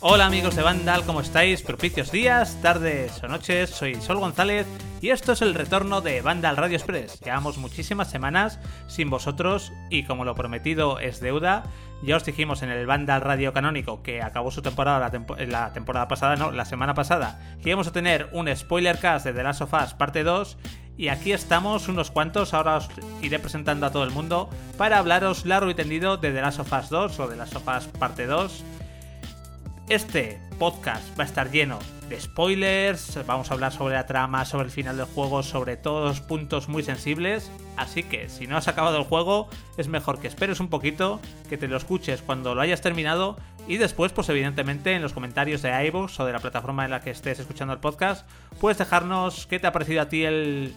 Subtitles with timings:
[0.00, 1.62] Hola amigos de Vandal, ¿cómo estáis?
[1.62, 4.66] Propicios días, tardes o noches, soy Sol González
[5.00, 7.20] y esto es el retorno de Vandal Radio Express.
[7.20, 11.64] Llevamos muchísimas semanas sin vosotros y como lo prometido es deuda,
[12.02, 15.10] ya os dijimos en el Vandal Radio Canónico que acabó su temporada
[15.46, 19.32] la, temporada pasada, no, la semana pasada, que íbamos a tener un spoiler cast de
[19.32, 20.58] The Last of Us parte 2
[20.98, 22.90] y aquí estamos unos cuantos, ahora os
[23.22, 26.72] iré presentando a todo el mundo para hablaros largo y tendido de The Last of
[26.72, 28.64] Us 2 o The Last of Us parte 2
[29.88, 31.78] este podcast va a estar lleno
[32.10, 36.20] de spoilers, vamos a hablar sobre la trama, sobre el final del juego, sobre todos
[36.20, 40.60] puntos muy sensibles, así que si no has acabado el juego es mejor que esperes
[40.60, 43.36] un poquito, que te lo escuches cuando lo hayas terminado
[43.66, 47.00] y después pues evidentemente en los comentarios de iVoox o de la plataforma en la
[47.00, 48.28] que estés escuchando el podcast
[48.60, 50.74] puedes dejarnos qué te ha parecido a ti el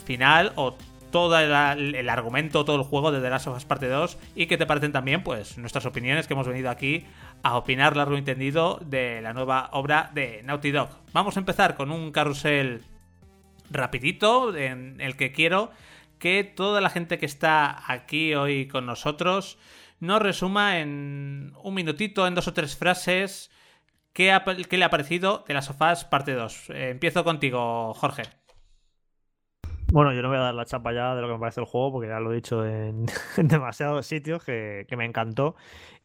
[0.00, 0.76] final o
[1.10, 4.56] todo el, argumento, todo el juego de The Last of Us Parte 2 y que
[4.56, 7.04] te parecen también pues nuestras opiniones que hemos venido aquí
[7.42, 10.90] a opinar largo y entendido de la nueva obra de Naughty Dog.
[11.12, 12.82] Vamos a empezar con un carrusel
[13.70, 15.70] rapidito en el que quiero
[16.18, 19.58] que toda la gente que está aquí hoy con nosotros
[20.00, 23.50] nos resuma en un minutito, en dos o tres frases,
[24.12, 24.40] qué,
[24.70, 26.70] le ha parecido de las sofás parte 2.
[26.70, 28.22] Eh, empiezo contigo, Jorge.
[29.92, 31.66] Bueno, yo no voy a dar la chapa ya de lo que me parece el
[31.66, 35.56] juego, porque ya lo he dicho en, demasiados sitios que, me encantó.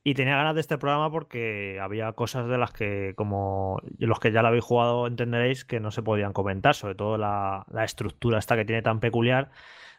[0.04, 4.32] Y tenía ganas de este programa porque había cosas de las que, como los que
[4.32, 8.40] ya lo habéis jugado, entenderéis que no se podían comentar, sobre todo la, la estructura
[8.40, 9.52] esta que tiene tan peculiar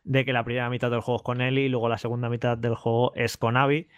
[0.04, 2.56] de que la primera mitad del juego es con Ellie y luego la segunda mitad
[2.58, 3.88] del juego es con Abby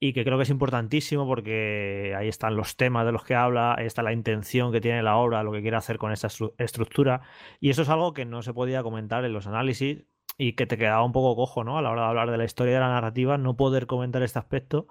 [0.00, 3.74] y que creo que es importantísimo porque ahí están los temas de los que habla,
[3.78, 6.28] ahí está la intención que tiene la obra, lo que quiere hacer con esa
[6.58, 7.22] estructura
[7.60, 10.04] y eso es algo que no se podía comentar en los análisis
[10.36, 11.78] y que te quedaba un poco cojo, ¿no?
[11.78, 14.38] A la hora de hablar de la historia de la narrativa, no poder comentar este
[14.38, 14.88] aspecto,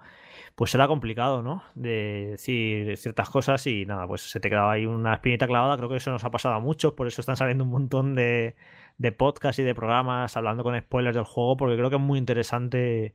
[0.56, 1.64] pues era complicado, ¿no?
[1.76, 5.90] De decir ciertas cosas y nada, pues se te quedaba ahí una espinita clavada, creo
[5.90, 8.56] que eso nos ha pasado a muchos, por eso están saliendo un montón de,
[8.98, 12.20] de podcasts y de programas hablando con spoilers del juego, porque creo que es muy
[12.20, 13.14] interesante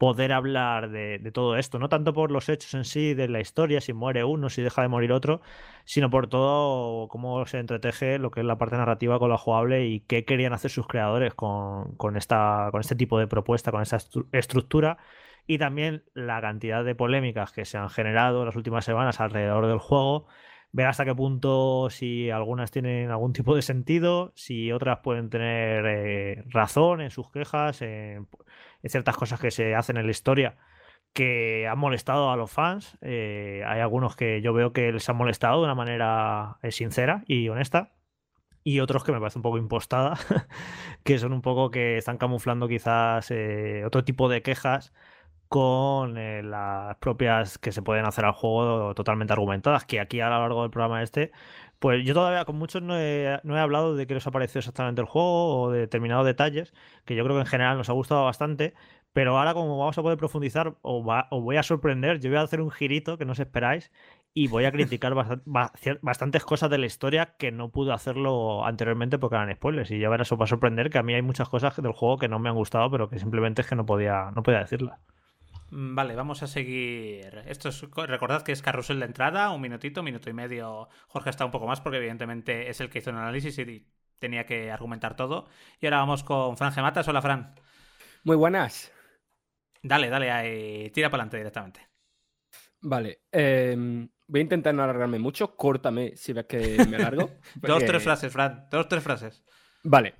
[0.00, 3.82] poder hablar de, todo esto, no tanto por los hechos en sí de la historia,
[3.82, 5.42] si muere uno, si deja de morir otro,
[5.84, 9.86] sino por todo cómo se entreteje lo que es la parte narrativa con la jugable
[9.88, 13.98] y qué querían hacer sus creadores con, esta, con este tipo de propuesta, con esta
[14.32, 14.96] estructura
[15.46, 19.66] y también la cantidad de polémicas que se han generado en las últimas semanas alrededor
[19.66, 20.28] del juego
[20.72, 25.84] ver hasta qué punto si algunas tienen algún tipo de sentido, si otras pueden tener
[25.86, 27.82] eh, razón en sus quejas,
[28.88, 30.56] ciertas cosas que se hacen en la historia
[31.12, 32.96] que han molestado a los fans.
[33.00, 37.24] Eh, hay algunos que yo veo que les han molestado de una manera eh, sincera
[37.26, 37.92] y honesta.
[38.62, 40.18] Y otros que me parece un poco impostada,
[41.04, 43.32] que son un poco que están camuflando quizás
[43.84, 44.92] otro tipo de quejas
[45.50, 50.30] con eh, las propias que se pueden hacer al juego totalmente argumentadas, que aquí a
[50.30, 51.32] lo largo del programa este,
[51.80, 54.60] pues yo todavía con muchos no he, no he hablado de qué os ha parecido
[54.60, 56.74] exactamente el juego o de determinados detalles,
[57.06, 58.74] que yo creo que en general nos ha gustado bastante,
[59.12, 62.60] pero ahora como vamos a poder profundizar, os, voy a sorprender, yo voy a hacer
[62.60, 63.90] un girito que no os esperáis
[64.34, 65.14] y voy a criticar
[66.02, 69.90] bastantes cosas de la historia que no pude hacerlo anteriormente porque eran spoilers.
[69.90, 72.18] Y ya verás, os va a sorprender que a mí hay muchas cosas del juego
[72.18, 75.00] que no me han gustado, pero que simplemente es que no podía, no podía decirlas.
[75.70, 77.42] Mm, vale, vamos a seguir.
[77.46, 80.88] Esto es, recordad que es carrusel de entrada, un minutito, minuto y medio.
[81.08, 83.86] Jorge está un poco más porque evidentemente es el que hizo el análisis y
[84.18, 85.48] tenía que argumentar todo.
[85.80, 87.06] Y ahora vamos con Fran Gematas.
[87.08, 87.54] Hola, Fran.
[88.24, 88.92] Muy buenas.
[89.82, 91.88] Dale, dale, ahí, tira para adelante directamente.
[92.82, 95.56] Vale, em, voy a intentar no alargarme mucho.
[95.56, 97.30] Córtame si ves que me alargo.
[97.56, 98.66] Dos, tres frases, Fran.
[98.70, 99.42] Dos, tres frases.
[99.84, 100.14] Vale.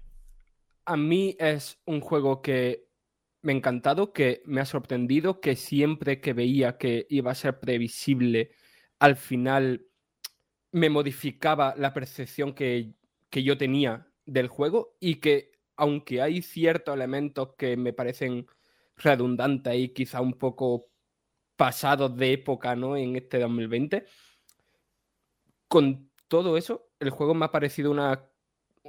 [0.86, 2.89] A mí es un juego que
[3.42, 7.60] me ha encantado, que me ha sorprendido, que siempre que veía que iba a ser
[7.60, 8.52] previsible,
[8.98, 9.86] al final
[10.72, 12.94] me modificaba la percepción que,
[13.32, 18.46] yo tenía del juego y que aunque hay ciertos elementos que me parecen
[18.96, 20.90] redundantes y quizá un poco
[21.56, 22.96] pasados de época, ¿no?
[22.96, 24.04] En este 2020,
[25.68, 28.29] con todo eso, el juego me ha parecido una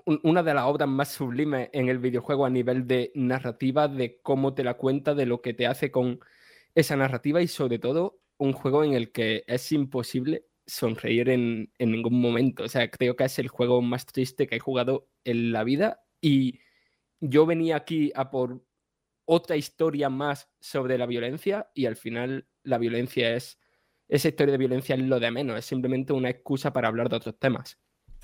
[0.05, 4.53] una de las obras más sublimes en el videojuego a nivel de narrativa, de cómo
[4.53, 6.19] te la cuenta, de lo que te hace con
[6.75, 12.19] esa narrativa y sobre todo un juego en el que es imposible sonreír en, ningún
[12.21, 12.63] momento.
[12.63, 16.01] O sea, creo que es el juego más triste que he jugado en la vida
[16.21, 16.59] y
[17.19, 18.63] yo venía aquí a por
[19.25, 23.59] otra historia más sobre la violencia y al final la violencia es
[24.07, 27.15] esa historia de violencia es lo de menos, es simplemente una excusa para hablar de
[27.15, 27.79] otros temas.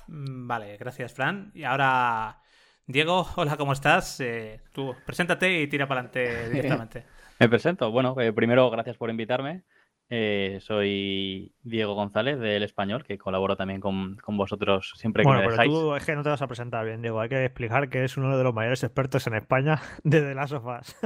[0.08, 1.50] Mm, vale, gracias, Fran.
[1.54, 2.40] Y ahora,
[2.86, 4.20] Diego, hola, ¿cómo estás?
[4.20, 7.04] Eh, tú, preséntate y tira para adelante directamente.
[7.38, 7.90] Me presento.
[7.90, 9.62] Bueno, eh, primero, gracias por invitarme.
[10.10, 15.50] Eh, soy Diego González del Español, que colaboro también con, vosotros siempre que bueno, me
[15.50, 15.70] dejáis.
[15.70, 17.20] Pero tú es que no te vas a presentar bien, Diego.
[17.20, 20.54] Hay que explicar que es uno de los mayores expertos en España de The Last
[20.54, 20.96] of Us.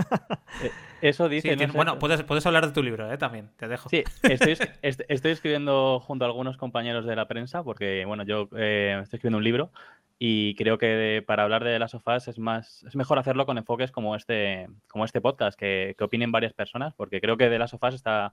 [0.62, 0.70] Eh,
[1.00, 1.56] eso dice.
[1.74, 3.18] bueno, puedes, puedes hablar de tu libro, ¿eh?
[3.18, 3.88] también, te dejo.
[3.88, 9.00] Sí, estoy, estoy, escribiendo junto a algunos compañeros de la prensa, porque bueno, yo eh,
[9.02, 9.72] estoy escribiendo un libro
[10.20, 13.90] y creo que para hablar de las sofás es más es mejor hacerlo con enfoques
[13.90, 17.70] como este como este podcast que, que opinen varias personas porque creo que de las
[17.70, 18.32] sofás está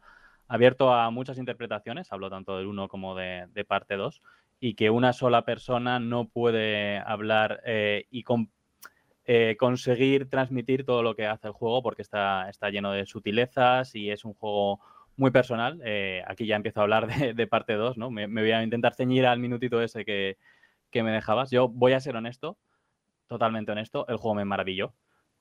[0.49, 4.21] abierto a muchas interpretaciones, hablo tanto del 1 como de, parte 2,
[4.59, 8.25] y que una sola persona no puede hablar eh, y
[9.25, 13.93] eh, conseguir transmitir todo lo que hace el juego porque está, está lleno de sutilezas
[13.93, 14.81] y es un juego
[15.15, 15.79] muy personal.
[15.85, 18.09] Eh, aquí ya empiezo a hablar de, parte 2, ¿no?
[18.09, 20.37] Me, voy a intentar ceñir al minutito ese que,
[20.89, 21.51] que me dejabas.
[21.51, 22.57] Yo voy a ser honesto,
[23.27, 24.95] totalmente honesto, el juego me maravilló.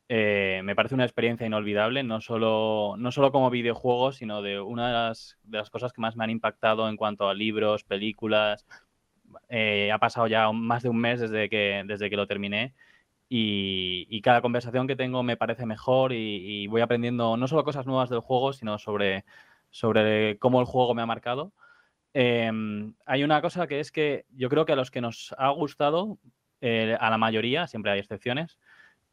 [0.09, 4.87] Eh, me parece una experiencia inolvidable, no solo, no solo como videojuego, sino de una
[4.89, 8.67] de las, de las cosas que más me han impactado en cuanto a libros, películas.
[9.49, 12.75] Eh, ha pasado ya más de un mes desde que, desde que lo terminé
[13.29, 18.11] y, cada conversación que tengo me parece mejor y, voy aprendiendo no solo cosas nuevas
[18.11, 19.25] del juego, sino sobre,
[19.71, 21.53] sobre cómo el juego me ha marcado.
[22.15, 25.51] Em, hay una cosa que es que yo creo que a los que nos ha
[25.51, 26.19] gustado,
[26.61, 28.59] eh, a la mayoría, siempre hay excepciones,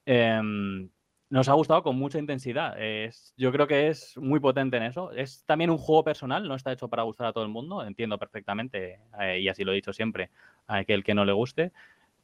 [0.06, 0.90] Em,
[1.30, 2.80] nos ha gustado con mucha intensidad.
[2.82, 5.12] Es, yo creo que es muy potente en eso.
[5.12, 7.84] Es también un juego personal, no está hecho para gustar a todo el mundo.
[7.86, 10.30] Entiendo perfectamente, eh, y así lo he dicho siempre,
[10.68, 11.72] a aquel que no le guste.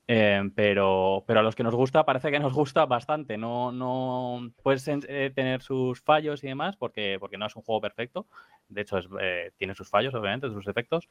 [0.08, 3.38] Em, pero, pero a los que nos gusta, parece que nos gusta bastante.
[3.38, 7.82] No, no puedes eh, tener sus fallos y demás, porque, porque no es un juego
[7.82, 8.28] perfecto.
[8.68, 11.10] De hecho, eh, tiene sus fallos, obviamente, sus efectos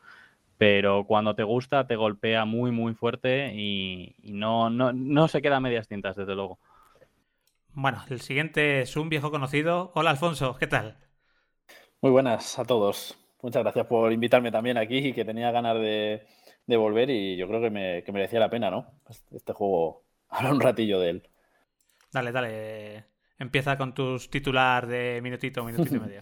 [0.61, 5.57] pero cuando te gusta te golpea muy, muy fuerte y, no, no, no, se queda
[5.57, 6.59] a medias tintas, desde luego.
[7.73, 9.91] Bueno, el siguiente es un viejo conocido.
[9.95, 10.99] Hola, Alfonso, ¿qué tal?
[12.03, 13.17] Muy buenas a todos.
[13.41, 16.27] Muchas gracias por invitarme también aquí y que tenía ganas de,
[16.67, 19.01] volver y yo creo que, me, que merecía la pena, ¿no?
[19.31, 21.29] Este juego, hablar un ratillo de él.
[22.13, 23.07] Dale, dale.
[23.39, 26.21] Empieza con tus titular de minutito, minutito y medio.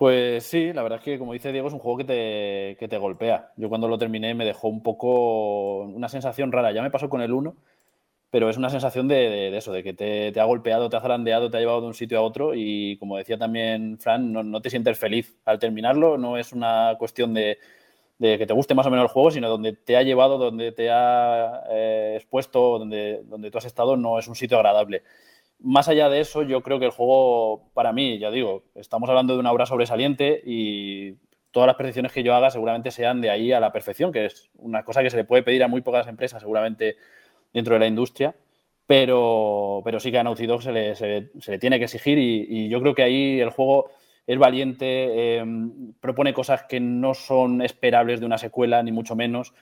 [0.00, 2.88] Pues sí, la verdad es que como dice Diego es un juego que te, que
[2.88, 3.52] te golpea.
[3.58, 6.72] Yo cuando lo terminé me dejó un poco una sensación rara.
[6.72, 7.54] Ya me pasó con el 1,
[8.30, 11.58] pero es una sensación de, eso, de que te, ha golpeado, te ha zarandeado, te
[11.58, 14.98] ha llevado de un sitio a otro y como decía también Fran, no, te sientes
[14.98, 16.16] feliz al terminarlo.
[16.16, 17.58] No es una cuestión de,
[18.18, 20.90] que te guste más o menos el juego, sino donde te ha llevado, donde te
[20.90, 25.02] ha eh, expuesto, donde, donde tú has estado, no es un sitio agradable
[25.62, 29.34] más allá de eso, yo creo que el juego, para mí, ya digo, estamos hablando
[29.34, 31.14] de una obra sobresaliente y
[31.50, 34.50] todas las precisiones que yo haga seguramente sean de ahí a la perfección, que es
[34.56, 36.96] una cosa que se le puede pedir a muy pocas empresas seguramente
[37.52, 38.34] dentro de la industria,
[38.86, 42.68] pero, pero sí que a Naughty Dog se le, se, le tiene que exigir y,
[42.68, 43.90] yo creo que ahí el juego
[44.26, 44.86] es valiente,
[45.38, 45.44] eh,
[46.00, 49.52] propone cosas que no son esperables de una secuela, ni mucho menos,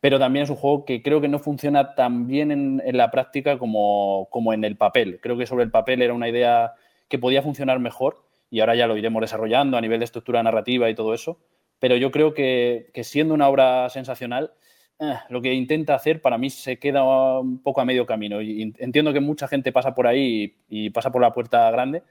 [0.00, 3.58] pero también es un juego que creo que no funciona tan bien en, la práctica
[3.58, 5.20] como, en el papel.
[5.22, 6.74] Creo que sobre el papel era una idea
[7.08, 10.90] que podía funcionar mejor y ahora ya lo iremos desarrollando a nivel de estructura narrativa
[10.90, 11.40] y todo eso.
[11.78, 14.52] Pero yo creo que, siendo una obra sensacional,
[15.00, 17.02] eh, lo que intenta hacer para mí se queda
[17.40, 18.40] un poco a medio camino.
[18.42, 22.02] Y entiendo que mucha gente pasa por ahí y pasa por la puerta grande,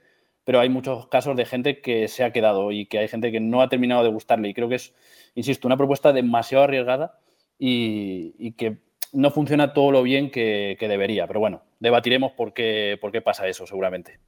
[0.44, 3.40] pero hay muchos casos de gente que se ha quedado y que hay gente que
[3.40, 4.48] no ha terminado de gustarle.
[4.48, 4.94] Y creo que es,
[5.34, 7.18] insisto, una propuesta demasiado arriesgada
[7.58, 8.78] y, que
[9.12, 11.26] no funciona todo lo bien que, debería.
[11.26, 14.20] Pero bueno, debatiremos por qué, por qué pasa eso, seguramente.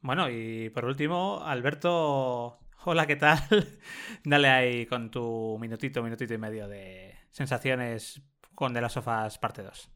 [0.00, 3.38] Bueno, y por último, Alberto, hola, ¿qué tal?
[4.24, 8.22] Dale ahí con tu minutito, minutito y medio de sensaciones
[8.54, 9.90] con de las sofás parte 2.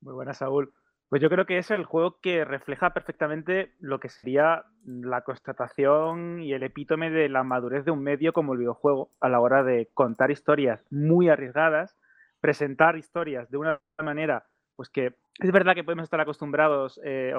[0.00, 0.72] Muy buenas, Saúl.
[1.08, 6.42] Pues yo creo que es el juego que refleja perfectamente lo que sería la constatación
[6.42, 9.62] y el epítome de la madurez de un medio como el videojuego a la hora
[9.62, 11.96] de contar historias muy arriesgadas,
[12.40, 14.44] presentar historias de una manera,
[14.76, 17.32] pues que es verdad que podemos estar acostumbrados eh,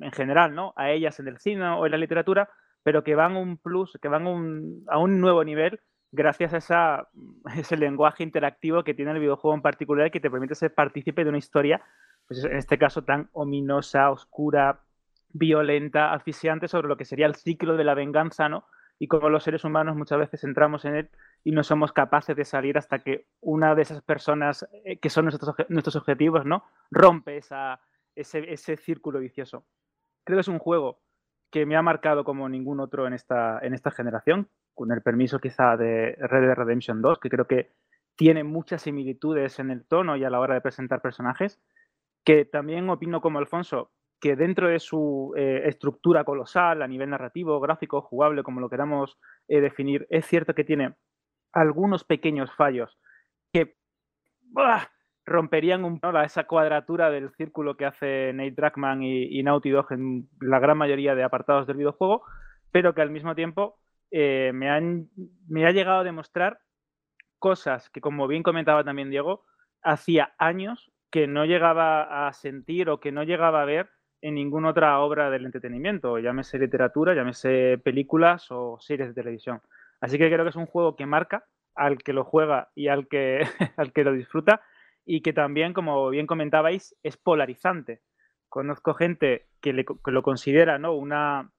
[0.00, 0.72] en general, ¿no?
[0.76, 2.48] A ellas en el cine o en la literatura,
[2.84, 5.80] pero que van un plus, que van a un nuevo nivel
[6.12, 7.08] gracias a
[7.56, 11.30] ese lenguaje interactivo que tiene el videojuego en particular que te permite ser partícipe de
[11.30, 11.82] una historia
[12.28, 14.82] pues en este caso tan ominosa, oscura,
[15.30, 18.66] violenta, asfixiante sobre lo que sería el ciclo de la venganza, ¿no?
[18.98, 21.10] Y como los seres humanos muchas veces entramos en él
[21.44, 25.24] y no somos capaces de salir hasta que una de esas personas eh, que son
[25.24, 26.64] nuestros, nuestros objetivos, ¿no?
[26.90, 27.54] Rompe ese,
[28.14, 29.64] ese círculo vicioso.
[30.24, 31.00] Creo que es un juego
[31.50, 34.48] que me ha marcado como ningún otro en esta, en esta generación.
[34.74, 37.72] con el permiso quizá de Red Dead Redemption 2, que creo que
[38.14, 41.60] tiene muchas similitudes en el tono y a la hora de presentar personajes,
[42.24, 47.60] que también opino como Alfonso, que dentro de su eh, estructura colosal a nivel narrativo,
[47.60, 50.94] gráfico, jugable, como lo queramos eh, definir, es cierto que tiene
[51.52, 52.98] algunos pequeños fallos
[53.52, 53.76] que
[55.24, 60.28] romperían un poco esa cuadratura del círculo que hace Nate Druckmann y, Naughty Dog en
[60.40, 62.24] la gran mayoría de apartados del videojuego,
[62.72, 63.78] pero que al mismo tiempo
[64.10, 65.08] eh, me, han,
[65.46, 66.60] me ha llegado a demostrar
[67.38, 69.44] cosas que, como bien comentaba también Diego,
[69.82, 74.70] hacía años que no llegaba a sentir o que no llegaba a ver en ninguna
[74.70, 79.60] otra obra del entretenimiento, llámese literatura, llámese películas o series de televisión.
[80.00, 83.08] Así que creo que es un juego que marca al que lo juega y al
[83.08, 83.40] que,
[83.76, 84.60] al que lo disfruta
[85.04, 88.02] y que también, como bien comentabais, es polarizante.
[88.48, 90.94] Conozco gente que, lo considera ¿no?
[90.94, 91.50] una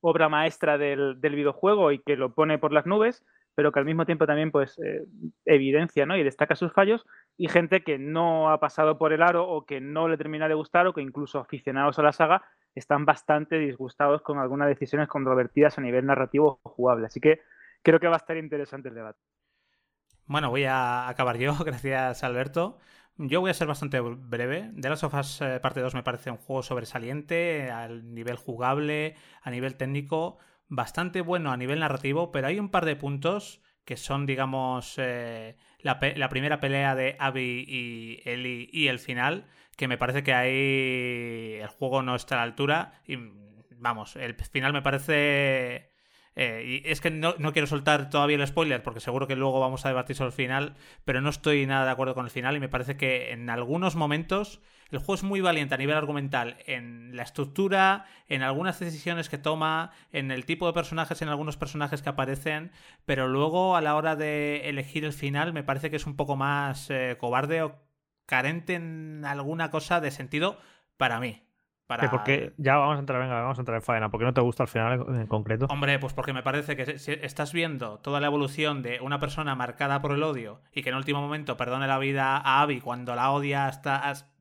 [0.00, 3.24] obra maestra del, videojuego y que lo pone por las nubes,
[3.60, 5.04] pero que al mismo tiempo también pues, eh,
[5.44, 6.16] evidencia ¿no?
[6.16, 7.04] y destaca sus fallos,
[7.36, 10.54] y gente que no ha pasado por el aro o que no le termina de
[10.54, 12.42] gustar o que incluso aficionados a la saga
[12.74, 17.04] están bastante disgustados con algunas decisiones controvertidas a nivel narrativo o jugable.
[17.04, 17.42] Así que
[17.82, 19.20] creo que va a estar interesante el debate.
[20.24, 22.78] Bueno, voy a acabar yo, gracias Alberto.
[23.18, 24.70] Yo voy a ser bastante breve.
[24.80, 29.50] The Last of eh, parte 2 me parece un juego sobresaliente a nivel jugable, a
[29.50, 30.38] nivel técnico,
[30.70, 35.56] bastante bueno a nivel narrativo, pero hay un par de puntos que son, digamos, eh,
[35.80, 39.46] la, primera pelea de Abby y Ellie y el final,
[39.76, 43.02] que me parece que ahí el juego no está a la altura.
[43.06, 43.16] Y
[43.76, 45.89] vamos, el final me parece
[46.36, 49.84] eh, y es que no, quiero soltar todavía el spoiler porque seguro que luego vamos
[49.84, 52.60] a debatir sobre el final, pero no estoy nada de acuerdo con el final y
[52.60, 54.60] me parece que en algunos momentos
[54.90, 59.38] el juego es muy valiente a nivel argumental en la estructura, en algunas decisiones que
[59.38, 62.72] toma, en el tipo de personajes, en algunos personajes que aparecen,
[63.06, 66.36] pero luego a la hora de elegir el final me parece que es un poco
[66.36, 67.80] más eh, cobarde o
[68.26, 70.58] carente en alguna cosa de sentido
[70.96, 71.42] para mí.
[72.10, 74.10] Porque ya vamos a entrar, venga, vamos a entrar en faena.
[74.10, 75.66] ¿Por qué no te gusta al final en, concreto?
[75.66, 79.54] Hombre, pues porque me parece que si estás viendo toda la evolución de una persona
[79.54, 83.14] marcada por el odio y que en último momento perdone la vida a Abby cuando
[83.14, 83.96] la odia hasta,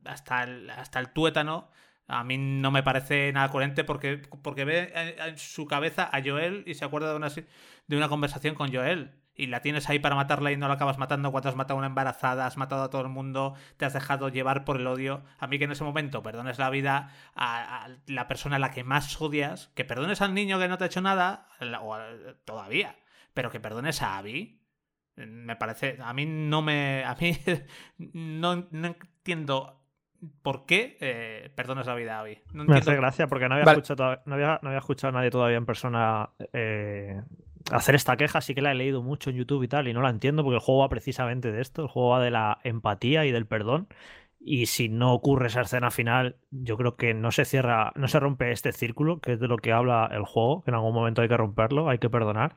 [0.05, 1.69] hasta, el, hasta el tuétano,
[2.07, 6.63] a mí no me parece nada coherente porque, porque ve en su cabeza a Joel
[6.65, 10.15] y se acuerda de una, de una conversación con Joel y la tienes ahí para
[10.15, 12.89] matarla y no la acabas matando cuando has matado a una embarazada, has matado a
[12.89, 15.24] todo el mundo, te has dejado llevar por el odio.
[15.38, 18.84] A mí que en ese momento perdones la vida a, la persona a la que
[18.84, 21.48] más odias, que perdones al niño que no te ha hecho nada,
[21.81, 21.98] o
[22.43, 22.98] todavía,
[23.34, 24.62] pero que perdones a Abby,
[25.15, 27.38] me parece, a mí no me, a mí
[27.98, 29.77] no, entiendo
[30.41, 32.39] ¿Por qué eh, perdonas la vida a Abby?
[32.51, 35.55] Me hace gracia porque no había, escuchado, no, había, no había escuchado a nadie todavía
[35.55, 37.22] en persona eh,
[37.71, 40.01] hacer esta queja sí que la he leído mucho en YouTube y tal, y no
[40.01, 43.25] la entiendo porque el juego va precisamente de esto, el juego va de la empatía
[43.25, 43.88] y del perdón.
[44.41, 48.21] Y si no ocurre esa escena final, yo creo que no se cierra, no se
[48.21, 51.21] rompe este círculo, que es de lo que habla el juego, que en algún momento
[51.21, 52.55] hay que romperlo, hay que perdonar.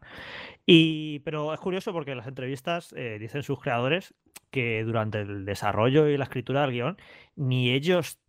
[0.64, 4.14] Y, pero es curioso porque en las entrevistas eh, dicen sus creadores
[4.50, 6.98] que durante el desarrollo y la escritura del guion,
[7.34, 8.20] ni ellos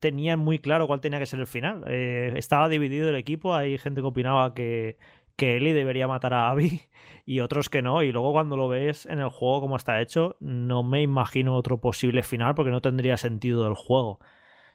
[0.00, 1.84] tenían muy claro cuál tenía que ser el final.
[1.86, 4.98] Eh, estaba dividido el equipo, hay gente que opinaba que
[5.36, 6.82] que Ellie debería matar a Abby
[7.26, 8.02] y otros que no.
[8.02, 11.80] Y luego cuando lo ves en el juego como está hecho, no me imagino otro
[11.80, 14.20] posible final porque no tendría sentido el juego,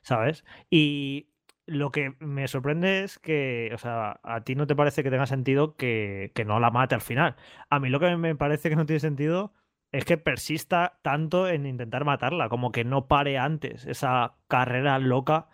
[0.02, 0.46] ¿sabes?
[0.70, 1.30] Y
[1.66, 5.26] lo que me sorprende es que, o sea, a ti no te parece que tenga
[5.26, 7.36] sentido que, que no la mate al final.
[7.70, 9.54] A mí lo que me parece que no tiene sentido
[9.92, 15.50] es que persista tanto en intentar matarla, como que no pare antes esa carrera loca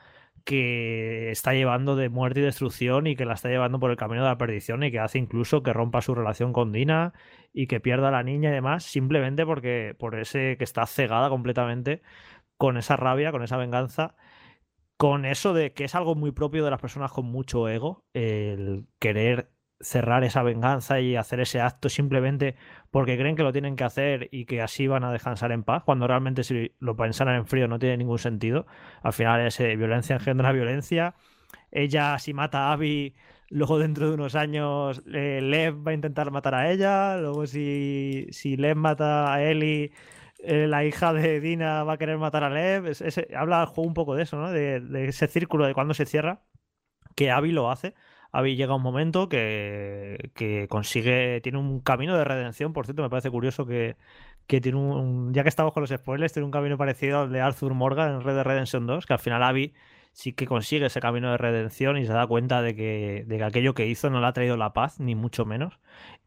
[0.48, 4.24] que está llevando de muerte y destrucción y que la está llevando por el camino
[4.24, 7.14] de la perdición y que hace incluso que rompa su relación con Dina
[7.52, 11.28] y que pierda a la niña y demás, simplemente porque por ese que está cegada
[11.30, 12.02] completamente
[12.56, 14.16] con esa rabia, con esa venganza,
[14.96, 18.88] con eso de que es algo muy propio de las personas con mucho ego, el
[19.00, 22.56] querer cerrar esa venganza y hacer ese acto simplemente
[22.92, 25.84] porque creen que lo tienen que hacer y que así van a descansar en paz,
[25.84, 28.66] cuando realmente si lo pensaran en frío no tiene ningún sentido.
[29.04, 31.16] Al final es eh, violencia engendra violencia.
[31.72, 33.16] Ella si mata a Abby,
[33.50, 38.28] luego dentro de unos años eh, Lev va a intentar matar a ella, luego si,
[38.32, 39.92] si Lev mata a Ellie,
[40.40, 42.94] eh, la hija de Dina va a querer matar a Lev.
[43.36, 44.52] habla el juego un poco de eso, ¿no?
[44.52, 46.42] De, de ese círculo de cuando se cierra,
[47.16, 47.96] que Abby lo hace
[48.38, 53.32] Abby llega un momento que, consigue, tiene un camino de redención, por cierto, me parece
[53.32, 53.96] curioso que,
[54.46, 57.74] tiene un, ya que estamos con los spoilers, tiene un camino parecido al de Arthur
[57.74, 59.74] Morgan en Red Dead Redemption 2, que al final Abby
[60.12, 63.44] sí que consigue ese camino de redención y se da cuenta de que, de que
[63.44, 65.80] aquello que hizo no le ha traído la paz, ni mucho menos.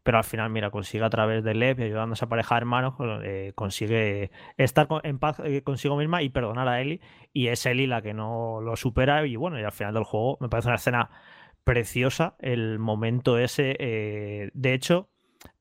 [0.03, 2.59] Pero al final, mira, consigue a través de Lev y ayudando a esa pareja de
[2.59, 6.99] hermanos, eh, consigue estar en paz eh, consigo misma y perdonar a Ellie.
[7.31, 9.25] Y es Ellie la que no lo supera.
[9.25, 11.09] Y bueno, y al final del juego me parece una escena
[11.63, 13.75] preciosa el momento ese.
[13.79, 15.09] Eh, de hecho,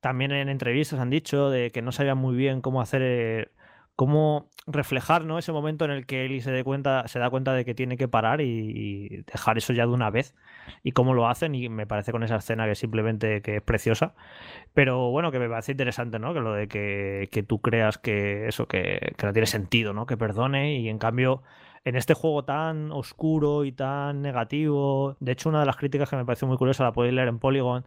[0.00, 3.48] también en entrevistas han dicho de que no sabían muy bien cómo hacer, eh,
[3.96, 5.38] cómo reflejar ¿no?
[5.38, 8.08] ese momento en el que Eli se, cuenta, se da cuenta de que tiene que
[8.08, 10.34] parar y, dejar eso ya de una vez.
[10.82, 14.14] Y cómo lo hacen, y me parece con esa escena que simplemente que es preciosa.
[14.74, 16.32] Pero bueno, que me parece interesante, ¿no?
[16.34, 20.06] Que lo de que, que tú creas que eso, que, que no tiene sentido, ¿no?
[20.06, 21.42] Que perdone, y en cambio
[21.84, 25.16] en este juego tan oscuro y tan negativo.
[25.20, 27.38] De hecho, una de las críticas que me pareció muy curiosa la podéis leer en
[27.38, 27.84] Polygon.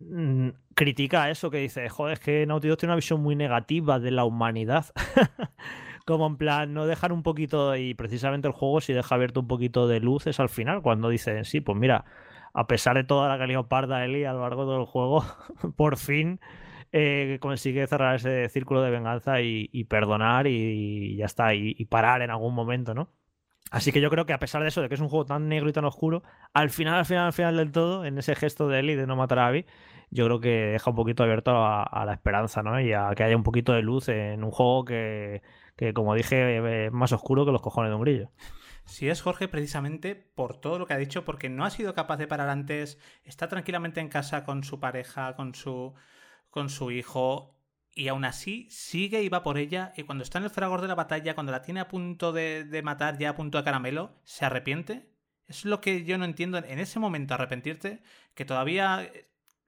[0.00, 3.98] Mm, critica eso que dice, joder, es que Naughty Dog tiene una visión muy negativa
[3.98, 4.86] de la humanidad.
[6.06, 9.48] Como en plan, no dejar un poquito, y precisamente el juego si deja abierto un
[9.48, 12.04] poquito de luces al final, cuando dicen, sí, pues mira,
[12.54, 15.24] a pesar de toda la calidad parda Eli a lo largo del juego,
[15.76, 16.40] por fin
[16.92, 22.30] eh, consigue cerrar ese círculo de venganza y, perdonar y, ya está, y, parar en
[22.30, 23.10] algún momento, ¿no?
[23.70, 25.48] Así que yo creo que a pesar de eso, de que es un juego tan
[25.48, 26.22] negro y tan oscuro,
[26.54, 29.14] al final, al final, al final del todo, en ese gesto de Eli de no
[29.14, 29.66] matar a Abby,
[30.10, 32.80] yo creo que deja un poquito abierto a, la esperanza, ¿no?
[32.80, 35.42] Y a que haya un poquito de luz en un juego que,
[35.76, 38.30] que como dije, es más oscuro que los cojones de un grillo.
[38.88, 42.16] Si es Jorge precisamente por todo lo que ha dicho, porque no ha sido capaz
[42.16, 45.92] de parar antes, está tranquilamente en casa con su pareja, con su
[46.58, 47.54] con su hijo
[47.94, 50.88] y aún así sigue y va por ella y cuando está en el fragor de
[50.88, 54.44] la batalla, cuando la tiene a punto de, matar, ya a punto de caramelo, se
[54.44, 55.08] arrepiente.
[55.46, 58.02] Es lo que yo no entiendo en ese momento, arrepentirte,
[58.34, 59.08] que todavía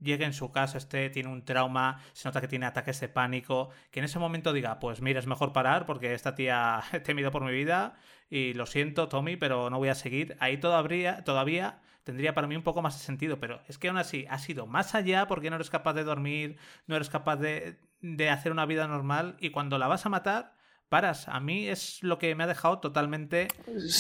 [0.01, 3.71] llegue en su casa, esté, tiene un trauma, se nota que tiene ataques de pánico,
[3.93, 7.31] que en ese momento diga, pues mira, es mejor parar porque esta tía he temido
[7.31, 7.95] por mi vida
[8.29, 10.37] y lo siento, Tommy, pero no voy a seguir.
[10.41, 13.99] Ahí todavía, todavía tendría para mí un poco más de sentido, pero es que aún
[13.99, 17.79] así ha sido más allá porque no eres capaz de dormir, no eres capaz de,
[18.01, 20.55] de hacer una vida normal y cuando la vas a matar,
[20.89, 21.29] paras.
[21.29, 23.49] A mí es lo que me ha dejado totalmente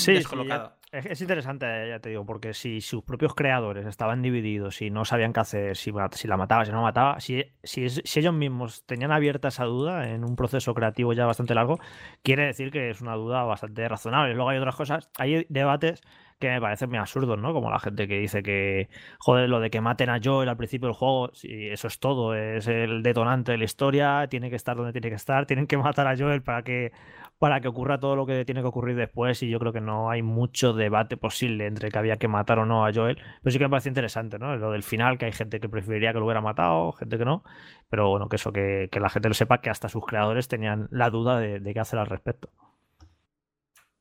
[0.07, 0.77] descolocado.
[0.93, 5.33] Es, interesante, ya te digo, porque si sus propios creadores estaban divididos y no sabían
[5.33, 9.49] qué hacer, si, la mataba, si no mataba, si, si, si, ellos mismos tenían abierta
[9.49, 11.79] esa duda en un proceso creativo ya bastante largo,
[12.23, 14.35] quiere decir que es una duda bastante razonable.
[14.35, 16.03] Luego hay otras cosas, hay debates
[16.41, 17.53] que me parecen muy absurdos, ¿no?
[17.53, 20.89] Como la gente que dice que, joder, lo de que maten a Joel al principio
[20.89, 24.75] del juego, si eso es todo, es el detonante de la historia, tiene que estar
[24.75, 26.93] donde tiene que estar, tienen que matar a Joel para que,
[27.41, 30.11] para que ocurra todo lo que tiene que ocurrir después y yo creo que no
[30.11, 33.57] hay mucho debate posible entre que había que matar o no a Joel, pero sí
[33.57, 34.55] que me parece interesante, ¿no?
[34.59, 37.43] Lo del final, que hay gente que preferiría que lo hubiera matado, gente que no,
[37.89, 41.09] pero bueno, que eso, que, la gente lo sepa, que hasta sus creadores tenían la
[41.09, 42.51] duda de, de qué hacer al respecto.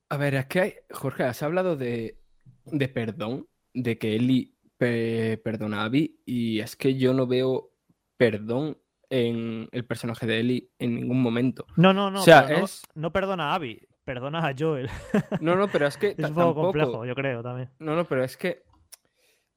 [0.10, 2.20] A ver, es que hay, Jorge, has hablado de,
[2.66, 7.72] de perdón, de que Eli perdona a Abby, y es que yo no veo
[8.18, 8.78] perdón
[9.10, 11.66] en el personaje de Eli en ningún momento.
[11.76, 12.48] No, no, no, o sea,
[12.96, 14.90] no, perdona a Abby, perdona a Joel.
[15.42, 16.16] No, no, pero es que.
[16.18, 17.72] es un poco complejo, yo creo también.
[17.80, 18.64] No, no, pero es que.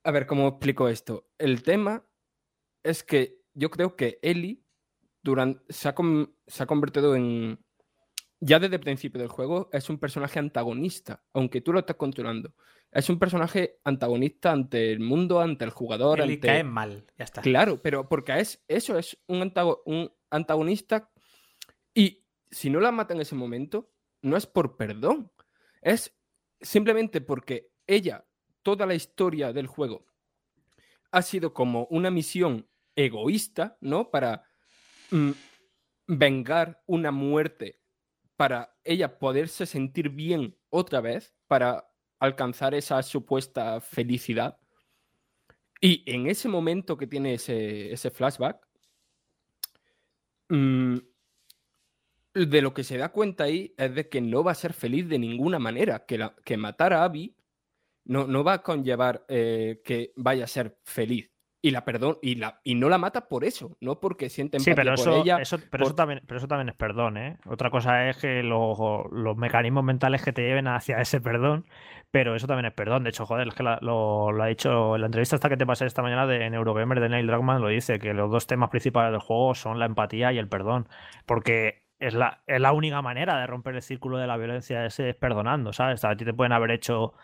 [0.04, 1.28] A ver, ¿cómo explico esto?
[1.38, 2.04] El tema
[2.82, 4.64] es que yo creo que Eli
[5.22, 5.94] durante, se, ha
[6.46, 7.61] se ha convertido en.
[8.44, 12.54] Ya desde el principio del juego es un personaje antagonista, aunque tú lo estás controlando
[12.92, 16.20] es un personaje antagonista ante el mundo, ante el jugador.
[16.20, 17.40] Él cae mal, ya está.
[17.40, 19.52] Claro, pero porque es, eso es un,
[19.86, 21.10] un antagonista
[21.94, 25.32] y si no la mata en ese momento, no es por perdón,
[25.80, 26.14] es
[26.60, 28.26] simplemente porque ella,
[28.62, 30.06] toda la historia del juego,
[31.10, 34.10] ha sido como una misión egoísta, ¿no?
[34.10, 34.44] Para
[35.10, 35.30] mm,
[36.08, 37.80] vengar una muerte,
[38.42, 44.58] para ella poderse sentir bien otra vez, para alcanzar esa supuesta felicidad.
[45.80, 48.66] Y en ese momento que tiene ese, flashback,
[50.48, 50.96] mm,
[52.34, 55.08] de lo que se da cuenta ahí es de que no va a ser feliz
[55.08, 57.36] de ninguna manera, que, matar a Abby
[58.06, 61.31] no, no va a conllevar eh, que vaya a ser feliz
[61.64, 64.74] y la perdón y la y no la mata por eso, no porque siente empatía
[64.74, 65.38] sí, pero por eso, ella.
[65.70, 67.38] pero, eso también, pero eso también es perdón, ¿eh?
[67.46, 68.76] Otra cosa es que los,
[69.36, 71.64] mecanismos mentales que te lleven hacia ese perdón,
[72.10, 73.04] pero eso también es perdón.
[73.04, 75.86] De hecho, joder, es que lo, ha dicho en la entrevista hasta que te pasé
[75.86, 79.20] esta mañana de Neurogamer de Neil Druckmann, lo dice, que los dos temas principales del
[79.20, 80.88] juego son la empatía y el perdón.
[81.26, 85.10] Porque es la, es la única manera de romper el círculo de la violencia ese
[85.10, 86.04] es perdonando, ¿sabes?
[86.04, 87.14] A ti te pueden haber hecho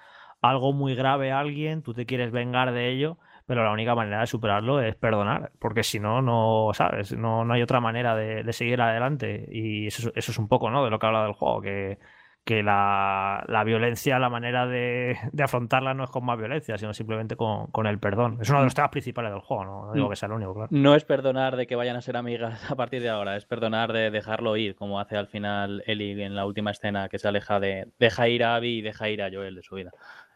[0.40, 3.18] algo muy grave a alguien, tú te quieres vengar de ello
[3.49, 7.17] pero la única manera de superarlo es perdonar, porque si no, no, ¿sabes?
[7.17, 9.49] No, no hay otra manera de, seguir adelante.
[9.51, 10.85] Y eso, eso, es un poco, ¿no?
[10.85, 11.99] De lo que habla del juego, que,
[12.45, 16.93] que la, la violencia, la manera de, de, afrontarla no es con más violencia, sino
[16.93, 18.37] simplemente con, con, el perdón.
[18.43, 20.53] Es uno de los temas principales del juego, no, no digo que sea el único,
[20.53, 20.69] claro.
[20.71, 23.95] No es perdonar de que vayan a ser amigas a partir de ahora, es perdonar
[23.95, 27.61] de dejarlo ir, como hace al final Ellie en la última escena que se aleja
[27.61, 29.93] de deja ir a Abby y deja ir a Joel de su vida.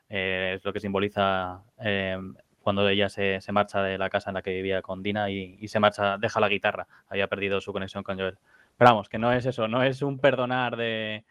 [0.08, 2.16] Eh, es lo que simboliza eh,
[2.62, 5.56] cuando ella se, se, marcha de la casa en la que vivía con Dina y,
[5.60, 8.38] y, se marcha, deja la guitarra, había perdido su conexión con Joel.
[8.76, 11.24] Pero vamos, que no es eso, no es un perdonar de,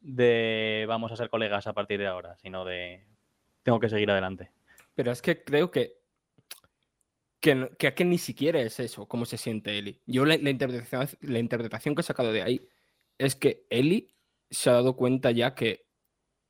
[0.00, 3.04] de vamos a ser colegas a partir de ahora, sino de
[3.62, 4.50] tengo que seguir adelante.
[4.94, 5.98] Pero es que creo que
[7.40, 10.00] que, que, que ni siquiera es eso, cómo se siente Eli.
[10.06, 12.68] Yo la, la, interpretación, la interpretación que he sacado de ahí
[13.16, 14.12] es que Eli
[14.50, 15.86] se ha dado cuenta ya que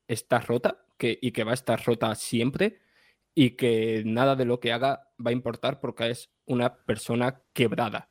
[0.06, 2.80] está rota que, y que va a estar rota siempre
[3.40, 8.08] y que nada de lo que haga va a importar porque es una persona quebrada.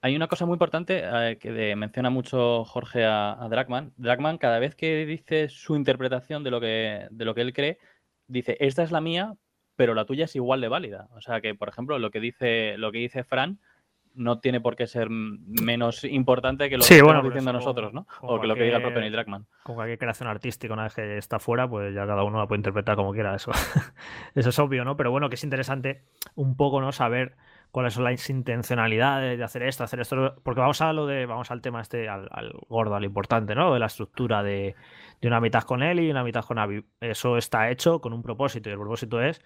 [0.00, 3.92] Hay una cosa muy importante eh, que menciona mucho Jorge a, a Dragman.
[3.98, 7.78] Dragman, cada vez que dice su interpretación de lo que, de lo que él cree,
[8.26, 9.36] dice, esta es la mía,
[9.76, 11.06] pero la tuya es igual de válida.
[11.12, 13.60] O sea que, por ejemplo, lo que dice, lo que dice Fran
[14.14, 17.92] no tiene por qué ser menos importante que lo sí, que bueno, estamos diciendo nosotros,
[17.92, 18.06] ¿no?
[18.22, 19.46] O que lo que diga el propio Neil Druckmann.
[19.62, 22.60] Con cualquier creación artística, una vez que está fuera, pues ya cada uno la puede
[22.60, 23.34] interpretar como quiera.
[23.34, 23.50] Eso,
[24.34, 24.96] eso es obvio, ¿no?
[24.96, 26.92] Pero bueno, que es interesante un poco, ¿no?
[26.92, 27.36] Saber
[27.74, 31.50] cuáles son las intencionalidades de hacer esto, hacer esto, porque vamos a lo de, vamos
[31.50, 33.74] al tema este, al, al gordo, al importante, ¿no?
[33.74, 34.76] De la estructura de,
[35.20, 36.84] de, una mitad con él y una mitad con Abby.
[37.00, 39.42] Eso está hecho con un propósito y el propósito es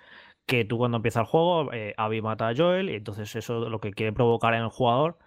[0.48, 3.80] que tú cuando empieza el juego, eh, Abby mata a Joel y entonces eso lo
[3.80, 5.18] que quiere provocar en el jugador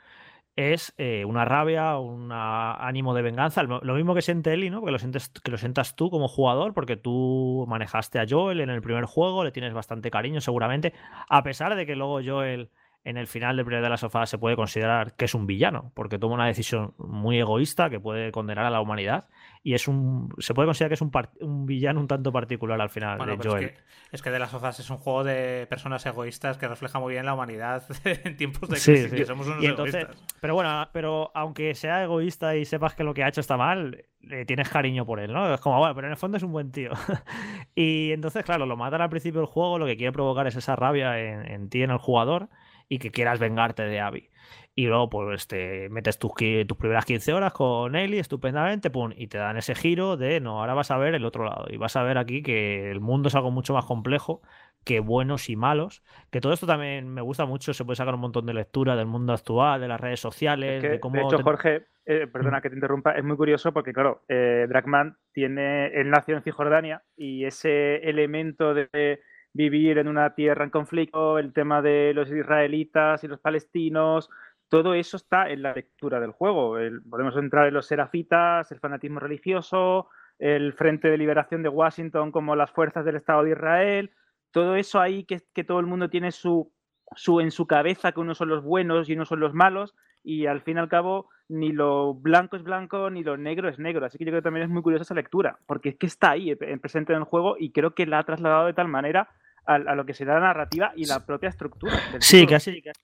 [0.56, 4.84] es eh, una rabia, un ánimo de venganza, lo, mismo que siente Ellie, ¿no?
[4.84, 8.72] Que lo, sientes, que lo sientas tú como jugador, porque tú manejaste a Joel en
[8.72, 10.94] el primer juego, le tienes bastante cariño seguramente,
[11.30, 12.72] a pesar de que luego Joel
[13.04, 15.92] en el final del primer de la sofá se puede considerar que es un villano,
[15.96, 19.30] porque toma una decisión muy egoísta que puede condenar a la humanidad
[19.64, 22.90] y es un se puede considerar que es un, un villano un tanto particular al
[22.90, 23.64] final bueno, de Joel.
[23.66, 27.00] Es que, es que, de las sofás es un juego de personas egoístas que refleja
[27.00, 29.16] muy bien la humanidad en tiempos de crisis, sí, sí.
[29.16, 30.36] que somos unos y entonces, egoístas.
[30.42, 34.06] Pero bueno, pero aunque sea egoísta y sepas que lo que ha hecho está mal,
[34.22, 35.54] le tienes cariño por él, ¿no?
[35.54, 36.92] Es como, bueno, pero en el fondo es un buen tío.
[37.76, 40.76] y entonces, claro, lo matan al principio del juego, lo que quiere provocar es esa
[40.76, 42.50] rabia en, en ti, en el jugador
[42.90, 44.30] y que quieras vengarte de Abby.
[44.74, 46.32] Y luego, pues, te metes tus,
[46.68, 50.60] tus primeras 15 horas con Ellie estupendamente, pum, y te dan ese giro de, no,
[50.60, 51.66] ahora vas a ver el otro lado.
[51.70, 54.42] Y vas a ver aquí que el mundo es algo mucho más complejo
[54.86, 56.04] que buenos y malos.
[56.32, 59.08] Que todo esto también me gusta mucho, se puede sacar un montón de lectura del
[59.08, 61.18] mundo actual, de las redes sociales, es que, de cómo...
[61.18, 61.44] De hecho, te...
[61.44, 66.10] Jorge, eh, perdona que te interrumpa, es muy curioso porque, claro, eh, Dragman tiene, él
[66.10, 69.20] nació en Cisjordania y ese elemento de
[69.54, 74.30] vivir en una tierra en conflicto, el tema de los israelitas y los palestinos,
[74.72, 76.78] todo eso está en la lectura del juego.
[76.78, 80.08] El, podemos entrar en los serafitas, el fanatismo religioso,
[80.40, 84.12] el Frente de Liberación de Washington como las fuerzas del Estado de Israel,
[84.52, 86.72] todo eso ahí que, que todo el mundo tiene su,
[87.18, 90.46] su, en su cabeza, que unos son los buenos y unos son los malos, y
[90.46, 94.06] al fin y al cabo ni lo blanco es blanco ni lo negro es negro.
[94.06, 96.32] Así que yo creo que también es muy curiosa esa lectura, porque es que está
[96.32, 99.28] ahí presente en el juego y creo que la ha trasladado de tal manera
[99.66, 101.94] a, a, lo que será la narrativa y la propia estructura.
[102.20, 102.60] sí, que ha,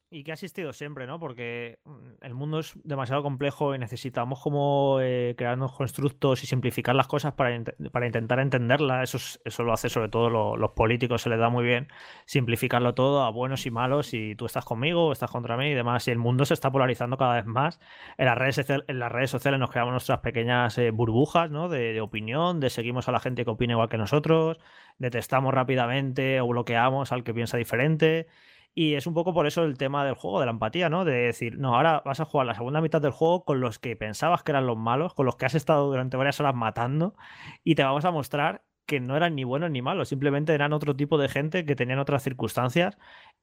[0.09, 1.19] y que ha existido siempre, ¿no?
[1.19, 1.79] Porque
[2.21, 7.33] el mundo es demasiado complejo y necesitamos como eh, crearnos constructos y simplificar las cosas
[7.33, 9.03] para, para intentar entenderla.
[9.03, 11.87] Eso, es, eso lo hace sobre todo lo, los políticos, se les da muy bien
[12.25, 15.73] simplificarlo todo a buenos y malos y tú estás conmigo o estás contra mí y
[15.73, 16.07] demás.
[16.07, 17.79] Y el mundo se está polarizando cada vez más.
[18.17, 21.69] En las redes, en las redes sociales nos creamos nuestras pequeñas eh, burbujas, ¿no?
[21.69, 24.57] De, de opinión, de seguimos a la gente que opina igual que nosotros,
[24.99, 28.27] detestamos rápidamente o bloqueamos al que piensa diferente.
[28.73, 31.03] Y es un poco por eso el tema del juego, de la empatía, ¿no?
[31.03, 33.95] De decir, no, ahora vas a jugar la segunda mitad del juego con los que
[33.95, 37.15] pensabas que eran los malos, con los que has estado durante varias horas matando,
[37.63, 40.95] y te vamos a mostrar que no eran ni buenos ni malos, simplemente eran otro
[40.95, 42.97] tipo de gente que tenían otras circunstancias.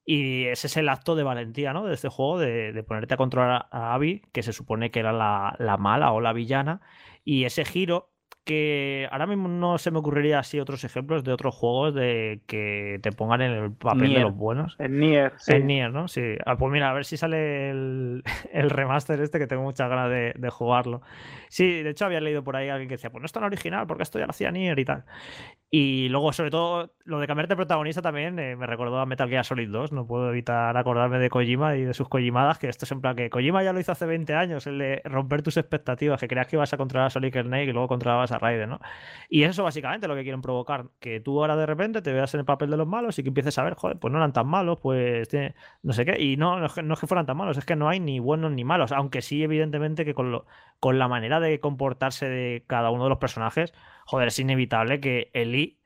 [0.06, 1.84] Y ese es el acto de valentía, ¿no?
[1.84, 5.56] De este juego, de, ponerte a controlar a Abby, que se supone que era la,
[5.58, 6.80] la mala o la villana.
[7.24, 8.13] Y ese giro
[8.44, 12.98] que ahora mismo no se me ocurriría así otros ejemplos de otros juegos de que
[13.02, 14.18] te pongan en el papel Nier.
[14.18, 14.76] de los buenos.
[14.78, 15.52] En Nier, sí.
[15.54, 16.08] En Nier, ¿no?
[16.08, 16.36] Sí.
[16.44, 20.10] Ah, pues mira, a ver si sale el, el remaster este que tengo muchas ganas
[20.10, 21.00] de, de, jugarlo.
[21.54, 23.86] Sí, de hecho había leído por ahí alguien que decía, pues no es tan original
[23.86, 25.04] porque esto ya lo hacía Nier y tal.
[25.70, 29.44] Y luego, sobre todo, lo de cambiarte protagonista también eh, me recordó a Metal Gear
[29.44, 29.92] Solid 2.
[29.92, 33.14] No puedo evitar acordarme de Kojima y de sus Kojimadas, que esto es en plan
[33.14, 36.48] que Kojima ya lo hizo hace 20 años, el de romper tus expectativas, que creas
[36.48, 38.80] que ibas a controlar a Solid Snake y luego controlabas a Raiden, ¿no?
[39.28, 42.40] Y eso básicamente lo que quieren provocar, que tú ahora de repente te veas en
[42.40, 44.48] el papel de los malos y que empieces a ver, joder, pues no eran tan
[44.48, 45.28] malos, pues
[45.82, 46.20] no sé qué.
[46.20, 48.50] Y no, es, no es que fueran tan malos, es que no hay ni buenos
[48.52, 50.46] ni malos, aunque sí, evidentemente, que con, lo,
[50.80, 53.72] con la manera de comportarse de cada uno de los personajes,
[54.06, 55.80] joder, es inevitable que Eli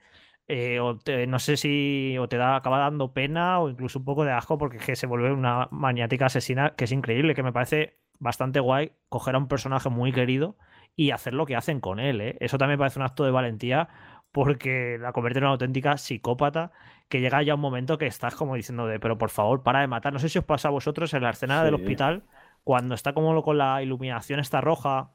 [0.49, 4.25] eh, o no sé si o te da, acaba dando pena o incluso un poco
[4.25, 7.99] de asco porque que se vuelve una maniática asesina que es increíble, que me parece
[8.19, 10.57] bastante guay coger a un personaje muy querido
[10.97, 12.21] y hacer lo que hacen con él.
[12.21, 12.37] ¿eh?
[12.41, 13.89] Eso también me parece un acto de valentía
[14.33, 16.73] porque la convierte en una auténtica psicópata
[17.09, 19.87] que llega ya un momento que estás como diciendo de, pero por favor, para de
[19.87, 20.13] matar.
[20.13, 22.25] No sé si os pasa a vosotros en la escena del hospital
[22.69, 25.09] cuando está como con la iluminación esta roja.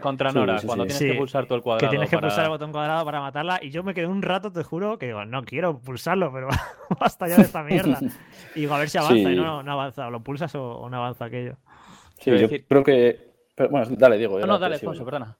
[0.00, 1.90] contra Nora, cuando tienes que pulsar todo el cuadrado.
[1.90, 3.58] Que tienes que pulsar el botón cuadrado para matarla.
[3.60, 6.46] Y yo me quedé un rato, te juro, que digo, no quiero pulsarlo, pero
[7.00, 7.98] basta ya de esta mierda.
[8.54, 9.32] Y digo, a ver si avanza.
[9.32, 10.08] Y no, no, avanza.
[10.10, 11.56] ¿Lo pulsas o, no avanza aquello?
[12.20, 13.32] Sí, yo creo que.
[13.68, 14.38] bueno, dale, digo.
[14.38, 15.36] No, no, dale, Alfonso, perdona.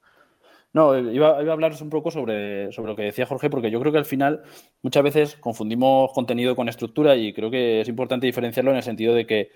[0.73, 3.79] No, iba, iba, a hablaros un poco sobre, sobre lo que decía Jorge, porque yo
[3.79, 4.41] creo que al final
[4.81, 9.13] muchas veces confundimos contenido con estructura y creo que es importante diferenciarlo en el sentido
[9.13, 9.51] de que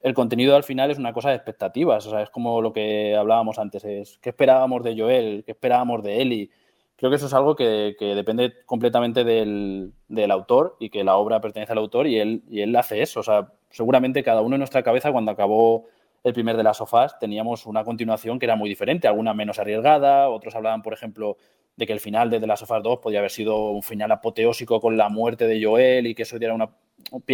[0.00, 3.16] el contenido al final es una cosa de expectativas, o sea, es como lo que
[3.16, 6.50] hablábamos antes, es qué esperábamos de Joel, qué esperábamos de Eli.
[6.96, 9.92] Creo que eso es algo que, depende completamente del,
[10.30, 13.20] autor y que la obra pertenece al autor y él, y él hace eso.
[13.20, 15.86] O sea, seguramente cada uno en nuestra cabeza cuando acabó
[16.24, 20.28] el primer de las sofás teníamos una continuación que era muy diferente, alguna menos arriesgada,
[20.28, 21.36] otros hablaban, por ejemplo,
[21.76, 24.10] de que el final de The Last of Us 2 podía haber sido un final
[24.10, 26.70] apoteósico con la muerte de Joel y que eso diera una,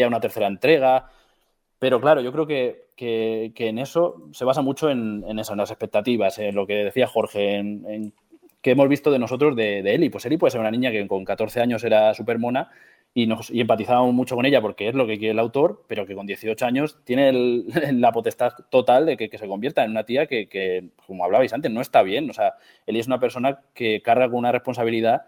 [0.06, 1.08] una tercera entrega.
[1.78, 5.70] Pero claro, yo creo que, en eso se basa mucho en, en, eso, en las
[5.70, 8.12] expectativas, en lo que decía Jorge, en,
[8.62, 10.08] que hemos visto de nosotros de, de, Eli.
[10.08, 12.70] Pues Eli puede ser una niña que con 14 años era súper mona
[13.12, 16.04] y, nos, y empatizábamos mucho con ella porque es lo que quiere el autor, pero
[16.04, 17.32] que con 18 años tiene
[17.92, 21.80] la potestad total de que, se convierta en una tía que, como hablabais antes, no
[21.80, 22.28] está bien.
[22.28, 22.54] O sea,
[22.86, 25.26] Eli es una persona que carga con una responsabilidad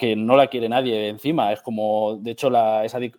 [0.00, 1.52] que no la quiere nadie encima.
[1.52, 3.12] Es como, de hecho, la, ese,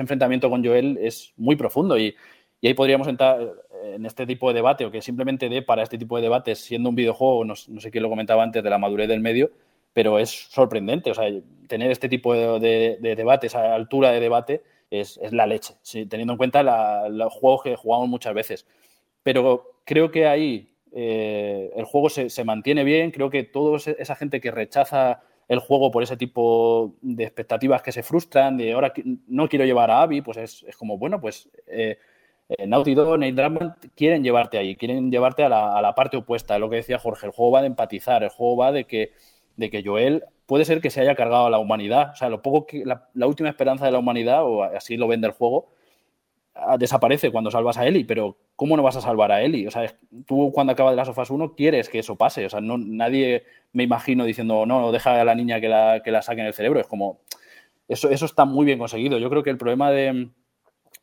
[0.00, 2.14] enfrentamiento con Joel es muy profundo y,
[2.62, 6.16] ahí podríamos entrar en este tipo de debate o que simplemente dé para este tipo
[6.16, 9.20] de debates, siendo un videojuego, no, sé quién lo comentaba antes, de la madurez del
[9.20, 9.50] medio,
[9.92, 11.10] pero es sorprendente.
[11.10, 11.28] O sea,
[11.66, 15.74] tener este tipo de, debates a altura de debate es, la leche,
[16.08, 16.62] teniendo en cuenta
[17.08, 18.66] los juegos que jugamos muchas veces.
[19.24, 24.14] Pero creo que ahí eh, el juego se, se mantiene bien, creo que toda esa
[24.14, 28.92] gente que rechaza el juego por ese tipo de expectativas que se frustran, de ahora
[29.26, 31.98] no quiero llevar a Abby, pues es, como, bueno, pues eh,
[32.48, 36.60] eh, Naughty Dog, Nate Drummond quieren llevarte ahí, quieren llevarte a la, parte opuesta, es
[36.60, 39.12] lo que decía Jorge, el juego va de empatizar, el juego va de que,
[39.56, 42.42] de que Joel puede ser que se haya cargado a la humanidad, o sea, lo
[42.42, 45.68] poco que, la, la última esperanza de la humanidad, o así lo vende el juego,
[46.78, 49.66] desaparece cuando salvas a Eli, pero ¿cómo no vas a salvar a Eli?
[49.66, 49.92] O sea,
[50.26, 52.46] tú cuando acabas de las sofás 1 quieres que eso pase.
[52.46, 56.10] O sea, no, nadie me imagino diciendo, no, deja a la niña que la, que
[56.10, 56.80] la saque en el cerebro.
[56.80, 57.20] Es como,
[57.88, 59.18] eso, eso está muy bien conseguido.
[59.18, 60.30] Yo creo que el problema de,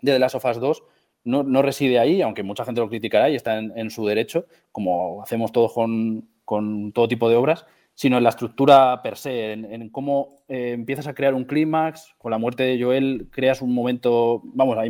[0.02, 0.84] de The Last of Us 2
[1.24, 5.22] no, no, reside ahí, aunque mucha gente lo criticará y está en, su derecho, como
[5.22, 9.90] hacemos todos con, con, todo tipo de obras, sino en la estructura per se, en,
[9.90, 14.42] cómo eh, empiezas a crear un clímax, con la muerte de Joel creas un momento,
[14.46, 14.90] vamos, ahí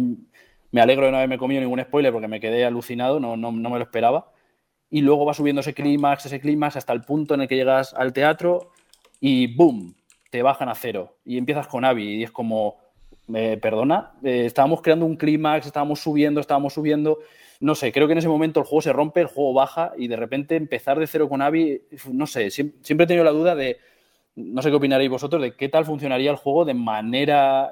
[0.72, 3.70] me alegro de no haberme comido ningún spoiler porque me quedé alucinado, no, no, no
[3.70, 4.32] me lo esperaba.
[4.90, 7.94] Y luego va subiendo ese clímax, ese clímax, hasta el punto en el que llegas
[7.94, 8.72] al teatro
[9.20, 9.96] y ¡boom!
[10.30, 11.18] Te bajan a cero.
[11.26, 12.78] Y empiezas con Abby y es como,
[13.62, 17.20] perdona, eh, estábamos creando un clímax, estábamos subiendo, estábamos subiendo.
[17.60, 20.08] No sé, creo que en ese momento el juego se rompe, el juego baja y
[20.08, 21.82] de repente empezar de cero con Abby,
[22.12, 23.78] no sé, siempre he tenido la duda de
[24.36, 27.72] no sé qué opinaréis vosotros de qué tal funcionaría el juego de manera,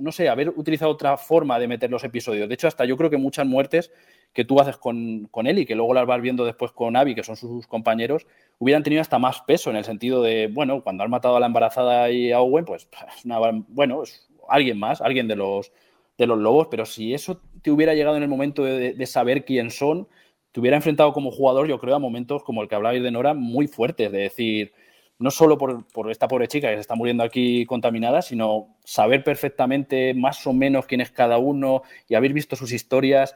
[0.00, 2.48] no sé, haber utilizado otra forma de meter los episodios.
[2.48, 3.92] De hecho, hasta yo creo que muchas muertes
[4.32, 7.14] que tú haces con, con él y que luego las vas viendo después con Abby,
[7.14, 8.26] que son sus compañeros,
[8.58, 11.46] hubieran tenido hasta más peso en el sentido de, bueno, cuando han matado a la
[11.46, 12.88] embarazada y a Owen, pues,
[13.68, 15.72] bueno, es alguien más, alguien de los,
[16.18, 19.44] de los lobos, pero si eso te hubiera llegado en el momento de, de saber
[19.44, 20.08] quién son,
[20.52, 23.34] te hubiera enfrentado como jugador, yo creo, a momentos como el que hablabais de Nora,
[23.34, 24.72] muy fuertes, de decir,
[25.18, 30.14] no solo por, esta pobre chica que se está muriendo aquí contaminada, sino saber perfectamente
[30.14, 33.34] más o menos quién es cada uno y haber visto sus historias.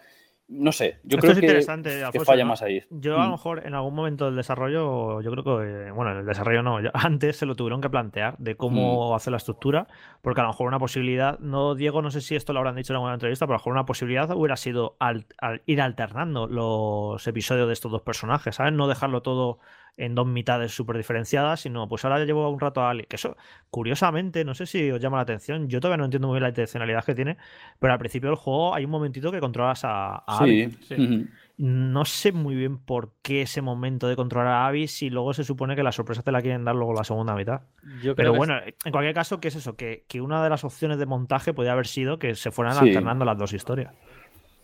[0.53, 1.65] No sé, yo creo que,
[2.13, 2.83] que, falla más ahí.
[2.91, 3.31] Yo a lo mm.
[3.31, 7.37] mejor en algún momento del desarrollo, yo creo que, bueno, en el desarrollo no, antes
[7.37, 9.15] se lo tuvieron que plantear de cómo mm.
[9.15, 9.87] hacer la estructura,
[10.23, 12.93] porque a lo mejor una posibilidad, no Diego, no sé si esto lo habrán dicho
[12.93, 15.25] en alguna entrevista, pero a lo mejor una posibilidad hubiera sido al,
[15.67, 18.73] ir alternando los episodios de estos dos personajes, ¿sabes?
[18.73, 19.61] No dejarlo todo
[19.97, 23.05] en dos mitades súper diferenciadas, sino pues ahora llevo un rato a Ali.
[23.05, 23.37] Que eso,
[23.71, 26.49] curiosamente, no sé si os llama la atención, yo todavía no entiendo muy bien la
[26.51, 27.37] intencionalidad que tiene,
[27.79, 30.71] pero al principio del juego hay un momentito que controlas a, a Abby.
[30.83, 31.27] Sí.
[31.63, 35.45] No sé muy bien por qué ese momento de controlar a Abby si luego se
[35.45, 37.61] supone que la sorpresa te la quieren dar luego la segunda mitad.
[38.03, 39.77] Yo Pero bueno, en cualquier caso, ¿qué es eso?
[39.77, 42.89] Que, que una de las opciones de montaje podría haber sido que se fueran Sí.
[42.89, 43.93] alternando las dos historias.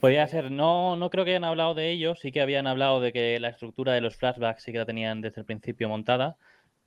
[0.01, 3.13] Podría ser, no, no creo que hayan hablado de ello, sí que habían hablado de
[3.13, 6.37] que la estructura de los flashbacks sí que la tenían desde el principio montada,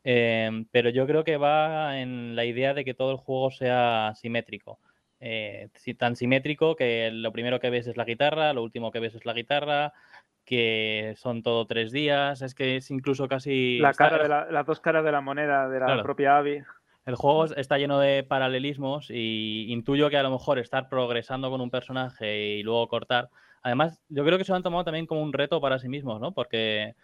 [0.04, 4.14] eh, pero yo creo que va en la idea de que todo el juego sea
[4.16, 4.80] simétrico.
[5.20, 9.16] Eh, tan simétrico que lo primero que ves es la guitarra, lo último que ves
[9.16, 9.92] es la guitarra,
[10.46, 13.80] que son todo tres días, es que es incluso casi...
[13.80, 16.04] La cara de la- las dos caras de la moneda de la Claro.
[16.04, 16.64] propia Abby.
[17.06, 21.62] El juego está lleno de paralelismos y intuyo que a lo mejor estar progresando con
[21.62, 23.30] un personaje y luego cortar.
[23.64, 26.22] Además, yo creo que se lo han tomado también como un reto para sí mismos,
[26.22, 26.34] ¿no?
[26.34, 26.96] Porque,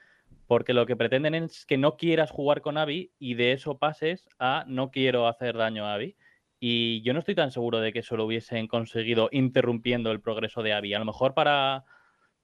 [0.48, 4.28] porque lo que pretenden es que no quieras jugar con Abby y de eso pases
[4.40, 6.16] a no quiero hacer daño a Abby.
[6.60, 10.64] Y yo no estoy tan seguro de que eso lo hubiesen conseguido interrumpiendo el progreso
[10.64, 10.94] de Abby.
[10.94, 11.86] A lo mejor para,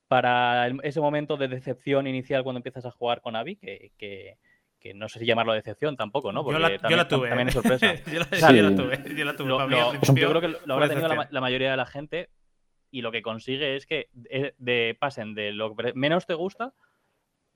[0.08, 4.38] para ese momento de decepción inicial cuando empiezas a jugar con Abby, que, que-
[4.82, 6.44] que no sé si llamarlo decepción tampoco, ¿no?
[6.52, 7.30] yo, la, yo tuve.
[7.30, 7.94] También es sorpresa.
[8.12, 8.58] yo, la, Sí.
[8.58, 9.16] yo la tuve.
[9.16, 9.48] Yo la tuve.
[9.48, 11.78] Lo- Para mí, lo- al principio, yo creo que lo habrá tenido la, mayoría de
[11.78, 12.30] la gente
[12.90, 16.74] y lo que consigue es que de, de- pasen de lo que menos te gusta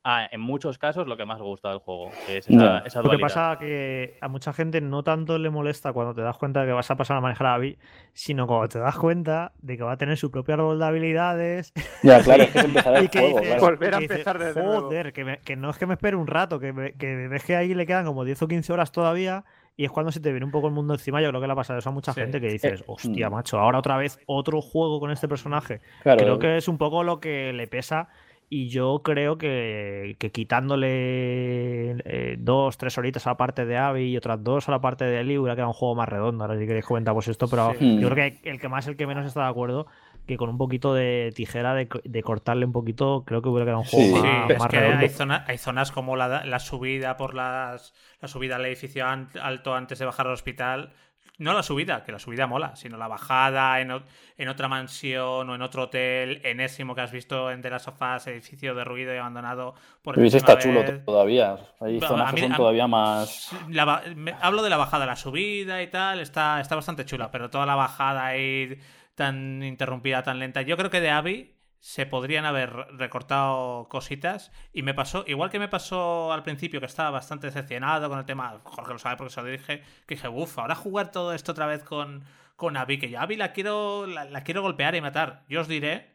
[0.07, 3.09] a, en muchos casos, lo que más gusta del juego, que es esa, esa Lo
[3.09, 6.67] que pasa que a mucha gente no tanto le molesta cuando te das cuenta de
[6.67, 7.77] que vas a pasar a manejar a Abby,
[8.13, 11.73] sino cuando te das cuenta de que va a tener su propio árbol de habilidades
[12.03, 13.61] Ya, claro, es que es empezar el y que juego, dices- claro.
[13.65, 14.81] Volver a y dices, empezar desde nuevo".
[14.83, 17.43] Joder, que, me- que no es que me espere un rato, que, me- que ves
[17.43, 19.43] que ahí le quedan como 10 o 15 horas todavía
[19.75, 21.19] y es cuando se te viene un poco el mundo encima.
[21.21, 22.21] Yo creo que le ha pasado eso a mucha Sí.
[22.21, 23.33] gente que dices, Eh, hostia, mm.
[23.33, 25.81] macho, ahora otra vez otro juego con este personaje.
[26.03, 26.19] Claro.
[26.19, 28.07] Creo que es un poco lo que le pesa
[28.49, 34.03] y yo creo que, que quitándole eh, dos, tres horitas a la parte de Abby
[34.11, 36.43] y otras dos a la parte de Eli hubiera quedado un juego más redondo.
[36.43, 37.99] Ahora si queréis comentamos esto, pero Sí.
[37.99, 39.87] yo creo que el que más, el que menos está de acuerdo,
[40.27, 43.79] que con un poquito de tijera, de, de cortarle un poquito, creo que hubiera quedado
[43.81, 44.21] un juego Sí.
[44.21, 44.99] Sí, más, es más que redondo.
[45.01, 47.93] hay, zona- hay zonas como la, la subida por las.
[48.21, 50.93] La subida al edificio an- alto antes de bajar al hospital.
[51.37, 53.91] No la subida, que la subida mola, sino la bajada en,
[54.37, 58.25] en otra mansión o en otro hotel enésimo que has visto en de las sofás,
[58.27, 61.57] edificio derruido y abandonado por enésima está chulo todavía.
[61.81, 63.51] Hay zonas que son todavía más.
[63.69, 67.31] La ba- me- hablo de la bajada, la subida y tal, está, está bastante chula,
[67.31, 68.79] pero toda la bajada ahí
[69.15, 70.61] tan interrumpida, tan lenta.
[70.61, 71.54] Yo creo que de Abby
[71.85, 76.87] se podrían haber recortado cositas y me pasó, igual que me pasó al principio que
[76.87, 80.27] estaba bastante decepcionado con el tema, Jorge lo sabe porque se lo dije, que dije,
[80.27, 82.23] uff, ahora jugar todo esto otra vez con,
[82.55, 85.43] con Abby, que yo Abby la quiero, la, la quiero golpear y matar.
[85.47, 86.07] Yo os diré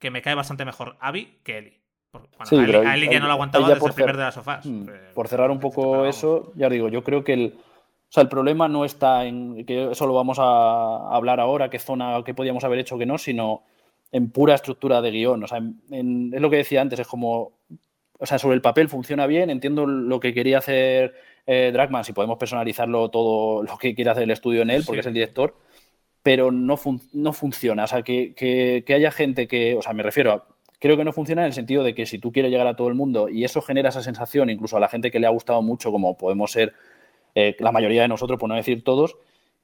[0.00, 1.80] que me cae bastante mejor Abby que
[2.12, 4.66] Bueno, Sí, a Ellie ya no la aguantaba desde por el primer de las sofás.
[4.66, 8.08] Mm, Eh, Por cerrar un poco eso, ya os digo, yo creo que el, o
[8.12, 12.20] sea, el problema no está en que eso lo vamos a hablar ahora, qué zona,
[12.24, 13.62] qué podíamos haber hecho, que no, sino
[14.12, 15.42] en pura estructura de guion.
[15.44, 17.52] O sea, en- en- es lo que decía antes, es como,
[18.18, 21.14] o sea, sobre el papel funciona bien, entiendo lo que quería hacer
[21.48, 24.96] eh, Dragman, si podemos personalizarlo todo lo que quiere hacer el estudio en él, porque
[24.98, 25.00] Sí.
[25.00, 25.54] es el director,
[26.22, 27.84] pero no, fun- no funciona.
[27.84, 30.46] O sea, que, que- que haya gente que, o sea, me refiero a,
[30.80, 32.88] creo que no funciona en el sentido de que si tú quieres llegar a todo
[32.88, 35.62] el mundo y eso genera esa sensación, incluso a la gente que le ha gustado
[35.62, 36.72] mucho, como podemos ser
[37.36, 39.16] eh, la mayoría de nosotros, por no decir todos,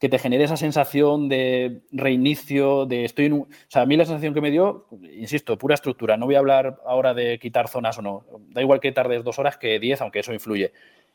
[0.03, 3.41] que te genere esa sensación de reinicio, de estoy en un...
[3.43, 6.41] O sea, a mí la sensación que me dio, insisto, pura estructura, no voy a
[6.41, 10.01] hablar ahora de quitar zonas o no, da igual que tardes dos horas que diez,
[10.01, 10.73] aunque eso influye.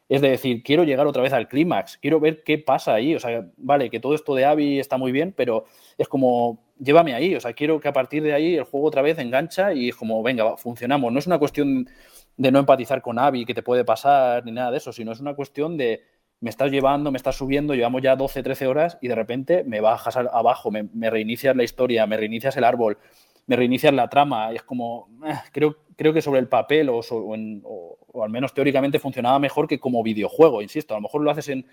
[0.07, 3.13] Es de decir, quiero llegar otra vez al clímax, quiero ver qué pasa ahí.
[3.13, 5.65] O sea, vale, que todo esto de Abby está muy bien, pero
[5.97, 7.35] es como, llévame ahí.
[7.35, 9.97] O sea, quiero que a partir de ahí el juego otra vez engancha y es
[9.97, 11.11] como, venga, funcionamos.
[11.11, 11.89] No es una cuestión
[12.37, 15.19] de no empatizar con Abby, que te puede pasar, ni nada de eso, sino es
[15.19, 16.03] una cuestión de
[16.39, 19.81] me estás llevando, me estás subiendo, llevamos ya 12, 13 horas y de repente me
[19.81, 22.97] bajas al- abajo, me, me reinicias la historia, me reinicias el árbol,
[23.47, 24.51] me reinicias la trama.
[24.53, 28.23] Y es como, eh, creo, creo que sobre el papel o, o en- o- o
[28.23, 30.93] al menos teóricamente funcionaba mejor que como videojuego, insisto.
[30.93, 31.65] A lo mejor lo haces en,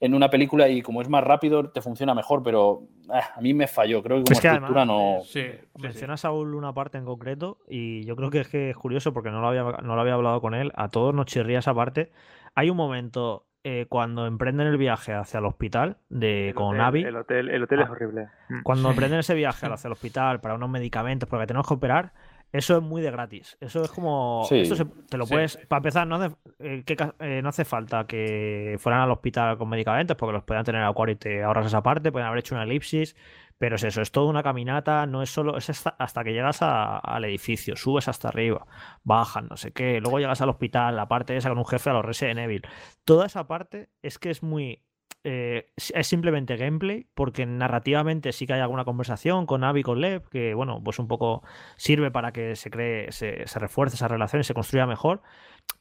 [0.00, 2.82] en una película y como es más rápido te funciona mejor, pero
[3.14, 4.02] eh, a mí me falló.
[4.02, 5.20] Creo que como Es que estructura además, no...
[5.24, 5.82] Sí, sí, sí.
[5.82, 9.30] Menciona Saúl una parte en concreto y yo creo que es que es curioso porque
[9.30, 10.72] no lo había, no lo había hablado con él.
[10.74, 12.10] A todos nos chirría esa parte.
[12.56, 16.80] Hay un momento eh, cuando emprenden el viaje hacia el hospital de, El con hotel-
[16.80, 17.02] Abby.
[17.04, 17.92] El hotel, el hotel es Ah.
[17.92, 18.28] horrible.
[18.48, 18.62] Mm.
[18.62, 22.12] Cuando emprenden ese viaje hacia el hospital para unos medicamentos, porque tenemos que operar,
[22.54, 23.56] Eso es muy de gratis.
[23.62, 24.44] Eso es como.
[24.46, 24.60] Sí.
[24.60, 25.32] Esto se- te lo Sí.
[25.32, 25.56] puedes.
[25.68, 29.56] Para empezar, no hace, eh, ¿qué ca- eh, no hace falta que fueran al hospital
[29.56, 32.12] con medicamentos, porque los puedan tener acuario y te ahorras esa parte.
[32.12, 33.16] Pueden haber hecho una elipsis.
[33.62, 35.06] Pero es eso, es toda una caminata.
[35.06, 35.56] No es solo.
[35.56, 37.76] Es hasta, que llegas al edificio.
[37.76, 38.66] Subes hasta arriba.
[39.04, 40.00] Bajas, no sé qué.
[40.00, 40.96] Luego llegas al hospital.
[40.96, 42.66] La parte esa con un jefe a los Resident Evil.
[43.04, 44.82] Toda esa parte es que es muy.
[45.22, 49.82] eh, es es simplemente gameplay, porque narrativamente sí que hay alguna conversación con Abby y
[49.84, 51.44] con Lev, que bueno, pues un poco
[51.76, 55.22] sirve para que se cree, se, se refuerce esa relación y se construya mejor.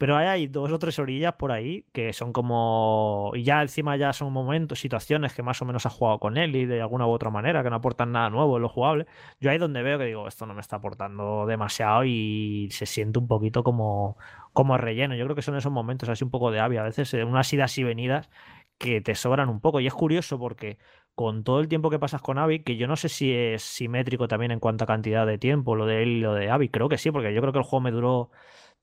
[0.02, 3.32] Pero hay, dos o tres orillas por ahí que son como.
[3.36, 6.56] Y ya encima ya son momentos, situaciones que más o menos has jugado con él
[6.56, 9.06] y de alguna u otra manera, que no aportan nada nuevo en lo jugable.
[9.40, 13.20] Yo ahí donde veo que digo, esto no me está aportando demasiado y se siente
[13.20, 14.18] un poquito como,
[14.54, 15.14] como relleno.
[15.14, 17.54] Yo creo que son esos momentos así un poco de Abby, a veces eh, unas
[17.54, 18.32] idas y venidas
[18.80, 19.82] que te sobran un poco.
[19.82, 20.80] Y es curioso porque
[21.14, 24.28] con todo el tiempo que pasas con Abby, que yo no sé si es simétrico
[24.28, 26.90] también en cuanto a cantidad de tiempo, lo de él y lo de Abby, creo
[26.90, 28.32] que sí, porque yo creo que el juego me duró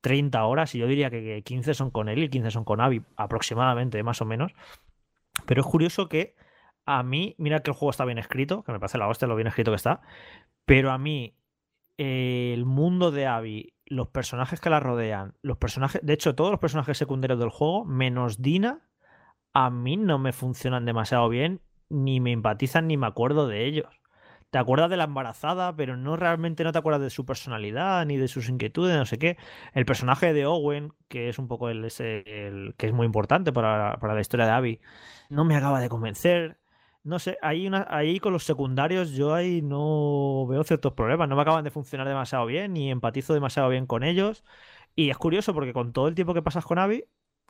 [0.01, 2.81] 30 horas y yo diría que que 15 son con él y 15 son con
[2.81, 4.53] Abby, aproximadamente, más o menos.
[5.47, 6.37] Pero es curioso que
[6.87, 9.37] a mí, mira que el juego está bien escrito, que me parece la hostia lo
[9.37, 10.01] bien escrito que está,
[10.65, 11.37] pero a mí
[11.99, 16.51] eh, el mundo de Abby, los personajes que la rodean, los personajes, de hecho, todos
[16.51, 18.89] los personajes secundarios del juego, menos Dina,
[19.53, 23.98] a mí no me funcionan demasiado bien, ni me empatizan ni me acuerdo de ellos.
[24.51, 28.17] Te acuerdas de la embarazada, pero no realmente no te acuerdas de su personalidad ni
[28.17, 29.37] de sus inquietudes, no sé qué.
[29.75, 33.53] El personaje de Owen, que es un poco el, ese, el que es muy importante
[33.53, 34.81] para, para la historia de Abby,
[35.29, 36.59] no me acaba de convencer.
[37.05, 41.37] No sé, ahí, una, ahí con los secundarios yo ahí no veo ciertos problemas, no
[41.37, 44.45] me acaban de funcionar demasiado bien, ni empatizo demasiado bien con ellos.
[44.95, 47.05] Y es curioso porque con todo el tiempo que pasas con Abby,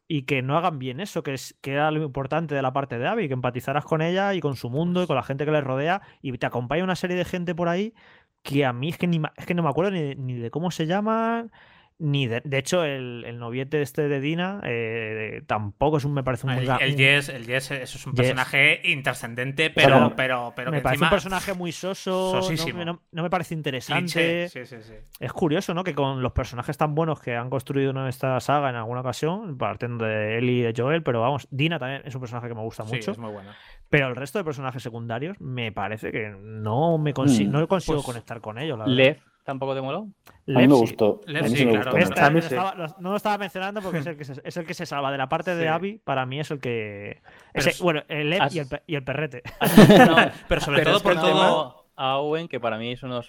[0.08, 2.98] y que no hagan bien eso, que, es, que era lo importante de la parte
[2.98, 5.52] de Abby, que empatizaras con ella y con su mundo y con la gente que
[5.52, 7.94] le rodea, y te acompaña una serie de gente por ahí
[8.42, 10.70] que a mí es que, ni, es que no me acuerdo ni, ni de cómo
[10.70, 11.52] se llaman,
[12.00, 16.22] ni de, de hecho el, el noviete este de Dina eh, tampoco es un, me
[16.22, 16.52] parece un...
[16.52, 18.20] El, el Jess, el Jess eso es un Yes.
[18.22, 20.12] personaje intrascendente, pero, Claro.
[20.16, 23.30] pero, pero, me que parece encima- un personaje muy soso, no me, no- no me
[23.30, 24.48] parece interesante.
[24.48, 24.92] Sí, sí, sí.
[25.18, 25.82] Es curioso, ¿no?
[25.84, 29.58] Que con los personajes tan buenos que han construido en esta saga en alguna ocasión,
[29.58, 32.62] partiendo de Ellie y de Joel, pero vamos, Dina también es un personaje que me
[32.62, 33.10] gusta Sí, mucho.
[33.10, 33.50] es muy bueno.
[33.90, 37.50] Pero el resto de personajes secundarios me parece que no me consi- Mm.
[37.50, 38.78] no consigo Pues, conectar con ellos.
[38.78, 38.96] La verdad.
[38.96, 39.16] Lev
[39.48, 40.00] tampoco te moló.
[40.00, 40.02] A
[40.46, 40.76] mí me Lev sí.
[40.80, 41.20] gustó.
[41.26, 41.92] Lev a mí sí, me claro.
[41.92, 42.38] gustó.
[42.38, 45.10] Estaba- no lo estaba mencionando porque es el que se, es el que se salva.
[45.10, 45.68] De la parte de.
[45.68, 47.22] Abby, para mí es el que.
[47.52, 49.42] Pero ese- es- bueno, el Has- y el, pe- y el perrete.
[50.08, 50.16] No,
[50.48, 51.86] pero sobre Pero todo por que todo.
[51.96, 53.20] a Owen, que para mí es uno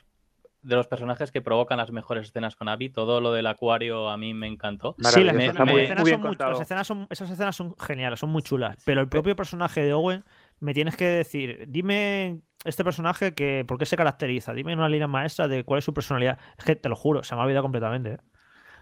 [0.62, 2.90] de los personajes que provocan las mejores escenas con Abby.
[2.90, 4.96] Todo lo del acuario a mí me encantó.
[4.98, 6.52] Sí, las, Maravilloso, me- está las muy, escenas muy bien son muy- contado.
[6.52, 8.76] las escenas son- esas escenas son geniales, son muy chulas.
[8.86, 10.26] Pero el propio personaje de Owen,
[10.60, 15.08] me tienes que decir, dime este personaje que por qué se caracteriza, dime una línea
[15.08, 16.40] maestra de cuál es su personalidad.
[16.58, 18.14] Es que te lo juro, se me ha olvidado completamente.
[18.14, 18.18] ¿eh?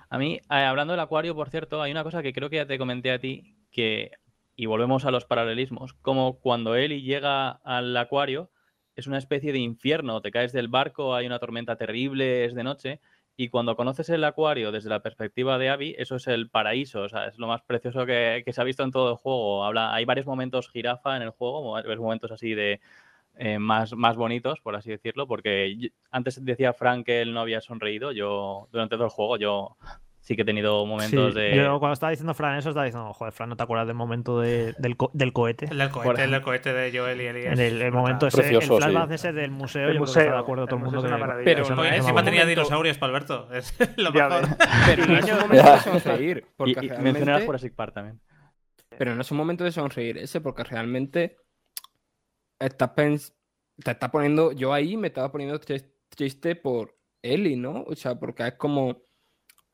[0.10, 2.66] A mí, eh, hablando del acuario, por cierto, hay una cosa que creo que ya
[2.66, 4.12] te comenté a ti, que,
[4.56, 8.52] y volvemos a los paralelismos, como cuando Ellie llega al acuario,
[8.96, 12.64] es una especie de infierno, te caes del barco, hay una tormenta terrible, es de
[12.64, 13.00] noche,
[13.36, 17.10] y cuando conoces el acuario desde la perspectiva de Abby, eso es el paraíso, o
[17.10, 19.64] sea, es lo más precioso que, que se ha visto en todo el juego.
[19.64, 22.82] Habla, hay varios momentos jirafa en el juego, varios momentos así de
[23.40, 27.62] eh, más, más bonitos, por así decirlo, porque antes decía Frank que él no había
[27.62, 29.78] sonreído, yo durante todo el juego yo
[30.20, 31.56] sí que he tenido momentos Sí, de...
[31.56, 34.42] Yo cuando estaba diciendo Fran eso, estaba diciendo, joder, Fran, ¿no te acuerdas del momento
[34.42, 35.68] de- del, co- del cohete?
[35.72, 37.48] El del cohete, el del cohete de Joel y Ellie.
[37.48, 39.16] En el, el momento ese, Precioso, el flashback sí.
[39.16, 41.16] ese del museo, El yo creo que museo, está de acuerdo todo el mundo museo
[41.16, 41.44] es que-.
[41.46, 43.48] Pero eso no me Encima un tenía momento- dinosaurios para Alberto.
[43.54, 44.42] Es lo mejor.
[44.86, 45.40] Pero no es un Ya.
[45.40, 46.38] momento de sonreír.
[46.46, 47.46] Y, Porque y realmente...
[47.46, 48.20] Jurassic Park también.
[48.98, 51.38] Pero no es un momento de sonreír ese, porque realmente
[52.60, 52.94] estás
[53.84, 54.52] te está poniendo.
[54.52, 57.84] Yo ahí me estaba poniendo tris- triste por Ellie, ¿no?
[57.88, 59.04] O sea, porque es como.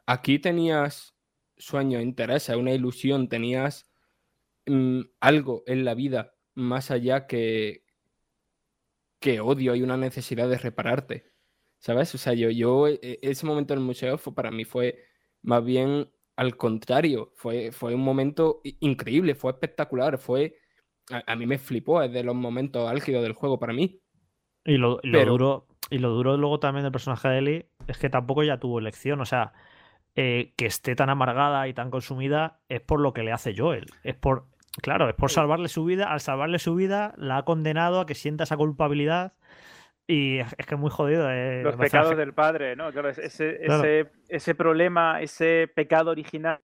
[0.08, 1.16] Aquí tenías
[1.58, 3.88] sueños, intereses, una ilusión, tenías
[4.68, 7.86] mm, algo en la vida más allá que,
[9.20, 11.32] que odio y una necesidad de repararte.
[11.80, 12.14] ¿Sabes?
[12.16, 15.04] O sea, yo, yo e- ese momento en el museo fue, para mí fue
[15.42, 20.58] más bien al contrario, fue, fue un momento increíble, fue espectacular, fue...
[21.12, 24.00] A, a mí me flipó, es de los momentos álgidos del juego para mí.
[24.66, 27.70] Y lo, y lo Pero- duro, y lo duro luego también del personaje de Ellie
[27.88, 29.20] es que tampoco ya tuvo elección.
[29.22, 29.52] O sea,
[30.16, 33.88] eh, que esté tan amargada y tan consumida es por lo que le hace Joel.
[34.04, 34.46] Es por,
[34.82, 36.12] claro, es por salvarle su vida.
[36.12, 39.34] Al salvarle su vida, la ha condenado a que sienta esa culpabilidad.
[40.08, 41.30] Y es, es que es muy jodido.
[41.30, 42.92] eh, Los pecados del padre, ¿no?
[42.92, 43.84] Claro, es- ese, Claro.
[43.84, 46.60] ese, ese problema, ese pecado original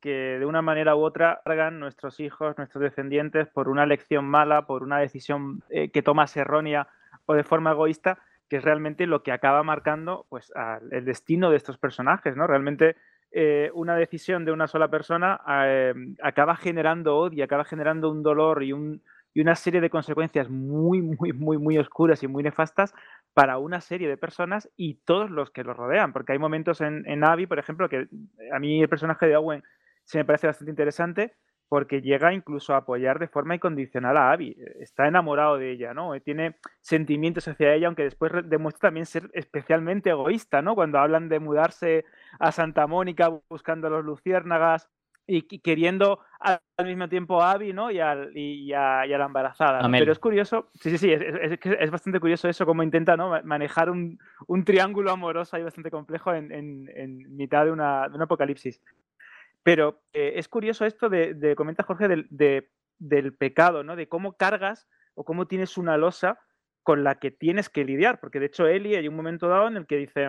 [0.00, 4.66] que de una manera u otra cargan nuestros hijos, nuestros descendientes, por una elección mala,
[4.66, 6.88] por una decisión eh, que tomas errónea
[7.26, 10.52] o de forma egoísta, que es realmente lo que acaba marcando pues,
[10.90, 12.46] el destino de estos personajes, ¿no?
[12.46, 12.96] Realmente
[13.32, 18.62] eh, una decisión de una sola persona eh, acaba generando odio, acaba generando un dolor
[18.62, 19.02] y, un,
[19.32, 22.94] y una serie de consecuencias muy, muy, muy, muy oscuras y muy nefastas
[23.34, 27.04] para una serie de personas y todos los que lo rodean, porque hay momentos en,
[27.06, 28.08] en Abby, por ejemplo, que
[28.52, 29.62] a mí el personaje de Owen
[30.04, 31.34] se me parece bastante interesante,
[31.68, 34.56] porque llega incluso a apoyar de forma incondicional a Abby.
[34.78, 36.12] Está enamorado de ella, ¿no?
[36.20, 40.74] Tiene sentimientos hacia ella, aunque después demuestra también ser especialmente egoísta, ¿no?
[40.74, 42.04] Cuando hablan de mudarse
[42.38, 44.88] a Santa Mónica buscando a los luciérnagas
[45.26, 47.90] y queriendo al mismo tiempo a Abby, ¿no?
[47.90, 49.88] Y, a, la embarazada.
[49.90, 53.42] Pero es curioso, sí, sí, sí, es, bastante curioso eso, cómo intenta ¿no?
[53.42, 54.18] manejar un,
[54.64, 58.80] triángulo amoroso ahí bastante complejo en, mitad de, una, de un apocalipsis.
[59.62, 63.96] Pero eh, es curioso esto de, comenta Jorge, del, pecado, ¿no?
[63.96, 66.38] De cómo cargas o cómo tienes una losa
[66.82, 68.20] con la que tienes que lidiar.
[68.20, 70.28] Porque de hecho, Eli hay un momento dado en el que dice,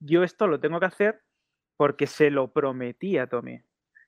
[0.00, 1.20] yo esto lo tengo que hacer
[1.76, 3.60] porque se lo prometí a Tommy.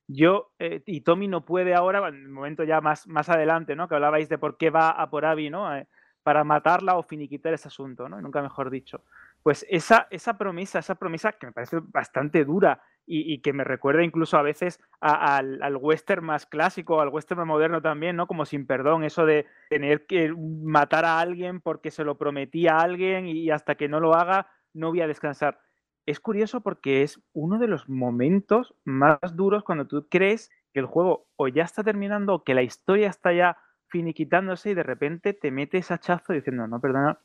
[0.08, 3.88] Yo, eh, y Tommy no puede ahora, en el momento ya más, más adelante, ¿no?
[3.88, 5.74] Que hablabais de por qué va a por Abby, ¿no?
[5.74, 5.86] Eh,
[6.22, 8.20] para matarla o finiquitar ese asunto, ¿no?
[8.20, 9.04] Nunca mejor dicho.
[9.42, 14.02] Pues esa, esa promesa, esa promesa que me parece bastante dura y, que me recuerda
[14.02, 18.26] incluso a veces al, al, western más clásico, al western más moderno también, ¿no?
[18.26, 22.78] Como sin perdón, eso de tener que matar a alguien porque se lo prometí a
[22.78, 25.58] alguien y hasta que no lo haga no voy a descansar.
[26.06, 30.86] Es curioso porque es uno de los momentos más duros cuando tú crees que el
[30.86, 35.32] juego o ya está terminando o que la historia está ya finiquitándose y de repente
[35.32, 37.18] te metes hachazo diciendo, no, perdona,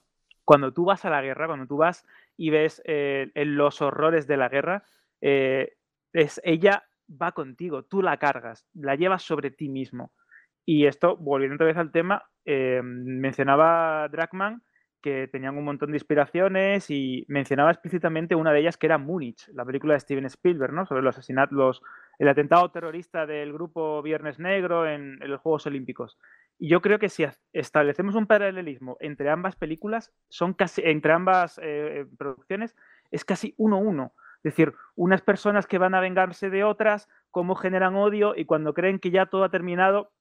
[0.46, 2.06] cuando tú vas a la guerra, cuando tú vas
[2.38, 4.84] y ves eh, los horrores de la guerra,
[5.22, 5.78] eh,
[6.12, 10.12] es, ella va contigo, tú la cargas, la llevas sobre ti mismo.
[10.66, 14.64] Y esto, volviendo otra vez al tema, eh, mencionaba Dragman
[15.02, 19.48] que tenían un montón de inspiraciones y mencionaba explícitamente una de ellas que era Múnich,
[19.50, 20.86] la película de Steven Spielberg, ¿no?
[20.86, 21.82] Sobre los asesinatos,
[22.20, 26.18] el atentado terrorista del grupo Viernes Negro en, los Juegos Olímpicos.
[26.60, 31.60] Y yo creo que si establecemos un paralelismo entre ambas películas, son casi, entre ambas
[31.62, 32.76] eh, producciones,
[33.10, 34.14] es casi uno a uno.
[34.44, 38.74] Es decir, unas personas que van a vengarse de otras, cómo generan odio y cuando
[38.74, 40.12] creen que ya todo ha terminado,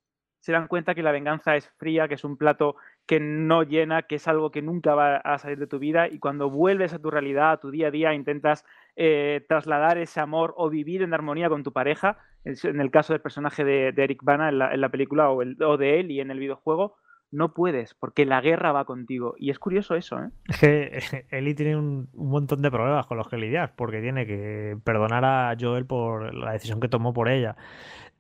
[0.41, 2.77] se dan cuenta que la venganza es fría, que es un plato
[3.11, 6.21] que no llena, que es algo que nunca va a salir de tu vida y
[6.21, 10.55] cuando vuelves a tu realidad, a tu día a día, intentas eh, trasladar ese amor
[10.57, 14.51] o vivir en armonía con tu pareja, en el caso del personaje de, Eric Bana
[14.51, 16.99] en la, película o, el, o de él y en el videojuego,
[17.33, 19.35] no puedes, porque la guerra va contigo.
[19.39, 20.31] Y es curioso eso, ¿eh?
[20.47, 25.25] Es Eli tiene un, montón de problemas con los que lidiar, porque tiene que perdonar
[25.25, 27.57] a Joel por la decisión que tomó por ella.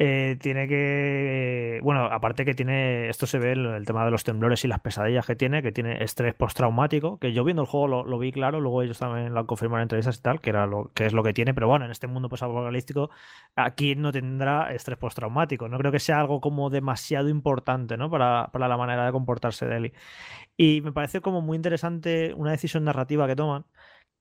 [0.02, 1.78] Eh, tiene que.
[1.82, 3.10] Bueno, aparte que tiene.
[3.10, 5.72] Esto se ve el, el, tema de los temblores y las pesadillas que tiene, que
[5.72, 9.40] tiene estrés postraumático, que yo viendo el juego lo, vi claro, luego ellos también lo
[9.40, 11.68] han confirmado en entrevistas y tal, que era lo que es lo que tiene, pero
[11.68, 13.10] bueno, en este mundo apocalíptico
[13.56, 15.68] aquí no tendrá estrés postraumático.
[15.68, 18.08] No creo que sea algo como demasiado importante, ¿no?
[18.10, 19.92] Para, para la manera de comportarse de Eli.
[20.56, 23.66] Y me parece como muy interesante una decisión narrativa que toman,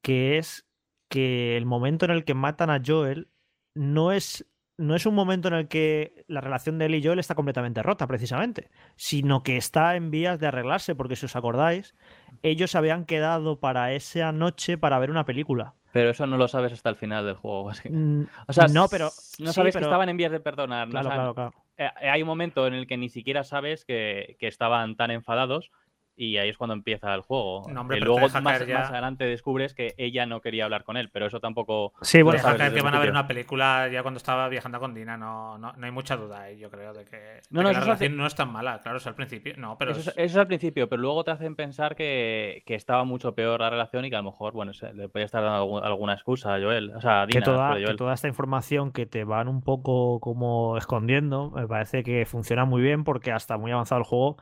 [0.02, 0.68] que es
[1.10, 3.30] que el momento en el que matan a Joel
[3.76, 4.46] no es
[4.80, 7.84] no es un momento en el que la relación de él y Joel está completamente
[7.84, 11.96] rota, precisamente, sino que está en vías de arreglarse, porque si os acordáis,
[12.44, 15.74] ellos habían quedado para esa noche para ver una película.
[15.92, 17.72] Pero eso no lo sabes hasta el final del juego.
[17.90, 19.10] Mm, o sea, no, pero.
[19.40, 20.88] No sabes que estaban en vías de perdonar.
[20.88, 21.54] Claro, claro, claro.
[21.78, 25.72] Eh, hay un momento en el que ni siquiera sabes que, que estaban tan enfadados
[26.20, 27.66] y ahí es cuando empieza el juego.
[27.70, 31.40] y luego más, más, adelante descubres que ella no quería hablar con él, pero eso
[31.40, 31.94] tampoco.
[32.02, 35.16] Sí, bueno, sabes que van a ver una película ya cuando estaba viajando con Dina,
[35.16, 38.18] no, no, no hay mucha duda ahí, yo creo, de que, no, no, la relación
[38.18, 39.54] no es tan mala, claro, es al principio.
[39.56, 40.36] No, pero eso, es...
[40.36, 44.10] al principio, pero luego te hacen pensar que, que, estaba mucho peor la relación y
[44.10, 46.92] que a lo mejor, bueno, le podía estar dando alguna excusa a Joel.
[46.98, 50.20] O sea, a Dina, que, toda, que toda esta información que te van un poco
[50.20, 54.36] como escondiendo, me parece que funciona muy bien porque hasta muy avanzado el juego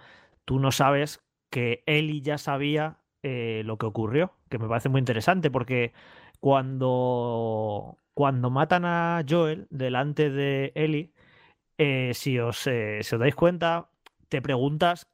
[0.47, 4.99] tú no sabes que Eli ya sabía eh, lo que ocurrió, que me parece muy
[4.99, 5.93] interesante porque
[6.39, 11.13] cuando, cuando matan a Joel delante de Eli,
[11.77, 13.89] eh, si, os, eh, si os dais cuenta,
[14.29, 15.07] te preguntas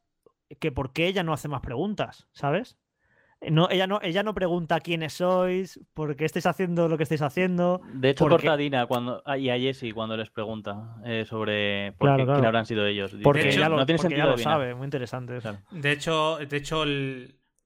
[0.59, 2.77] que por qué ella no hace más preguntas, ¿sabes?
[3.51, 7.21] No, ella, no, ella no pregunta quiénes sois, por qué estáis haciendo lo que estáis
[7.21, 7.81] haciendo.
[7.93, 11.93] De hecho, corta a Dina cuando, ah, y a Jesse cuando les pregunta eh, sobre
[11.93, 13.15] por qué, quién habrán sido ellos.
[13.23, 15.39] Porque ella lo, no tiene sentido lo sabe, muy interesante.
[15.71, 16.83] De hecho, de hecho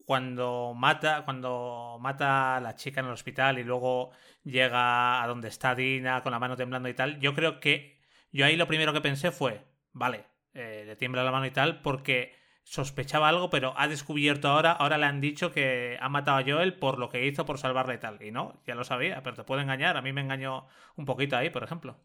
[0.06, 4.12] cuando mata cuando mata a la chica en el hospital y luego
[4.44, 7.98] llega a donde está Dina con la mano temblando y tal, yo creo que
[8.32, 11.82] yo ahí lo primero que pensé fue, vale, eh, le tiembla la mano y tal,
[11.82, 12.34] porque
[12.70, 16.74] sospechaba algo, pero ha descubierto ahora, ahora le han dicho que ha matado a Joel
[16.74, 18.22] por lo que hizo por salvarle tal.
[18.22, 19.96] Y no, ya lo sabía, pero te puede engañar.
[19.96, 21.96] A mí me engañó un poquito ahí, por ejemplo.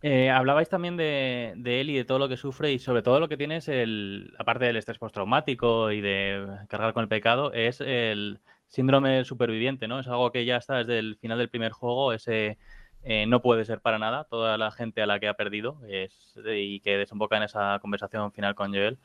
[0.00, 3.28] Eh, hablabais también de, él y de todo lo que sufre y sobre todo lo
[3.28, 8.40] que tienes, el, aparte del estrés postraumático y de cargar con el pecado, es el
[8.68, 10.00] síndrome superviviente, ¿no?
[10.00, 12.58] Es algo que ya está desde el final del primer juego, ese
[13.04, 16.34] eh, no puede ser para nada toda la gente a la que ha perdido es,
[16.46, 18.98] y que desemboca en esa conversación final con Joel.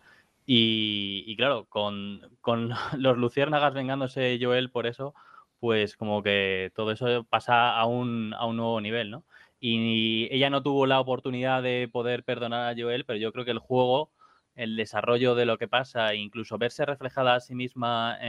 [0.46, 2.22] Y, claro, con,
[2.98, 5.14] los luciérnagas vengándose Joel por eso,
[5.60, 9.24] pues como que todo eso pasa a un, a un nuevo nivel, ¿no?
[9.60, 13.52] y ella no tuvo la oportunidad de poder perdonar a Joel, pero yo creo que
[13.52, 14.12] el juego,
[14.56, 18.20] el desarrollo de lo que pasa, incluso verse reflejada a sí misma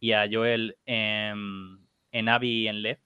[0.00, 1.80] y a Joel en,
[2.12, 2.98] en Abby y en Lev,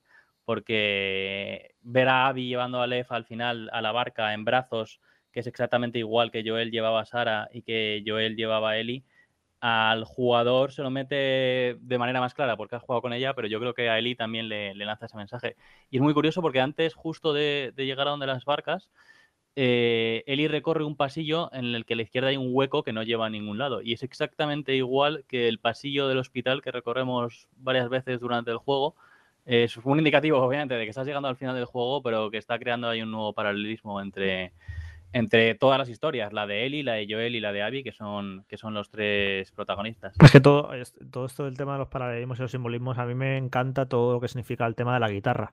[0.44, 5.00] porque ver a Abby llevando a Lev al final a la barca en brazos,
[5.32, 9.04] que es exactamente igual que Joel llevaba a Sara y que Joel llevaba a Ellie,
[9.62, 13.46] al jugador se lo mete de manera más clara porque ha jugado con ella, pero
[13.46, 15.56] yo creo que a Eli también le, lanza ese mensaje.
[15.88, 18.90] Y es muy curioso porque antes, justo de, llegar a donde las barcas,
[19.54, 22.92] eh, Eli recorre un pasillo en el que a la izquierda hay un hueco que
[22.92, 23.82] no lleva a ningún lado.
[23.82, 28.58] Y es exactamente igual que el pasillo del hospital que recorremos varias veces durante el
[28.58, 28.96] juego.
[29.44, 32.58] Es un indicativo, obviamente, de que estás llegando al final del juego, pero que está
[32.58, 34.52] creando ahí un nuevo paralelismo entre,
[35.12, 37.92] entre todas las historias, la de Ellie, la de Joel y la de Abby, que
[37.92, 40.14] son, que son los tres protagonistas.
[40.20, 40.70] Es que todo,
[41.10, 44.14] todo esto del tema de los paralelismos y los simbolismos, a mí me encanta todo
[44.14, 45.52] lo que significa el tema de la guitarra,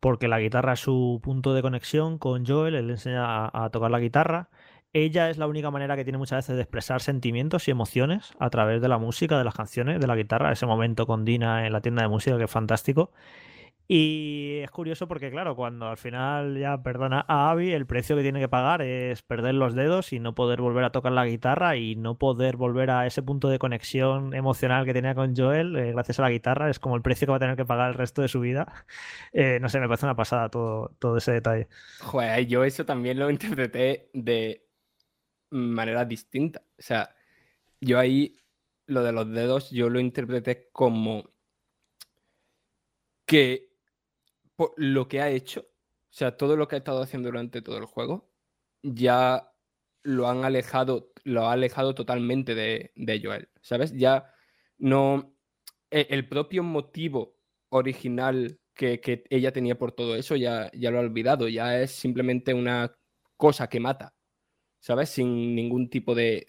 [0.00, 3.90] porque la guitarra es su punto de conexión con Joel, él le enseña a, tocar
[3.90, 4.48] la guitarra.
[4.92, 8.48] Ella es la única manera que tiene muchas veces de expresar sentimientos y emociones a
[8.50, 10.52] través de la música, de las canciones, de la guitarra.
[10.52, 13.12] Ese momento con Dina en la tienda de música que es fantástico.
[13.90, 18.22] Y es curioso porque, claro, cuando al final ya perdona a Abby, el precio que
[18.22, 21.76] tiene que pagar es perder los dedos y no poder volver a tocar la guitarra
[21.76, 25.92] y no poder volver a ese punto de conexión emocional que tenía con Joel eh,
[25.92, 26.68] gracias a la guitarra.
[26.68, 28.66] Es como el precio que va a tener que pagar el resto de su vida.
[29.32, 31.68] Eh, no sé, me parece una pasada todo, todo ese detalle.
[32.00, 34.67] Joder, yo eso también lo interpreté de
[35.50, 36.62] manera distinta.
[36.78, 37.14] O sea,
[37.80, 38.36] yo ahí
[38.86, 41.30] lo de los dedos, yo lo interpreté como
[43.26, 43.68] que
[44.76, 45.66] lo que ha hecho, o
[46.10, 48.30] sea, todo lo que ha estado haciendo durante todo el juego,
[48.82, 49.52] ya
[50.02, 53.92] lo han alejado, lo ha alejado totalmente de, Joel, ¿sabes?
[53.94, 54.32] Ya
[54.78, 55.34] no.
[55.90, 57.36] E, el propio motivo
[57.70, 62.54] original que, ella tenía por todo eso ya, ya lo ha olvidado, ya es simplemente
[62.54, 62.94] una
[63.36, 64.14] cosa que mata,
[64.78, 65.10] ¿sabes?
[65.10, 66.46] Sin ningún tipo de,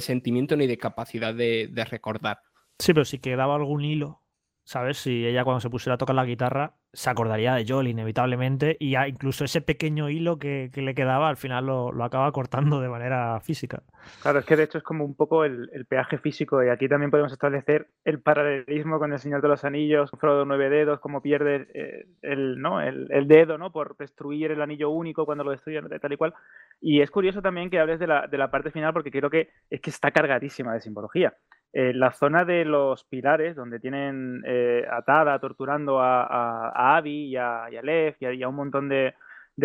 [0.00, 2.38] sentimiento ni de capacidad de, de recordar.
[2.78, 4.22] Sí, pero si quedaba algún hilo,
[4.64, 4.98] ¿sabes?
[4.98, 8.96] Si ella cuando se pusiera a tocar la guitarra se acordaría de Joel inevitablemente y
[8.96, 13.82] incluso ese pequeño hilo que, le quedaba al final lo, acaba cortando de manera física.
[14.22, 17.10] Claro, es que de hecho es como un poco el, peaje físico y aquí también
[17.10, 21.68] podemos establecer el paralelismo con el Señor de los Anillos, Frodo nueve dedos, cómo pierde
[21.74, 22.80] eh, el, ¿no?
[22.80, 23.70] El, dedo ¿no?
[23.72, 26.32] por destruir el anillo único cuando lo destruyen, tal y cual.
[26.80, 29.50] Y es curioso también que hables de la, de la parte final porque creo que
[29.68, 31.34] es que está cargadísima de simbología.
[31.78, 37.36] Eh, la zona de los pilares, donde tienen eh, atada, torturando a, a, Abby y
[37.36, 39.12] a, y Lev y a, un montón de,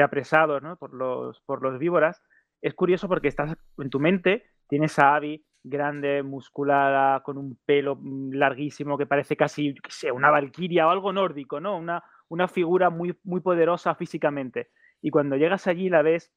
[0.04, 2.22] apresados por, los, por los víboras,
[2.62, 7.98] es curioso porque estás en tu mente, tienes a Abby grande, musculada, con un pelo
[8.04, 9.74] larguísimo que parece casi
[10.14, 11.78] una valquiria o algo nórdico, ¿no?
[11.78, 14.72] Una, una figura muy, muy poderosa físicamente.
[15.02, 16.30] Y cuando llegas allí la ves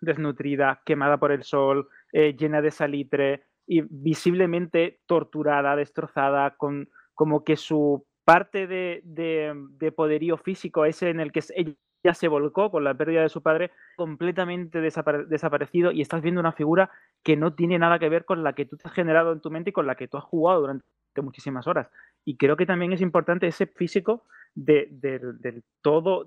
[0.00, 7.44] desnutrida, quemada por el sol, eh, llena de salitre, y visiblemente torturada, destrozada, con como
[7.44, 12.84] que su parte de, de, poderío físico, ese en el que ella se volcó con
[12.84, 16.90] la pérdida de su padre, completamente desaparecido y estás viendo una figura
[17.22, 19.50] que no tiene nada que ver con la que tú te has generado en tu
[19.50, 20.84] mente y con la que tú has jugado durante
[21.22, 21.90] muchísimas horas.
[22.24, 26.24] Y creo que también es importante ese físico del todo,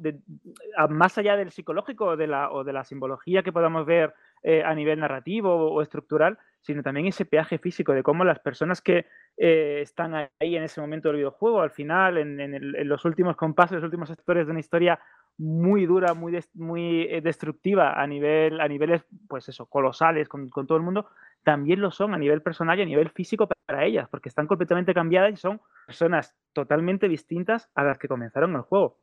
[0.90, 4.14] más allá del psicológico de la, o de la simbología que podamos ver
[4.44, 8.82] eh, a nivel narrativo o, estructural, sino también ese peaje físico de cómo las personas
[8.82, 9.06] que
[9.38, 13.84] eh, están ahí en ese momento del videojuego, al final, en, los últimos compases, los
[13.84, 15.00] últimos sectores de una historia
[15.38, 20.68] muy dura, muy, muy eh, destructiva a, nivel, a niveles, pues eso, colosales con, con,
[20.68, 21.08] todo el mundo,
[21.44, 24.94] también lo son a nivel personal y a nivel físico para ellas, porque están completamente
[24.94, 28.98] cambiadas y son personas totalmente distintas a las que comenzaron el juego.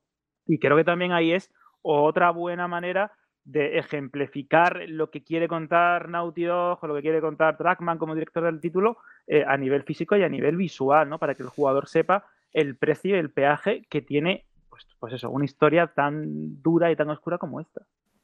[0.46, 1.52] Y creo que también ahí es
[1.82, 3.12] otra buena manera
[3.48, 8.14] de ejemplificar lo que quiere contar Naughty Dog o lo que quiere contar Trackman como
[8.14, 11.18] director del título eh, a nivel físico y a nivel visual, ¿no?
[11.18, 15.30] Para que el jugador sepa el precio y el peaje que tiene, pues, pues eso,
[15.30, 17.80] una historia tan dura y tan oscura como esta.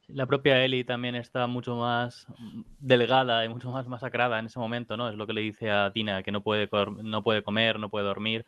[0.08, 2.26] La propia Ellie también está mucho más
[2.78, 5.08] delgada y mucho más masacrada en ese momento, ¿no?
[5.08, 6.68] Es lo que le dice a Tina, que no puede,
[7.02, 8.44] no puede comer, no puede dormir.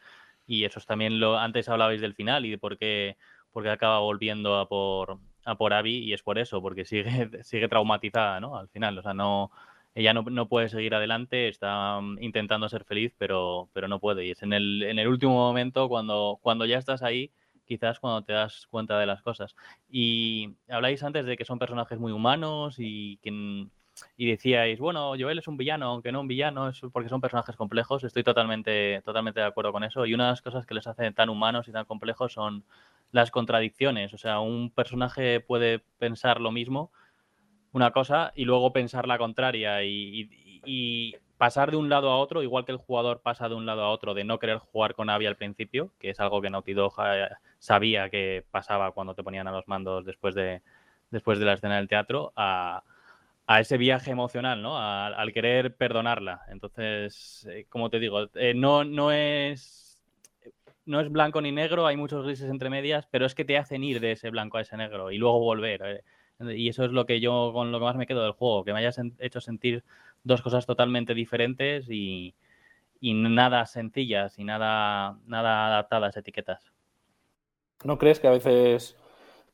[0.47, 1.39] Y eso es también lo.
[1.39, 3.17] Antes hablabais del final y de por qué,
[3.51, 7.07] por acaba volviendo a por, a por Abby, y es por eso, porque sigue,
[7.45, 8.57] sigue traumatizada, ¿no?
[8.57, 9.51] Al final, o sea, no.
[9.95, 14.27] Ella no, no puede seguir adelante, está mm, intentando ser feliz, pero, pero no puede.
[14.27, 17.31] Y es en el, en el último momento, cuando, cuando ya estás ahí,
[17.65, 19.57] quizás cuando te das cuenta de las cosas.
[19.89, 23.31] Y habláis antes de que son personajes muy humanos y que
[24.17, 27.57] y decíais, bueno, Joel es un villano, aunque no un villano, es porque son personajes
[27.57, 28.05] complejos.
[28.05, 30.07] Estoy totalmente, totalmente de acuerdo con eso.
[30.07, 32.65] Y una de las cosas que les hace tan humanos y tan complejos son
[33.13, 34.15] las contradicciones.
[34.15, 36.93] O sea, un personaje puede pensar lo mismo,
[37.73, 39.83] una cosa, y luego pensar la contraria.
[39.85, 43.83] y pasar de un lado a otro, igual que el jugador pasa de un lado
[43.83, 46.73] a otro de no querer jugar con Abby al principio, que es algo que Naughty
[46.75, 46.95] Dog
[47.59, 50.63] sabía que pasaba cuando te ponían a los mandos después de,
[51.11, 52.83] después de la escena del teatro, a,
[53.61, 54.77] ese viaje emocional, ¿no?
[54.79, 56.43] al querer perdonarla.
[56.49, 59.86] Entonces, eh, como te digo, eh, no, no es
[60.87, 63.85] no es blanco ni negro, hay muchos grises entre medias, pero es que te hacen
[63.85, 66.05] ir de ese blanco a ese negro y luego volver.
[66.39, 68.73] Y eso es lo que yo con lo que más me quedo del juego, que
[68.73, 69.85] me hayas hecho sentir
[70.23, 72.35] dos cosas totalmente diferentes y,
[73.03, 76.73] nada sencillas y nada, nada adaptadas etiquetas.
[77.85, 78.97] ¿No crees que a veces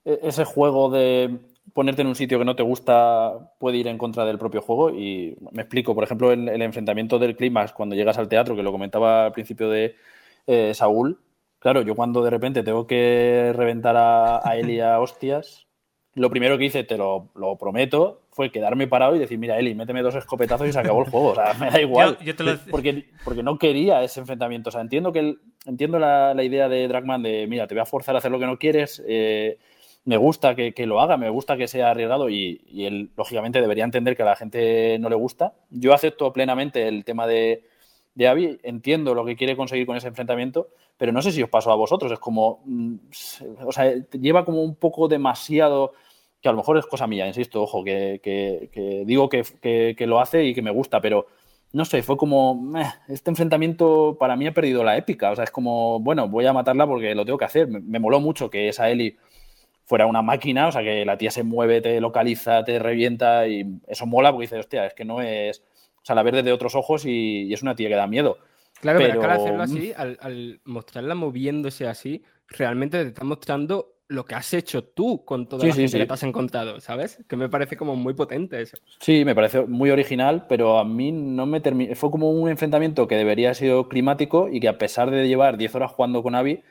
[0.04, 1.38] e-, ese juego de
[1.72, 4.90] ponerte en un sitio que no te gusta puede ir en contra del propio juego?
[4.90, 8.62] Y me explico, por ejemplo, el, el enfrentamiento del clímax cuando llegas al teatro, que
[8.62, 9.96] lo comentaba al principio de
[10.46, 11.20] eh, Saúl.
[11.58, 15.66] Claro, yo cuando de repente tengo que reventar a, a Eli a hostias,
[16.14, 20.02] lo primero que hice, te lo, prometo, fue quedarme parado y decir, mira, Eli, méteme
[20.02, 21.28] dos escopetazos y se acabó el juego.
[21.28, 22.18] O sea, me da igual.
[22.70, 24.68] porque, porque no quería ese enfrentamiento.
[24.68, 28.14] O sea, entiendo, que entiendo la, idea de Dragman de, mira, te voy a forzar
[28.14, 29.02] a hacer lo que no quieres.
[29.06, 29.58] Eh,
[30.04, 33.84] me gusta que, lo haga, me gusta que sea arriesgado y, y, él, lógicamente, debería
[33.84, 35.54] entender que a la gente no le gusta.
[35.70, 37.64] Yo acepto plenamente el tema de,
[38.14, 41.48] de Abby, entiendo lo que quiere conseguir con ese enfrentamiento, pero no sé si os
[41.48, 42.12] pasó a vosotros.
[42.12, 42.94] Es como, mm,
[43.64, 45.92] o sea, lleva como un poco demasiado,
[46.40, 50.54] que a lo mejor es cosa mía, insisto, ojo, que, digo que, lo hace y
[50.54, 51.26] que me gusta, pero
[51.72, 52.72] no sé, fue como,
[53.08, 55.30] este enfrentamiento para mí ha perdido la épica.
[55.30, 57.68] O sea, es como, bueno, voy a matarla porque lo tengo que hacer.
[57.68, 59.16] Me, moló mucho que esa Ellie
[59.84, 63.80] fuera una máquina, o sea, que la tía se mueve, te localiza, te revienta y
[63.86, 65.62] eso mola porque dices, hostia, es que no es
[66.02, 68.38] o sea, la ver desde otros ojos y, es una tía que da miedo.
[68.80, 74.34] Claro, pero, al hacerlo así, al, mostrarla moviéndose así, realmente te está mostrando lo que
[74.34, 77.24] has hecho tú con toda la gente que te has encontrado, ¿sabes?
[77.28, 78.76] Que me parece como muy potente eso.
[78.98, 81.94] Sí, me parece muy original, pero a mí no me terminó.
[81.94, 85.56] Fue como un enfrentamiento que debería haber sido climático y que a pesar de llevar
[85.56, 86.62] 10 horas jugando con Abby,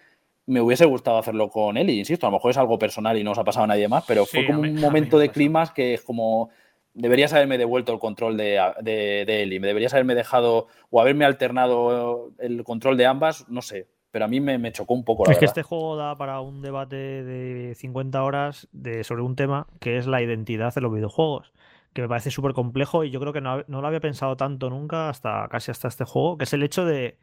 [0.45, 1.89] me hubiese gustado hacerlo con él.
[1.89, 3.87] Y insisto, a lo mejor es algo personal y no os ha pasado a nadie
[3.87, 6.49] más, pero fue como un momento de climas que es como
[6.93, 11.25] deberías haberme devuelto el control de, de, de Eli, me deberías haberme dejado o haberme
[11.25, 15.29] alternado el control de ambas, no sé, pero a mí me, chocó un poco.
[15.29, 19.67] es que este juego da para un debate de 50 horas de, sobre un tema
[19.79, 21.53] que es la identidad de los videojuegos,
[21.93, 24.69] que me parece súper complejo y yo creo que no, no, lo había pensado tanto
[24.69, 27.17] nunca hasta casi hasta este juego, que es el hecho de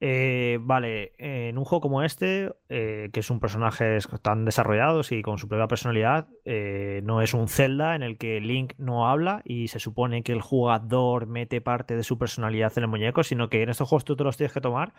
[0.00, 5.22] eh, vale, en un juego como este, eh, que es un personaje tan desarrollados y
[5.22, 9.42] con su propia personalidad, eh, no es un Zelda en el que Link no habla
[9.44, 13.48] y se supone que el jugador mete parte de su personalidad en el muñeco, sino
[13.48, 14.94] que en estos juegos tú te los tienes que tomar.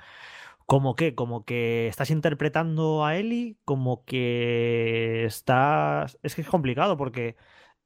[0.65, 6.19] Como que, como que estás interpretando a Ellie, como que estás...
[6.23, 7.37] Es que es complicado porque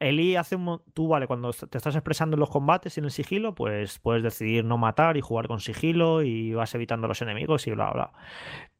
[0.04, 0.82] Eli hace un.
[0.94, 4.24] Tú, vale, cuando te estás expresando en los combates y en el sigilo, pues puedes
[4.24, 7.92] decidir no matar y jugar con sigilo y vas evitando a los enemigos y bla,
[7.92, 8.12] bla.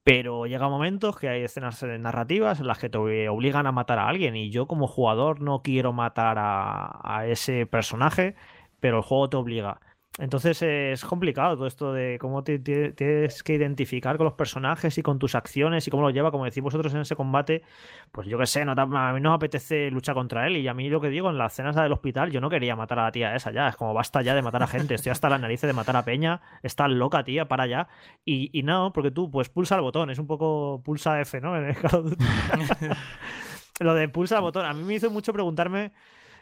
[0.04, 4.08] Pero llega momentos que hay escenas narrativas en las que te obligan a matar a
[4.08, 8.36] alguien y yo como jugador no quiero matar a ese personaje,
[8.80, 9.80] pero el juego te obliga.
[10.20, 15.02] Entonces es complicado todo esto de cómo te, tienes que identificar con los personajes y
[15.02, 17.64] con tus acciones y cómo lo lleva, como decís vosotros en ese combate.
[18.12, 20.58] Pues yo qué sé, no, a mí no me apetece luchar contra él.
[20.58, 23.00] Y a mí lo que digo, en las escenas del hospital, yo no quería matar
[23.00, 23.70] a la tía esa ya.
[23.70, 24.94] Es como basta ya de matar a gente.
[24.94, 26.42] Estoy hasta la nariz de matar a Peña.
[26.62, 27.88] Está loca, tía, para allá.
[28.24, 30.12] Y, no, porque tú, pues pulsa el botón.
[30.12, 31.58] Es un poco pulsa F, ¿no?
[31.58, 31.76] En el
[33.80, 34.68] lo de pulsa el botón.
[34.68, 35.92] A mí me hizo mucho preguntarme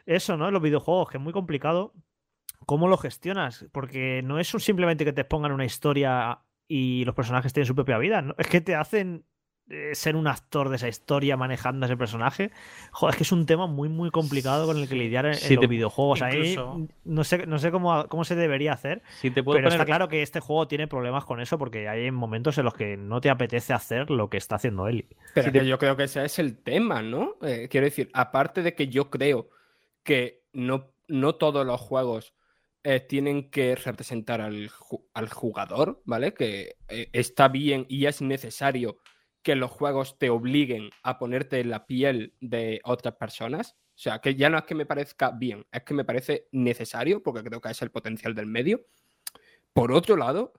[0.05, 0.47] eso, ¿no?
[0.47, 1.93] En los videojuegos, que es muy complicado
[2.66, 3.66] ¿Cómo lo gestionas?
[3.72, 7.97] Porque no es simplemente que te pongan una historia y los personajes tienen su propia
[7.97, 9.26] vida, es que te hacen
[9.70, 12.51] eh, ser un actor de esa historia manejando ese personaje.
[12.91, 15.53] Joder, es que es un tema muy, muy complicado con el que lidiar en, Sí,
[15.53, 16.22] en los te- videojuegos.
[16.22, 16.57] Ahí
[17.05, 19.86] no sé, no sé cómo, cómo se debería hacer, Si te puedo pero poner- está
[19.86, 23.22] claro que este juego tiene problemas con eso porque hay momentos en los que no
[23.22, 25.07] te apetece hacer lo que está haciendo Eli.
[25.34, 27.36] Pero Sí, que te- yo creo que ese es el tema, ¿no?
[27.41, 29.49] Eh, quiero decir, aparte de que yo creo
[30.03, 32.34] que no, no todos los juegos
[32.84, 34.71] eh, tienen que representar al,
[35.13, 36.34] al jugador, ¿vale?
[36.34, 38.97] Que eh, está bien y es necesario
[39.43, 43.75] que los juegos te obliguen a ponerte en la piel de otras personas.
[43.95, 47.21] O sea, que ya no es que me parezca bien, es que me parece necesario,
[47.21, 48.86] porque creo que es el potencial del medio.
[49.73, 50.53] Por otro lado,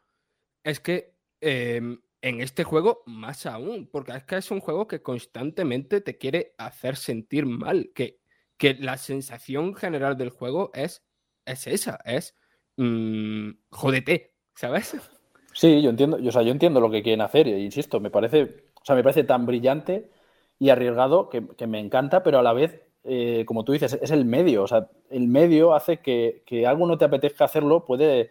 [0.63, 5.03] es que em, en este juego más aún, porque es que es un juego que
[5.03, 8.21] constantemente te quiere hacer sentir mal, que,
[8.57, 11.05] que la sensación general del juego es,
[11.45, 12.37] es esa, es
[12.77, 14.97] mm, jódete, ¿sabes?
[15.55, 18.09] Sí, yo entiendo, yo, o sea, yo entiendo lo que quieren hacer, e insisto, me
[18.09, 20.11] parece, o sea, me parece tan brillante
[20.59, 24.11] y arriesgado que, que me encanta, pero a la vez, eh, como tú dices, es
[24.13, 28.31] el medio, o sea, el medio hace que, que algo no te apetezca hacerlo, puede,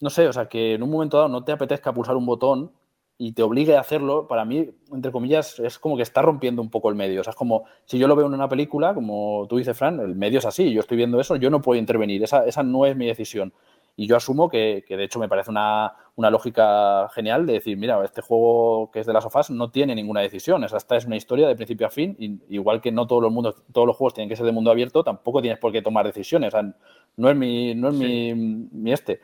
[0.00, 2.70] no sé, o sea, que en un momento dado no te apetezca pulsar un botón
[3.18, 6.70] y te obligue a hacerlo, para mí, entre comillas, es como que está rompiendo un
[6.70, 7.20] poco el medio.
[7.20, 10.00] O sea, es como si yo lo veo en una película, como tú dices, Fran,
[10.00, 12.86] el medio es así, yo estoy viendo eso, yo no puedo intervenir, esa, esa no
[12.86, 13.52] es mi decisión.
[13.94, 17.76] Y yo asumo que, que de hecho me parece una, una lógica genial de decir,
[17.76, 20.64] mira, este juego que es de las sofás no tiene ninguna decisión.
[20.64, 22.16] O sea, esta es una historia de principio a fin.
[22.18, 24.70] Y, igual que no todos los mundos, todos los juegos tienen que ser de mundo
[24.70, 26.54] abierto, tampoco tienes por qué tomar decisiones.
[26.54, 26.74] O sea,
[27.16, 29.20] no es mi, no es mi, mi este.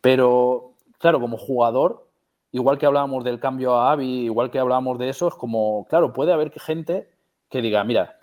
[0.00, 2.06] Pero, claro, como jugador,
[2.52, 6.12] igual que hablábamos del cambio a Abby, igual que hablábamos de eso, es como, claro,
[6.12, 7.08] puede haber gente
[7.48, 8.18] que diga, mira,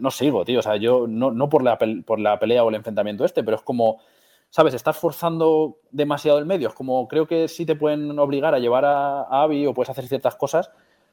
[0.00, 0.58] no sigo, tío.
[0.60, 3.56] O sea, yo no, no por, la, por la pelea o el enfrentamiento este, pero
[3.56, 4.00] es como,
[4.50, 4.74] ¿sabes?
[4.74, 6.68] Estás forzando demasiado el medio.
[6.68, 9.90] Es como, creo que sí te pueden obligar a llevar a, a Abby o puedes
[9.90, 10.70] hacer ciertas cosas,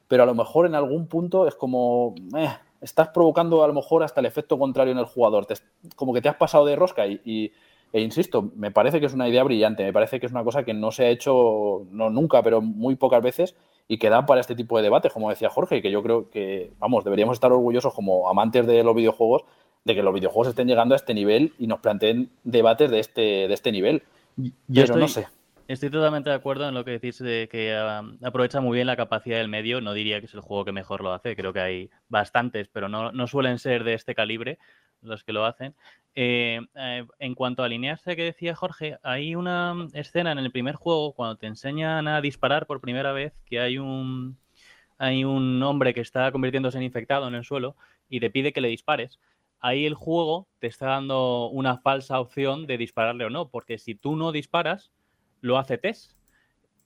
[0.08, 2.48] pero a lo mejor en algún punto es como, eh,
[2.80, 5.46] estás provocando a lo mejor hasta el efecto contrario en el jugador.
[5.46, 5.54] Te-
[5.96, 7.52] como que te has pasado de rosca y, y-
[7.92, 10.64] e insisto, me parece que es una idea brillante, me parece que es una cosa
[10.64, 13.56] que no se ha hecho, no nunca, pero muy pocas veces
[13.88, 16.28] y que da para este tipo de debates, como decía Jorge, y que yo creo
[16.30, 19.44] que, vamos, deberíamos estar orgullosos como amantes de los videojuegos
[19.84, 23.20] de que los videojuegos estén llegando a este nivel y nos planteen debates de este,
[23.46, 24.02] de este nivel.
[24.36, 25.28] Yo Pero estoy, no sé.
[25.68, 28.96] estoy totalmente de acuerdo en lo que decís de que ah, aprovecha muy bien la
[28.96, 29.80] capacidad del medio.
[29.80, 32.88] No diría que es el juego que mejor lo hace, creo que hay bastantes, pero
[32.88, 34.58] no, no suelen ser de este calibre
[35.02, 35.74] los que lo hacen.
[36.14, 40.74] Eh, eh, en cuanto a alinearse que decía Jorge, hay una escena en el primer
[40.74, 44.38] juego cuando te enseñan a disparar por primera vez que hay un,
[44.98, 47.76] hay un hombre que está convirtiéndose en infectado en el suelo
[48.08, 49.20] y te pide que le dispares.
[49.60, 53.94] Ahí el juego te está dando una falsa opción de dispararle o no, porque si
[53.94, 54.92] tú no disparas,
[55.40, 56.15] lo hace Tess.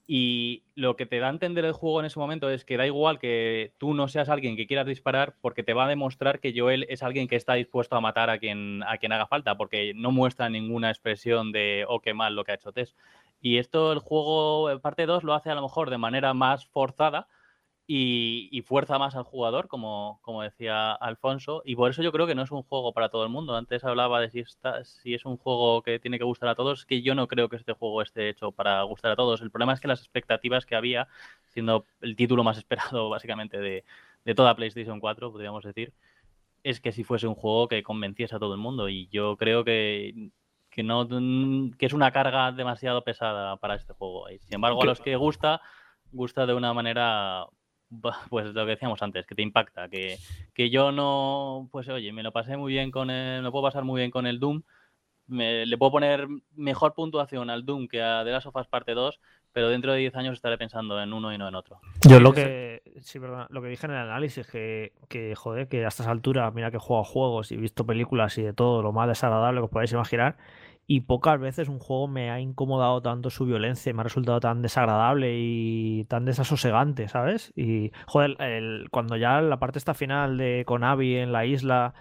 [0.07, 2.85] Y lo que te da a entender el juego en ese momento es que da
[2.85, 6.53] igual que tú no seas alguien que quieras disparar, porque te va a demostrar que
[6.55, 9.93] Joel es alguien que está dispuesto a matar a quien, a quien haga falta, porque
[9.95, 12.95] no muestra ninguna expresión de, oh, qué mal lo que ha hecho Tess.
[13.39, 16.65] Y esto el juego, en parte 2, lo hace a lo mejor de manera más
[16.67, 17.27] forzada,
[17.93, 22.25] y, y fuerza más al jugador, como, como decía Alfonso, y por eso yo creo
[22.25, 23.53] que no es un juego para todo el mundo.
[23.53, 26.85] Antes hablaba de si, está, si es un juego que tiene que gustar a todos,
[26.85, 29.41] que yo no creo que este juego esté hecho para gustar a todos.
[29.41, 31.09] El problema es que las expectativas que había,
[31.49, 33.83] siendo el título más esperado básicamente de,
[34.23, 35.91] de toda PlayStation 4, podríamos decir,
[36.63, 39.65] es que si fuese un juego que convenciese a todo el mundo, y yo creo
[39.65, 40.31] que
[40.69, 41.05] que no
[41.77, 44.29] que es una carga demasiado pesada para este juego.
[44.29, 45.59] Y sin embargo, a los que gusta,
[46.13, 47.47] gusta de una manera
[48.29, 50.17] pues lo que decíamos antes, que te impacta, que,
[50.53, 53.65] que yo no, pues oye, me lo pasé muy bien con el, me lo puedo
[53.65, 54.61] pasar muy bien con el Doom,
[55.27, 58.93] me, le puedo poner mejor puntuación al Doom que a The Last of Us Parte
[58.93, 59.19] 2,
[59.53, 61.79] pero dentro de 10 años estaré pensando en uno y no en otro.
[62.07, 65.85] Yo lo que, sí, perdona, lo que dije en el análisis, que, que joder, que
[65.85, 68.81] a estas alturas, mira que he jugado juegos y he visto películas y de todo
[68.81, 70.37] lo más desagradable que os podáis imaginar,
[70.95, 74.39] y pocas veces un juego me ha incomodado tanto su violencia, y me ha resultado
[74.39, 77.53] tan desagradable y tan desasosegante, ¿sabes?
[77.55, 81.93] Y joder, el, cuando ya la parte esta final de con Abby en la isla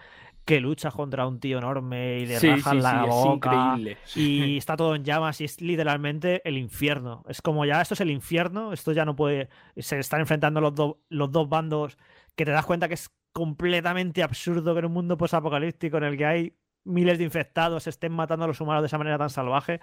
[0.45, 3.26] que lucha contra un tío enorme y le Sí, rajan sí, la sí, es boca
[3.26, 3.99] increíble.
[4.14, 7.24] y está todo en llamas y es literalmente el infierno.
[7.28, 10.74] Es como ya esto es el infierno, esto ya no puede se están enfrentando los,
[10.74, 11.99] dos los dos bandos
[12.36, 16.16] que te das cuenta que es completamente absurdo que en un mundo posapocalíptico en el
[16.16, 19.81] que hay miles de infectados estén matando a los humanos de esa manera tan salvaje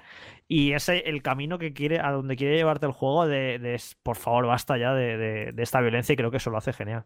[0.48, 4.48] y ese el camino que quiere a donde quiere llevarte el juego de, por favor
[4.48, 7.06] basta ya de esta violencia y creo que eso lo hace genial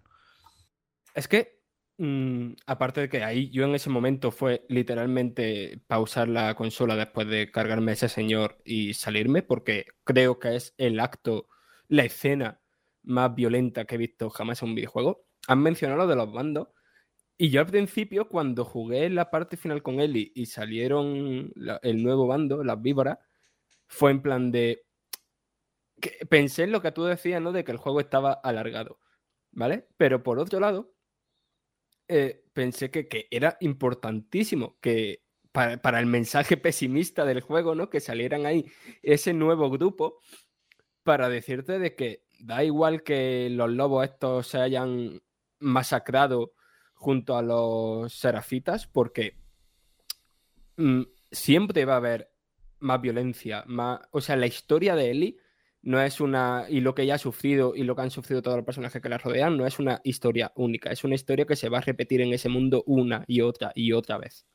[1.14, 1.60] Es que,
[1.98, 7.28] mm, aparte de que ahí yo en ese momento fue literalmente pausar la consola después
[7.28, 11.48] de cargarme a ese señor y salirme, porque creo que es el acto,
[11.88, 12.62] la escena
[13.04, 15.26] más violenta que he visto jamás en un videojuego.
[15.48, 16.70] Han mencionado lo de los bandos.
[17.42, 22.28] Y yo al principio, cuando jugué la parte final con Eli y salieron el nuevo
[22.28, 23.18] bando, las víboras,
[23.88, 24.86] fue en plan de.
[26.30, 27.52] pensé en lo que tú decías, ¿no?
[27.52, 29.00] De que el juego estaba alargado.
[29.50, 29.88] ¿Vale?
[29.98, 30.94] Pero por otro lado,
[32.08, 37.90] eh, pensé que, que, era importantísimo que para, para, el mensaje pesimista del juego, ¿no?
[37.90, 38.68] Que salieran ahí
[39.02, 40.20] ese nuevo grupo
[41.02, 45.24] para decirte de que da igual que los lobos estos se hayan
[45.58, 46.54] masacrado
[47.02, 49.36] junto a los serafitas, porque
[50.78, 52.30] mm, siempre va a haber
[52.80, 54.02] más violencia, más...
[54.12, 55.38] O sea, la historia de Ellie
[55.82, 56.66] no es una...
[56.70, 59.10] Y lo que ella ha sufrido y lo que han sufrido todos los personajes que
[59.10, 62.22] la rodean, no es una historia única, es una historia que se va a repetir
[62.22, 64.46] en ese mundo una y otra y otra vez.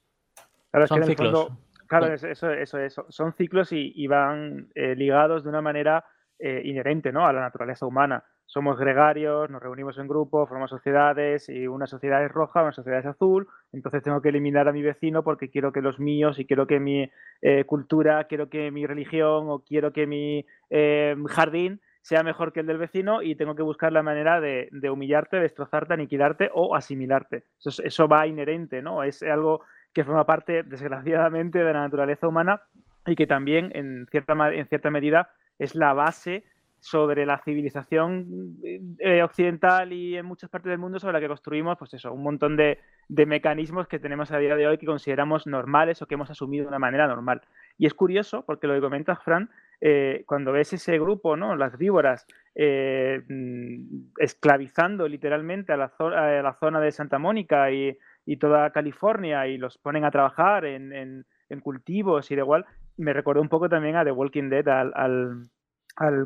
[0.71, 1.49] Claro, Son ciclos.
[1.89, 6.05] claro, eso, eso, eso, Son ciclos y, van eh, ligados de una manera
[6.39, 7.27] eh, inherente ¿no?
[7.27, 8.23] a la naturaleza humana.
[8.47, 13.01] Somos gregarios, nos reunimos en grupos, formamos sociedades y una sociedad es roja, una sociedad
[13.01, 16.47] es azul, entonces tengo que eliminar a mi vecino porque quiero que los míos y
[16.47, 17.11] quiero que mi
[17.43, 22.61] eh, cultura, quiero que mi religión o quiero que mi eh, jardín sea mejor que
[22.61, 27.43] el del vecino y tengo que buscar la manera de, humillarte, destrozarte, aniquilarte o asimilarte.
[27.59, 29.03] Eso, eso va inherente, ¿no?
[29.03, 32.63] Es algo que forma parte, desgraciadamente, de la naturaleza humana
[33.07, 36.45] y que también, en cierta, en cierta medida, es la base
[36.81, 38.57] sobre la civilización
[38.99, 42.23] eh, occidental y en muchas partes del mundo sobre la que construimos, pues eso, un
[42.23, 46.31] montón de, mecanismos que tenemos a día de hoy que consideramos normales o que hemos
[46.31, 47.43] asumido de una manera normal.
[47.79, 49.51] Y es curioso, porque lo que comentas, Fran,
[49.81, 51.57] eh, cuando ves ese grupo, ¿no?
[51.57, 57.71] Las víboras, eh, mm, esclavizando literalmente a la, zona, a la, zona de Santa Mónica
[57.71, 57.99] y,
[58.41, 61.25] toda California y los ponen a trabajar en,
[61.63, 62.67] cultivos y de igual,
[62.97, 65.49] me recordó un poco también a The Walking Dead, al,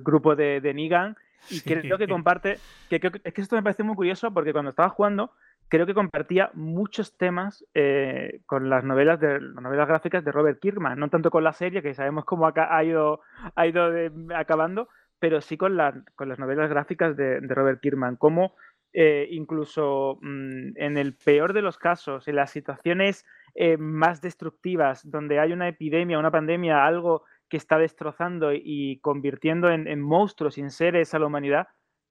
[0.01, 1.17] grupo de, de Negan.
[1.49, 2.59] Y creo que comparte,
[2.91, 5.33] que, es que esto me parece muy curioso porque cuando estaba jugando,
[5.71, 10.61] creo que compartía muchos temas eh, con las novelas de las novelas gráficas de Robert
[10.61, 13.21] Kirkman, no tanto con la serie, que sabemos cómo ha ido,
[13.55, 13.91] ha ido
[14.35, 15.79] acabando, pero sí con,
[16.17, 18.55] con las novelas gráficas de, Robert Kirkman, como
[18.93, 25.09] eh, incluso mm, en el peor de los casos, en las situaciones eh, más destructivas,
[25.09, 30.63] donde hay una epidemia, una pandemia, algo que está destrozando y convirtiendo en, monstruos y
[30.63, 31.69] en seres a la humanidad,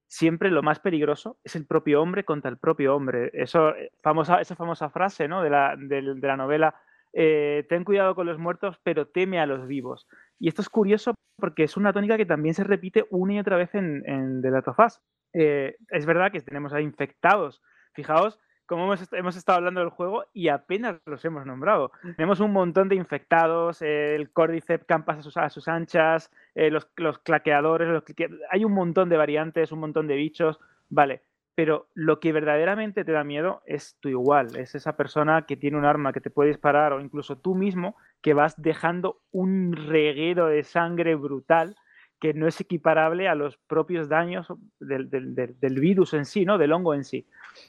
[0.08, 3.32] siempre lo más peligroso es el propio hombre contra el propio hombre.
[3.34, 5.42] Eso, eh, famosa, esa famosa frase ¿no?
[5.42, 6.76] de, la, la novela,
[7.14, 10.08] eh, ten cuidado con los muertos, pero teme a los vivos.
[10.38, 13.56] Y esto es curioso porque es una tónica que también se repite una y otra
[13.56, 15.00] vez en, en The Last of Us.
[15.32, 17.62] es verdad que tenemos ahí infectados.
[17.94, 21.92] Fijaos como hemos, estado hablando del juego y apenas los hemos nombrado.
[22.18, 26.88] Tenemos un montón de infectados, el Cordyceps campas a sus, a sus anchas, eh, los,
[27.24, 28.04] claqueadores,
[28.52, 31.24] hay un montón de variantes, un montón de bichos, vale.
[31.56, 35.76] Pero lo que verdaderamente te da miedo es tu igual, es esa persona que tiene
[35.76, 40.46] un arma que te puede disparar o incluso tú mismo que vas dejando un reguero
[40.46, 41.76] de sangre brutal
[42.20, 44.48] que no es equiparable a los propios daños
[44.80, 46.58] del, virus en sí, ¿no?
[46.58, 47.26] Del hongo en sí.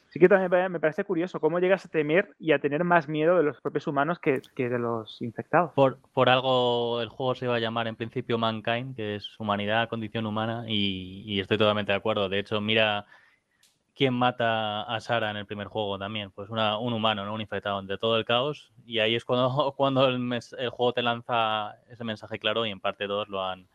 [0.08, 3.36] Así que también me parece curioso cómo llegas a temer y a tener más miedo
[3.36, 5.72] de los propios humanos que, de los infectados.
[5.74, 10.26] Por, algo el juego se iba a llamar en principio Mankind, que es humanidad, condición
[10.26, 12.28] humana, y, estoy totalmente de acuerdo.
[12.28, 13.06] De hecho, mira
[13.94, 16.32] quién mata a Sara en el primer juego también.
[16.32, 17.34] Pues un humano, ¿no?
[17.34, 18.72] Un infectado entre todo el caos.
[18.84, 22.80] Y ahí es cuando, cuando el, el juego te lanza ese mensaje claro y en
[22.80, 23.68] parte todos lo han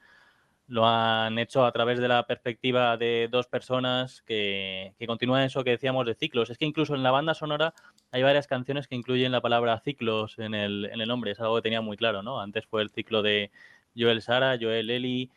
[0.68, 5.63] lo han hecho a través de la perspectiva de dos personas que, que continúan eso
[5.63, 6.49] que decíamos de ciclos.
[6.49, 7.74] Es que incluso en la banda sonora
[8.11, 11.32] hay varias canciones que incluyen la palabra ciclos en el, en el nombre.
[11.32, 12.41] Es algo que tenía muy claro, ¿no?
[12.41, 13.51] Antes fue el ciclo de
[13.95, 15.30] Joel Sara, Joel Eli,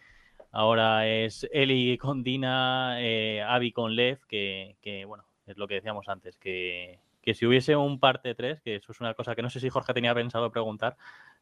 [0.51, 3.43] ahora es Eli con Dina, eh,
[3.75, 8.01] con Lev, que, que, bueno, es lo que decíamos antes, que, que si hubiese un
[8.01, 10.97] parte 3, que eso es una cosa que no sé si Jorge tenía pensado preguntar,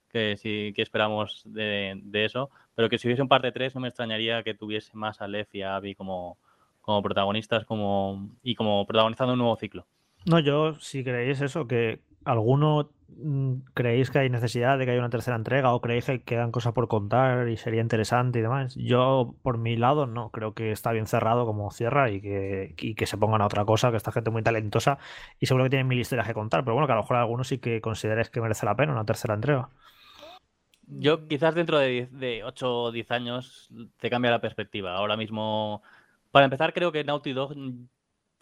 [0.09, 3.89] que sí que esperamos de, eso, pero que si hubiese un parte 3 no me
[3.89, 6.39] extrañaría que tuviese más a Lev y a Abby como,
[6.81, 9.87] como protagonistas como, y como protagonizando un nuevo ciclo.
[10.27, 15.01] No, yo si creéis eso, que alguno mm, creéis que hay necesidad de que haya
[15.01, 18.75] una tercera entrega o creéis que quedan cosas por contar y sería interesante y demás.
[18.75, 22.95] Yo, por mi lado, no, creo que está bien cerrado como cierra y que, y
[22.97, 24.99] que se pongan a otra cosa, que esta gente muy talentosa
[25.39, 27.47] y seguro que tienen mil historias que contar, pero bueno, que a lo mejor algunos
[27.49, 29.71] sí que consideráis que merece la pena una tercera entrega.
[30.87, 33.69] Yo quizás dentro de, de 8 o 10 años
[33.99, 34.95] te cambia la perspectiva.
[34.97, 35.83] Ahora mismo,
[36.31, 37.55] para empezar, creo que Naughty Dog,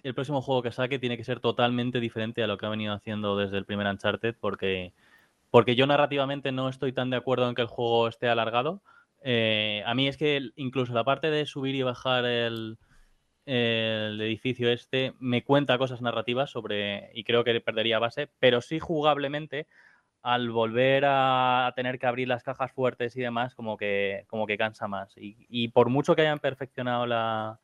[0.02, 2.92] el próximo juego que saque tiene que ser totalmente diferente a lo que ha venido
[2.92, 4.92] haciendo desde el primer Uncharted, porque,
[5.50, 8.82] porque yo narrativamente no estoy tan de acuerdo en que el juego esté alargado.
[9.22, 12.76] Eh, a mí es que incluso la parte de subir y bajar el,
[13.46, 18.78] el edificio este me cuenta cosas narrativas sobre, y creo que perdería base, pero sí
[18.78, 19.66] jugablemente
[20.24, 24.56] al volver a tener que abrir las cajas fuertes y demás, como que, como que
[24.56, 25.12] cansa más.
[25.18, 27.60] Y, por mucho que hayan perfeccionado la,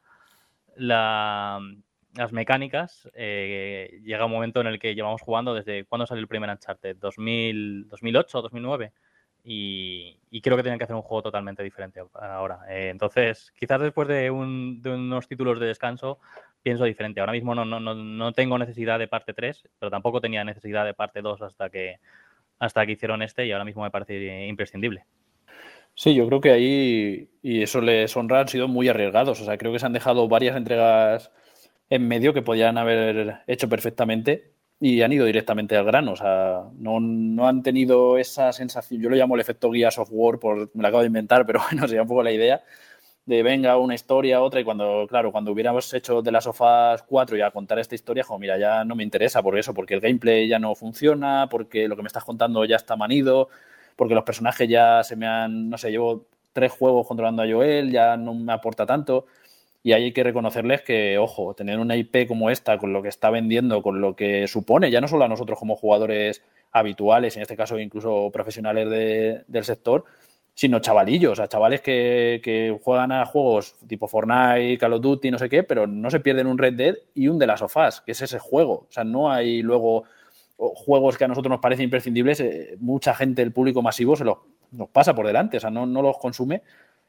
[0.76, 6.28] las mecánicas, eh, llega un momento en el que llevamos jugando desde cuando salió el
[6.28, 8.92] primer Uncharted, 2000, 2008 2009.
[9.42, 12.60] Y, creo que tienen que hacer un juego totalmente diferente ahora.
[12.68, 16.18] Eh, entonces, quizás después de, unos títulos de descanso,
[16.62, 17.20] pienso diferente.
[17.20, 20.92] Ahora mismo no, no, no, tengo necesidad de parte 3, pero tampoco tenía necesidad de
[20.92, 22.00] parte 2 hasta que,
[22.60, 25.04] hasta que hicieron este y ahora mismo me parece imprescindible.
[25.94, 29.40] Sí, yo creo que ahí, y eso les honra, han sido muy arriesgados.
[29.40, 31.32] O sea, creo que se han dejado varias entregas
[31.88, 36.12] en medio que podían haber hecho perfectamente y han ido directamente al grano.
[36.12, 39.02] O sea, no, han tenido esa sensación.
[39.02, 41.86] Yo lo llamo el efecto guía software, por, me lo acabo de inventar, pero bueno,
[41.88, 42.62] sería un poco la idea
[43.30, 47.36] de venga una historia, otra, y cuando, claro, cuando hubiéramos hecho de las sofás 4
[47.36, 50.00] y a contar esta historia, como mira, ya no me interesa por eso, porque el
[50.00, 53.48] gameplay ya no funciona, porque lo que me estás contando ya está manido,
[53.94, 57.92] porque los personajes ya se me han, no sé, llevo tres juegos controlando a Joel,
[57.92, 59.26] ya no me aporta tanto.
[59.82, 63.30] Y hay que reconocerles que, ojo, tener una IP como esta, con lo que está
[63.30, 67.56] vendiendo, con lo que supone, ya no solo a nosotros como jugadores habituales, en este
[67.56, 68.90] caso incluso profesionales
[69.46, 70.04] del sector,
[70.60, 75.38] sino chavalillos, o sea, chavales que, juegan a juegos tipo Fortnite, Call of Duty, no
[75.38, 78.12] sé qué, pero no se pierden un Red Dead y un de las sofás, que
[78.12, 78.86] es ese juego.
[78.86, 80.04] O sea, no hay luego
[80.58, 84.36] juegos que a nosotros nos parecen imprescindibles, eh, mucha gente, el público masivo, se los,
[84.92, 86.60] pasa por delante, o sea, no, no los consume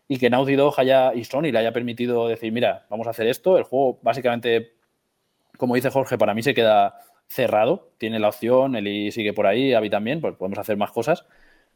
[0.08, 3.28] y que Naughty Dog haya, y Sony le haya permitido decir, mira, vamos a hacer
[3.28, 3.58] esto.
[3.58, 4.76] El juego, básicamente,
[5.58, 7.92] como dice Jorge, para mí se queda cerrado.
[7.98, 11.26] Tiene la opción, Eli sigue por ahí, Avi también, pues podemos hacer más cosas.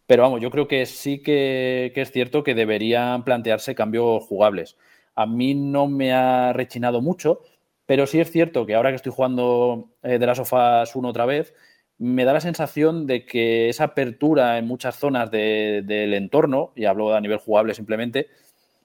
[0.08, 4.78] Pero vamos, yo creo que sí que, es cierto que deberían plantearse cambios jugables.
[5.16, 7.42] A mí no me ha rechinado mucho,
[7.86, 11.26] pero sí es cierto que ahora que estoy jugando eh, de las sofás 1 otra
[11.26, 11.54] vez,
[11.98, 17.14] me da la sensación de que esa apertura en muchas zonas del entorno, y hablo
[17.16, 18.28] a nivel jugable simplemente,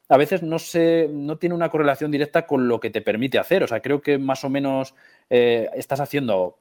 [0.09, 3.63] a veces no, se, no tiene una correlación directa con lo que te permite hacer.
[3.63, 4.95] O sea, creo que más o menos
[5.29, 6.59] eh, estás haciendo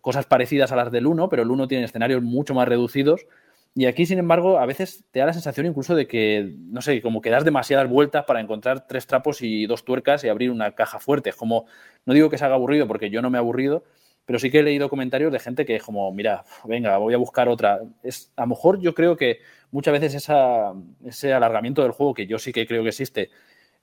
[0.00, 3.26] cosas parecidas a las del 1, pero el 1 tiene escenarios mucho más reducidos.
[3.74, 7.00] Y aquí, sin embargo, a veces te da la sensación incluso de que, no sé,
[7.00, 10.74] como que das demasiadas vueltas para encontrar tres trapos y dos tuercas y abrir una
[10.74, 11.30] caja fuerte.
[11.30, 11.64] Es como,
[12.04, 13.84] no digo que se haga aburrido porque yo no me he aburrido,
[14.26, 17.16] pero sí que he leído comentarios de gente que es como, mira, venga, voy a
[17.16, 17.80] buscar otra.
[18.02, 19.38] Es, a lo mejor yo creo que
[19.70, 23.30] muchas veces ese alargamiento del juego, que yo sí que creo que existe,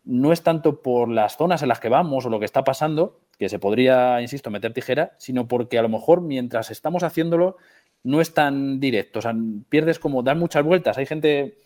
[0.03, 3.19] no es tanto por las zonas en las que vamos o lo que está pasando,
[3.37, 7.57] que se podría, insisto, meter tijera, sino porque a lo mejor mientras estamos haciéndolo
[8.03, 9.19] no es tan directo.
[9.19, 9.35] O sea,
[9.69, 10.97] pierdes como, dar muchas vueltas.
[10.97, 11.57] Hay gente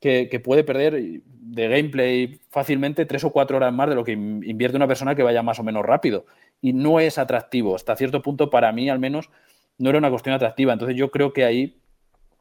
[0.00, 4.76] que, puede perder de gameplay fácilmente tres o cuatro horas más de lo que invierte
[4.76, 6.24] una persona que vaya más o menos rápido
[6.60, 7.74] y no es atractivo.
[7.74, 9.30] Hasta cierto punto, para mí al menos,
[9.78, 10.72] no era una cuestión atractiva.
[10.72, 11.76] Entonces yo creo que ahí,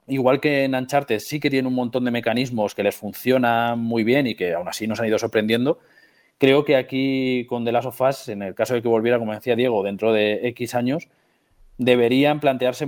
[0.08, 4.04] igual que en Uncharted, sí que tiene un montón de mecanismos que les funcionan muy
[4.04, 5.80] bien y que aún así nos han ido sorprendiendo.
[6.38, 9.34] Creo que aquí con The Last of Us, en el caso de que volviera, como
[9.34, 11.10] decía Diego, dentro de X años,
[11.80, 12.88] deberían plantearse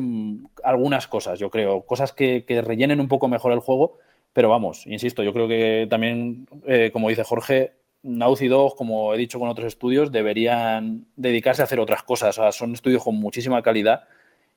[0.63, 3.97] algunas cosas, yo creo, cosas que, rellenen un poco mejor el juego,
[4.33, 7.71] pero vamos, insisto, yo creo que también, eh, como dice Jorge,
[8.03, 12.37] Naughty Dog, como he dicho con otros estudios, deberían dedicarse a hacer otras cosas.
[12.37, 14.03] O sea, son estudios con muchísima calidad.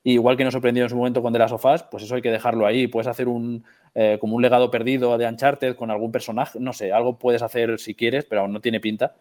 [0.03, 2.21] igual que nos sorprendió en su momento con The Last of Us, pues eso hay
[2.21, 2.87] que dejarlo ahí.
[2.87, 3.63] Puedes hacer un
[3.93, 6.59] eh, como un legado perdido de Uncharted con algún personaje.
[6.59, 9.15] No sé, algo puedes hacer si quieres, pero aún no tiene pinta.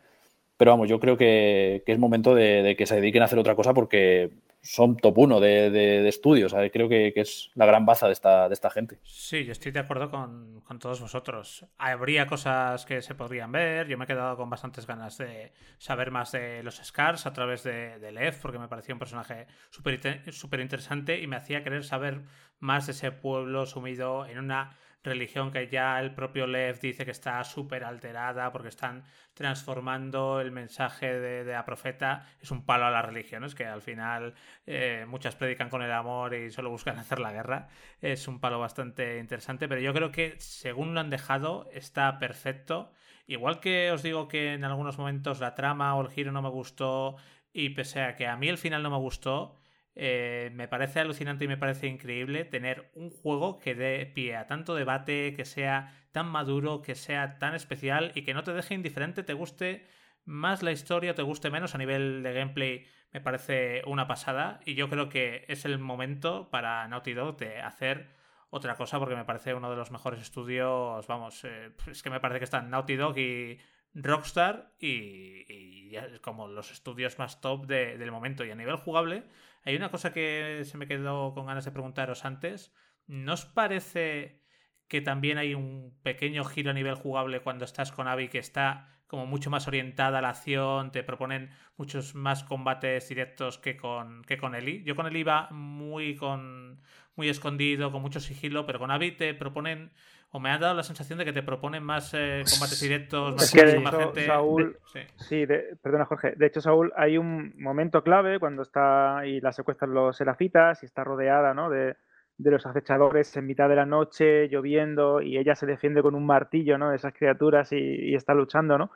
[0.57, 3.74] Pero vamos, yo creo que, es momento de, que se dediquen a hacer otra cosa
[3.74, 4.30] porque
[4.62, 6.55] son top uno de, estudios.
[6.72, 8.98] Creo que, es la gran baza de esta, de esta gente.
[9.02, 11.66] Sí, yo estoy de acuerdo con, todos vosotros.
[11.76, 13.88] Habría cosas que se podrían ver.
[13.88, 17.64] Yo me he quedado con bastantes ganas de saber más de los Scars a través
[17.64, 22.22] de, de Lev, porque me parecía un personaje súper interesante y me hacía querer saber
[22.61, 27.11] más de ese pueblo sumido en una religión que ya el propio Lev dice que
[27.11, 32.26] está súper alterada porque están transformando el mensaje de, la profeta.
[32.40, 34.34] Es un palo a las religiones que al final
[34.66, 37.68] eh, muchas predican con el amor y solo buscan hacer la guerra.
[38.00, 42.92] Es un palo bastante interesante, pero yo creo que según lo han dejado está perfecto.
[43.26, 46.50] Igual que os digo que en algunos momentos la trama o el giro no me
[46.50, 47.16] gustó
[47.52, 49.57] y pese a que a mí el final no me gustó,
[49.97, 54.47] eh, me parece alucinante y me parece increíble tener un juego que dé pie a
[54.47, 58.74] tanto debate, que sea tan maduro, que sea tan especial y que no te deje
[58.74, 59.86] indiferente, te guste
[60.24, 64.74] más la historia, te guste menos a nivel de gameplay, me parece una pasada y
[64.74, 68.11] yo creo que es el momento para Naughty Dog de hacer
[68.50, 72.21] otra cosa porque me parece uno de los mejores estudios, vamos, eh, es que me
[72.21, 73.61] parece que están Naughty Dog y
[73.95, 78.45] Rockstar y, como los estudios más top del momento.
[78.45, 79.25] Y a nivel jugable,
[79.64, 82.72] hay una cosa que se me quedó con ganas de preguntaros antes.
[83.07, 84.42] ¿No os parece
[84.88, 88.88] que también hay un pequeño giro a nivel jugable cuando estás con Abby que está
[89.07, 94.22] como mucho más orientada a la acción, te proponen muchos más combates directos que con,
[94.22, 94.83] que con Eli.
[94.83, 96.80] Yo con Eli iba muy con
[97.14, 99.92] muy escondido, con mucho sigilo, pero con Abby te proponen
[100.36, 103.52] o me ha dado la sensación de que te proponen más eh, combates directos, más,
[103.52, 104.26] gente.
[104.26, 104.76] Saúl,
[105.14, 105.46] sí,
[105.80, 106.32] perdona Jorge.
[106.36, 110.86] De hecho, Saúl, hay un momento clave cuando está y la secuestran los serafitas y
[110.86, 111.70] está rodeada ¿no?
[111.70, 111.94] de,
[112.36, 116.26] de los acechadores en mitad de la noche, lloviendo, y ella se defiende con un
[116.26, 116.90] martillo, ¿no?
[116.90, 118.90] De esas criaturas y, está luchando, ¿no?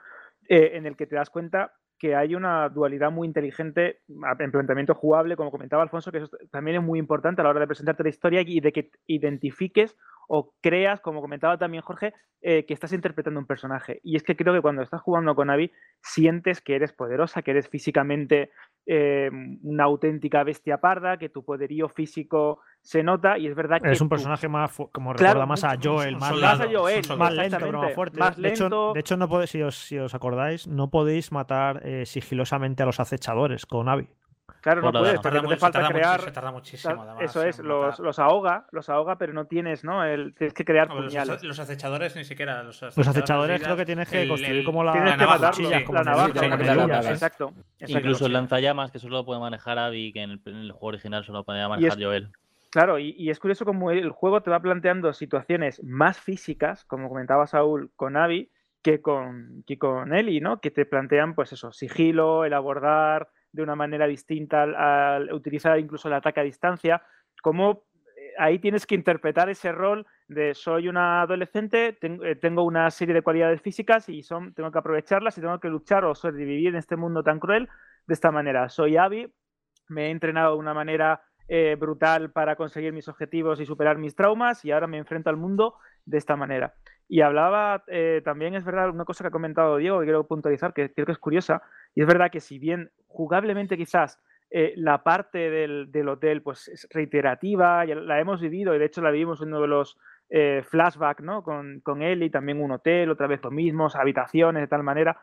[0.48, 4.00] Eh, en el que te das cuenta que hay una dualidad muy inteligente
[4.38, 7.60] en planteamiento jugable, como comentaba Alfonso, que eso también es muy importante a la hora
[7.60, 9.96] de presentarte la historia y de que identifiques
[10.28, 12.12] o creas, como comentaba también Jorge,
[12.42, 14.00] eh, que estás interpretando un personaje.
[14.04, 15.72] Y es que creo que cuando estás jugando con Abby,
[16.02, 18.50] sientes que eres poderosa, que eres físicamente
[18.90, 19.30] eh,
[19.62, 23.90] una auténtica bestia parda, que tu poderío físico se nota y es verdad que...
[23.90, 27.58] Es un personaje más, como recuerda más a Joel, más, más, a Joel, más lento,
[27.60, 28.18] pero más fuerte.
[28.38, 32.06] De, hecho, de hecho, no podéis, si os, si os acordáis, no podéis matar eh,
[32.06, 34.08] sigilosamente a los acechadores con Abby.
[34.60, 36.20] Claro, no puedes, porque no te falta crear.
[36.20, 40.04] Se tarda muchísimo, además, Eso es, los, los, ahoga, los ahoga, pero no tienes, ¿no?
[40.04, 41.42] El, tienes que crear puñales.
[41.42, 42.62] Los, acechadores ni siquiera.
[42.62, 45.82] Los acechadores, los acechadores creo que tienes que construir como la, tienes la que matarlos,
[45.84, 47.52] como la navaja, exacto,
[47.86, 51.24] Incluso el lanzallamas, que solo puede manejar Abby, que en el, en el juego original
[51.24, 52.30] solo podía manejar Joel.
[52.70, 57.46] Claro, y, es curioso como el juego te va planteando situaciones más físicas, como comentaba
[57.46, 58.50] Saúl con Abby,
[58.82, 60.60] que con, que con Eli, ¿no?
[60.60, 64.62] Que te plantean, pues eso, sigilo, el abordar de una manera distinta
[65.16, 67.02] al, utilizar incluso el ataque a distancia.
[67.42, 67.84] Como
[68.16, 73.14] eh, ahí tienes que interpretar ese rol de soy una adolescente, eh, tengo una serie
[73.14, 76.76] de cualidades físicas y son, tengo que aprovecharlas y tengo que luchar o sobrevivir en
[76.76, 77.68] este mundo tan cruel
[78.06, 78.68] de esta manera.
[78.68, 79.32] Soy Abby,
[79.88, 84.14] me he entrenado de una manera eh, brutal para conseguir mis objetivos y superar mis
[84.14, 86.74] traumas y ahora me enfrento al mundo de esta manera.
[87.08, 90.74] Y hablaba eh, también, es verdad, una cosa que ha comentado Diego que quiero puntualizar,
[90.74, 91.62] que creo que es curiosa,
[91.94, 94.20] y es verdad que si bien jugablemente quizás
[94.50, 99.00] eh, la parte del, hotel pues es reiterativa, ya la hemos vivido y de hecho
[99.00, 99.98] la vivimos en uno de los
[100.30, 101.42] flashbacks ¿no?
[101.42, 105.18] con, con él y también un hotel, otra vez lo mismo, habitaciones de tal manera,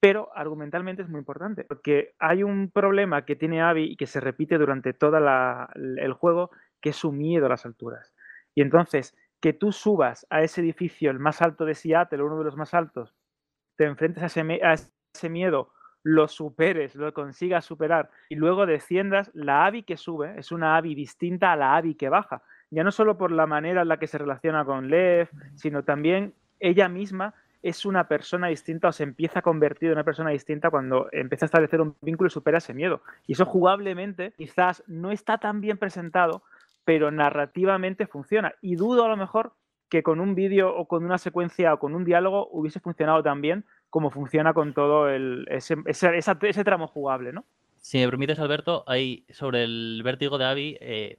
[0.00, 4.20] pero argumentalmente es muy importante, porque hay un problema que tiene Abby y que se
[4.20, 6.50] repite durante todo el juego,
[6.80, 8.12] que es su miedo a las alturas.
[8.54, 9.16] Y entonces,
[9.46, 12.74] que tú subas a ese edificio, el más alto de Seattle, uno de los más
[12.74, 13.14] altos,
[13.76, 15.70] te enfrentes a ese, miedo,
[16.02, 20.96] lo superes, lo consigas superar y luego desciendas, la Abby que sube es una Abby
[20.96, 22.42] distinta a la Abby que baja.
[22.70, 26.34] Ya no solo por la manera en la que se relaciona con Lev, sino también
[26.58, 27.32] ella misma
[27.62, 31.44] es una persona distinta o se empieza a convertir en una persona distinta cuando empieza
[31.44, 33.00] a establecer un vínculo y supera ese miedo.
[33.28, 36.42] Y eso jugablemente quizás no está tan bien presentado,
[36.86, 38.54] pero narrativamente funciona.
[38.62, 39.52] Y dudo a lo mejor
[39.90, 43.42] que con un vídeo o con una secuencia o con un diálogo hubiese funcionado tan
[43.42, 47.44] bien como funciona con todo el, ese, tramo jugable, ¿no?
[47.76, 51.18] Si me permites, Alberto, hay sobre el vértigo de Abby, eh,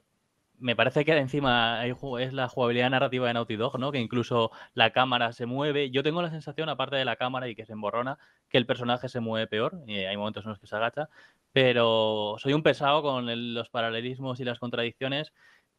[0.60, 3.92] me parece que encima es la jugabilidad narrativa de Naughty Dog, ¿no?
[3.92, 5.90] Que incluso la cámara se mueve.
[5.90, 8.18] Yo tengo la sensación, aparte de la cámara y que se emborrona,
[8.48, 9.80] que el personaje se mueve peor.
[9.86, 11.08] Hay momentos en los que se agacha.
[11.52, 15.32] Pero soy un pesado con los paralelismos y las contradicciones.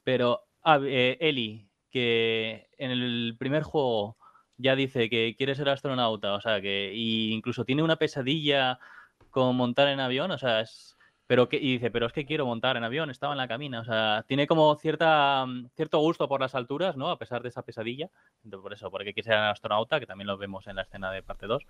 [0.10, 4.18] Pero eh, Eli, que en el primer juego
[4.57, 8.80] ya dice que quiere ser astronauta, o sea, que incluso tiene una pesadilla
[9.30, 12.48] con montar en avión, o sea, es pero que, y dice, pero es que quiero
[12.48, 13.81] montar en avión, estaba en la cabina.
[13.81, 17.11] O sea, tiene como cierta, mm, cierto gusto por las alturas, ¿no?
[17.11, 18.10] A pesar de esa pesadilla.
[18.44, 21.22] Entonces, por eso, porque quiere ser astronauta, que también lo vemos en la escena de
[21.22, 21.64] parte 2.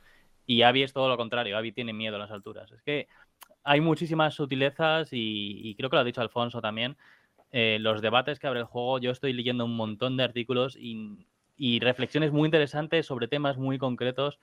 [0.45, 2.71] Y Abby es todo lo contrario, Abby tiene miedo a las alturas.
[2.71, 3.09] Es que
[3.63, 6.95] hay muchísimas sutilezas y, creo que lo ha dicho Alfonso también.
[7.51, 11.25] Eh, los debates que abre el juego, yo estoy leyendo un montón de artículos y,
[11.81, 14.39] reflexiones muy interesantes sobre temas muy concretos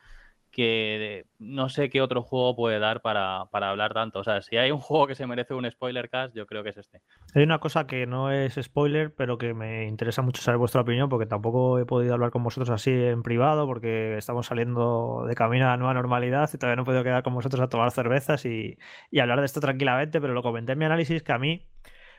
[0.50, 4.20] que no sé qué otro juego puede dar para, hablar tanto.
[4.20, 6.70] O sea, si hay un juego que se merece un spoiler cast, yo creo que
[6.70, 7.02] es este.
[7.34, 11.10] Hay una cosa que no es spoiler, pero que me interesa mucho saber vuestra opinión,
[11.10, 15.66] porque tampoco he podido hablar con vosotros así en privado, porque estamos saliendo de camino
[15.66, 18.46] a la nueva normalidad y todavía no he podido quedar con vosotros a tomar cervezas
[18.46, 18.78] y,
[19.10, 21.66] y hablar de esto tranquilamente, pero lo comenté en mi análisis que a mí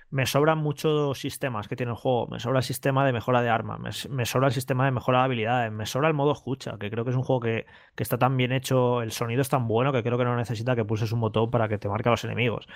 [0.09, 2.27] me sobran muchos sistemas que tiene el juego.
[2.27, 5.25] Me sobra el sistema de mejora de armas, me, sobra el sistema de mejora de
[5.25, 7.65] habilidades, me sobra el modo escucha, que creo que es un juego que,
[7.97, 10.85] está tan bien hecho, el sonido es tan bueno que creo que no necesita que
[10.85, 12.67] pulses un botón para que te marque a los enemigos.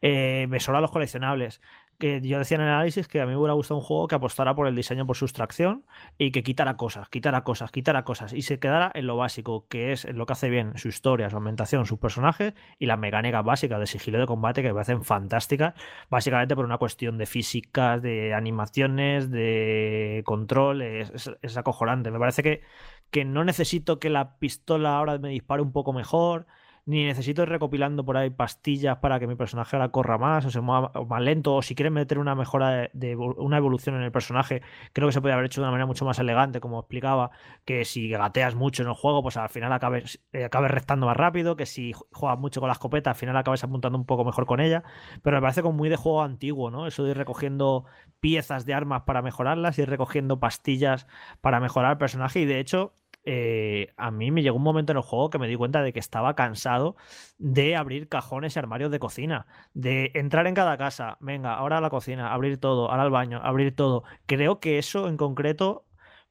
[0.00, 1.60] Eh, me sobran los coleccionables.
[1.98, 4.14] Que yo decía en el análisis que a mí me hubiera gustado un juego que
[4.14, 5.84] apostara por el diseño por sustracción
[6.18, 9.92] y que quitara cosas, quitara cosas, quitara cosas y se quedara en lo básico, que
[9.92, 13.80] es lo que hace bien su historia, su ambientación, sus personajes y las mecánicas básicas
[13.80, 15.74] de sigilo de combate que me parecen fantásticas,
[16.10, 22.10] básicamente por una cuestión de físicas, de animaciones, de control, es, es acojonante.
[22.10, 22.62] Me parece que,
[23.10, 26.46] que no necesito que la pistola ahora me dispare un poco mejor
[26.86, 30.50] ni necesito ir recopilando por ahí pastillas para que mi personaje ahora corra más o
[30.50, 34.12] se mueva más lento, o si quieres meter una mejora de, una evolución en el
[34.12, 37.32] personaje, creo que se puede haber hecho de una manera mucho más elegante, como explicaba,
[37.64, 41.56] que si gateas mucho en el juego, pues al final acabes, eh, restando más rápido,
[41.56, 44.60] que si juegas mucho con la escopeta, al final acabes apuntando un poco mejor con
[44.60, 44.84] ella,
[45.22, 46.86] pero me parece como muy de juego antiguo, ¿no?
[46.86, 47.84] Eso de ir recogiendo
[48.20, 51.08] piezas de armas para mejorarlas, ir recogiendo pastillas
[51.40, 52.94] para mejorar el personaje, y de hecho
[53.26, 55.92] eh, a mí me llegó un momento en el juego que me di cuenta de
[55.92, 56.96] que estaba cansado
[57.38, 61.80] de abrir cajones y armarios de cocina, de entrar en cada casa, venga, ahora a
[61.80, 64.04] la cocina, abrir todo, ahora al baño, abrir todo.
[64.26, 65.84] Creo que eso en concreto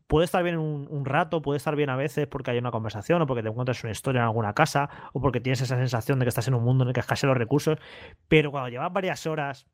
[0.07, 3.27] puede estar bien un, rato, puede estar bien a veces porque hay una conversación o
[3.27, 6.29] porque te encuentras una historia en alguna casa o porque tienes esa sensación de que
[6.29, 7.77] estás en un mundo en el que escasean los recursos,
[8.27, 9.67] pero cuando llevas varias horas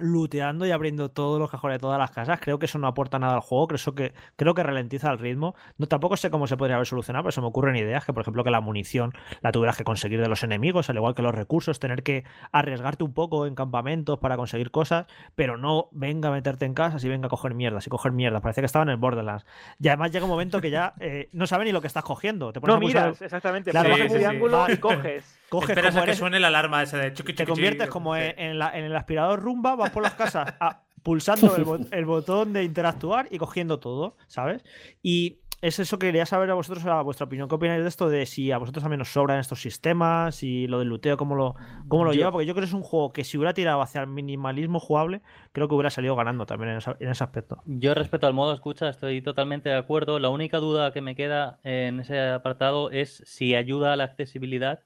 [0.00, 2.40] looteando y abriendo todos los cajones de todas las casas.
[2.40, 5.54] Creo que eso no aporta nada al juego, creo que, creo que ralentiza el ritmo.
[5.78, 8.22] No, tampoco sé cómo se podría haber solucionado, pero se me ocurren ideas que, por
[8.22, 11.34] ejemplo, que la munición la tuvieras que conseguir de los enemigos, al igual que los
[11.34, 16.32] recursos, tener que arriesgarte un poco en campamentos para conseguir cosas, pero no venga a
[16.32, 18.42] meterte en casas y venga a coger mierdas y coger mierdas.
[18.42, 19.46] Parece que estaba en el Borderlands.
[19.78, 22.52] Y además llega un momento que ya eh, no sabe ni lo que estás cogiendo.
[22.52, 23.70] Te pones no miras, exactamente.
[23.70, 25.39] Claro, el triángulo y coges.
[25.50, 28.96] Coges Esperas a que suene la alarma ese de Te conviertes como en, en, el
[28.96, 30.54] aspirador rumba, vas por las casas
[31.02, 31.54] pulsando
[31.90, 34.64] el, botón de interactuar y cogiendo todo, ¿sabes?
[35.02, 37.48] Y es eso que quería saber a vosotros, a vuestra opinión.
[37.48, 38.08] ¿Qué opináis de esto?
[38.08, 41.54] De si a vosotros también os sobran estos sistemas y lo del luteo, cómo lo,
[41.88, 42.32] cómo lo lleva.
[42.32, 45.20] Porque yo creo que es un juego que si hubiera tirado hacia el minimalismo jugable,
[45.52, 47.62] creo que hubiera salido ganando también en, en ese aspecto.
[47.66, 50.18] Yo respecto al modo escucha, estoy totalmente de acuerdo.
[50.18, 54.80] La única duda que me queda en ese apartado es si ayuda a la accesibilidad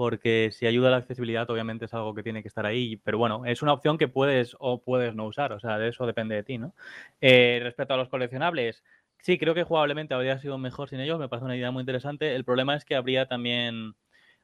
[0.00, 3.18] porque si ayuda a la accesibilidad, obviamente es algo que tiene que estar ahí, pero
[3.18, 6.34] bueno, es una opción que puedes o puedes no usar, o sea, de eso depende
[6.34, 6.74] de ti, ¿no?
[7.20, 8.82] Eh, respecto a los coleccionables,
[9.18, 12.34] sí, creo que jugablemente habría sido mejor sin ellos, me parece una idea muy interesante.
[12.34, 13.94] El problema es que habría también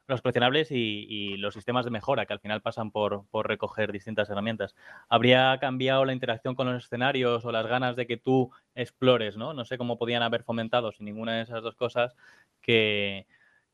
[0.07, 4.29] los coleccionables y, los sistemas de mejora que al final pasan por, por, recoger distintas
[4.29, 4.75] herramientas.
[5.09, 9.55] Habría cambiado la interacción con los escenarios o las ganas de que tú explores, ¿no?
[9.55, 12.15] No sé cómo podían haber fomentado sin ninguna de esas dos cosas
[12.61, 13.27] que,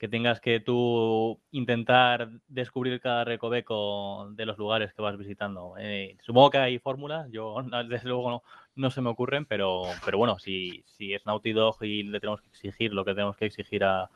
[0.02, 5.74] que tengas que tú intentar descubrir cada recoveco de los lugares que vas visitando.
[5.78, 7.54] Eh, supongo que hay fórmulas, yo
[7.88, 8.42] desde luego no,
[8.74, 12.40] no, se me ocurren, pero, pero bueno, si, si es Naughty Dog y le tenemos
[12.40, 14.10] que exigir lo que tenemos que exigir a,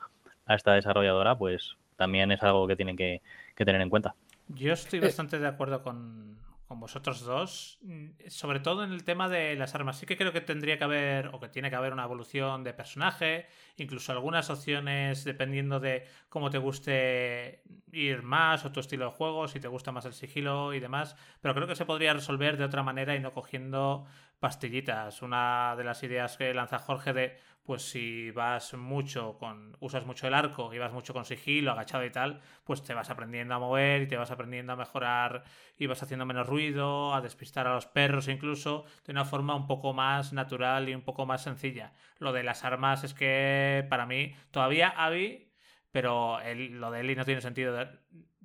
[0.45, 3.21] a esta desarrolladora, pues también es algo que tienen que,
[3.55, 4.13] que tener en cuenta.
[4.49, 6.37] Yo estoy eh, bastante de acuerdo con,
[6.67, 9.97] con vosotros dos, mm, sobre todo en el tema de las armas.
[9.97, 12.73] Sí que creo que tendría que haber, o que tiene que haber una evolución de
[12.73, 17.63] personaje, incluso algunas opciones dependiendo de cómo te guste
[17.93, 21.15] ir más o tu estilo de juego, si te gusta más el sigilo y demás.
[21.41, 24.05] Pero creo que se podría resolver de otra manera y no cogiendo
[24.39, 25.21] pastillitas.
[25.21, 27.37] Una de las ideas que lanza Jorge de
[27.67, 32.05] pues si vas mucho con, usas mucho el arco y vas mucho con sigilo, agachado
[32.05, 35.43] y tal, pues te vas aprendiendo a mover y te vas aprendiendo a mejorar
[35.77, 39.67] y vas haciendo menos ruido, a despistar a los perros incluso, de una forma un
[39.67, 41.91] poco más natural y un poco más sencilla.
[42.19, 45.51] Lo de las armas es que para mí todavía Abby,
[45.91, 46.39] pero
[46.69, 47.77] lo de Eli no tiene sentido.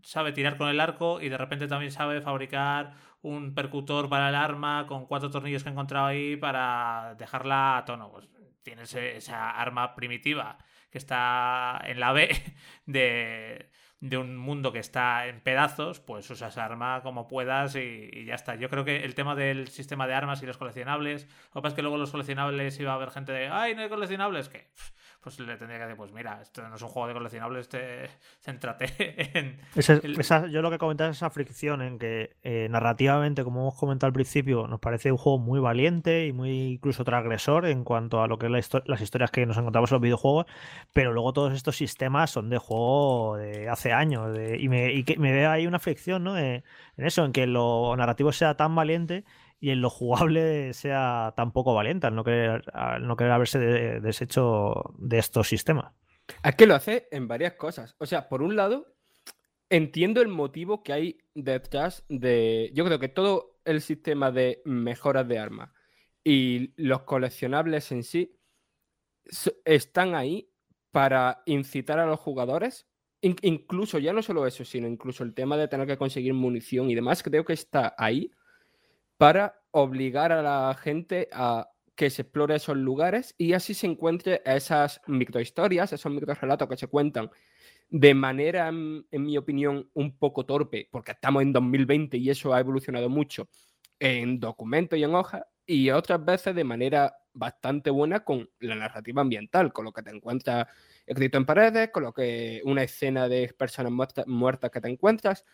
[0.03, 4.35] Sabe tirar con el arco y de repente también sabe fabricar un percutor para el
[4.35, 8.11] arma con cuatro tornillos que he encontrado ahí para dejarla a tono.
[8.11, 8.29] Pues
[8.63, 10.59] tienes esa arma primitiva
[10.91, 12.29] que está en la B
[12.87, 13.71] de,
[14.03, 18.57] de un mundo que está en pedazos, pues usas arma como puedas y, ya está.
[18.57, 21.69] Yo creo que el tema del sistema de armas y los coleccionables, lo que pasa
[21.69, 24.67] es que luego los coleccionables iba a haber gente de, ay, no hay coleccionables, que
[25.23, 28.11] pues le tendría que decir, pues mira, esto no es un juego de coleccionables, te...
[28.41, 28.87] céntrate
[29.39, 29.59] en...
[30.51, 34.13] yo lo que comentaba es esa fricción en que eh, narrativamente, como hemos comentado al
[34.13, 38.39] principio, nos parece un juego muy valiente y muy incluso transgresor en cuanto a lo
[38.39, 40.47] que es las historias que nos encontramos en los videojuegos,
[40.93, 45.17] pero luego todos estos sistemas son de juego de hace años y, me, y que
[45.19, 46.37] me veo ahí una fricción ¿no?
[46.37, 46.65] en
[46.97, 49.25] eso, en que lo narrativo sea tan valiente
[49.63, 52.65] y en lo jugable sea tan poco valiente al no querer,
[53.01, 55.95] no querer haberse deshecho de estos sistemas.
[56.43, 57.95] Es que lo hace en varias cosas.
[57.99, 58.97] O sea, por un lado,
[59.71, 62.73] entiendo el motivo que hay detrás de.
[62.75, 65.71] Yo creo que todo el sistema de mejoras de armas
[66.25, 68.41] y los coleccionables en sí
[69.65, 70.51] están ahí
[70.91, 72.89] para incitar a los jugadores.
[73.21, 76.97] incluso ya no solo eso, sino incluso el tema de tener que conseguir munición y
[76.97, 78.33] demás, creo que está ahí
[79.23, 84.43] para obligar a la gente a que se explore esos lugares y así se encuentre
[84.45, 87.31] esas microhistorias, esos microrelatos que se cuentan
[87.89, 92.59] de manera, en, mi opinión, un poco torpe, porque estamos en 2020 y eso ha
[92.59, 93.49] evolucionado mucho
[94.01, 99.23] en documentos y en hojas, y otras veces de manera bastante buena con la narrativa
[99.23, 100.67] ambiental, con lo que te encuentras
[101.07, 103.93] escrito en paredes, con lo que una escena de personas
[104.27, 105.45] muertas, que te encuentras,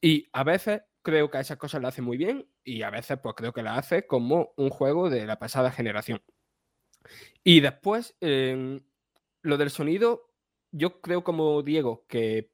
[0.00, 3.34] y a veces creo que esas cosas la hace muy bien y a veces pues
[3.34, 6.22] creo que la hace como un juego de la pasada generación.
[7.42, 10.30] Y después, lo del sonido,
[10.70, 12.52] yo creo como Diego que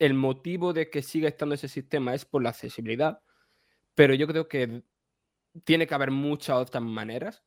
[0.00, 3.22] el motivo de que siga estando ese sistema es por la accesibilidad,
[3.94, 4.82] pero yo creo que
[5.62, 7.44] tiene que haber muchas otras maneras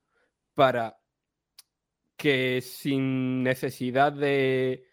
[0.53, 1.01] para
[2.15, 4.87] que sin necesidad de,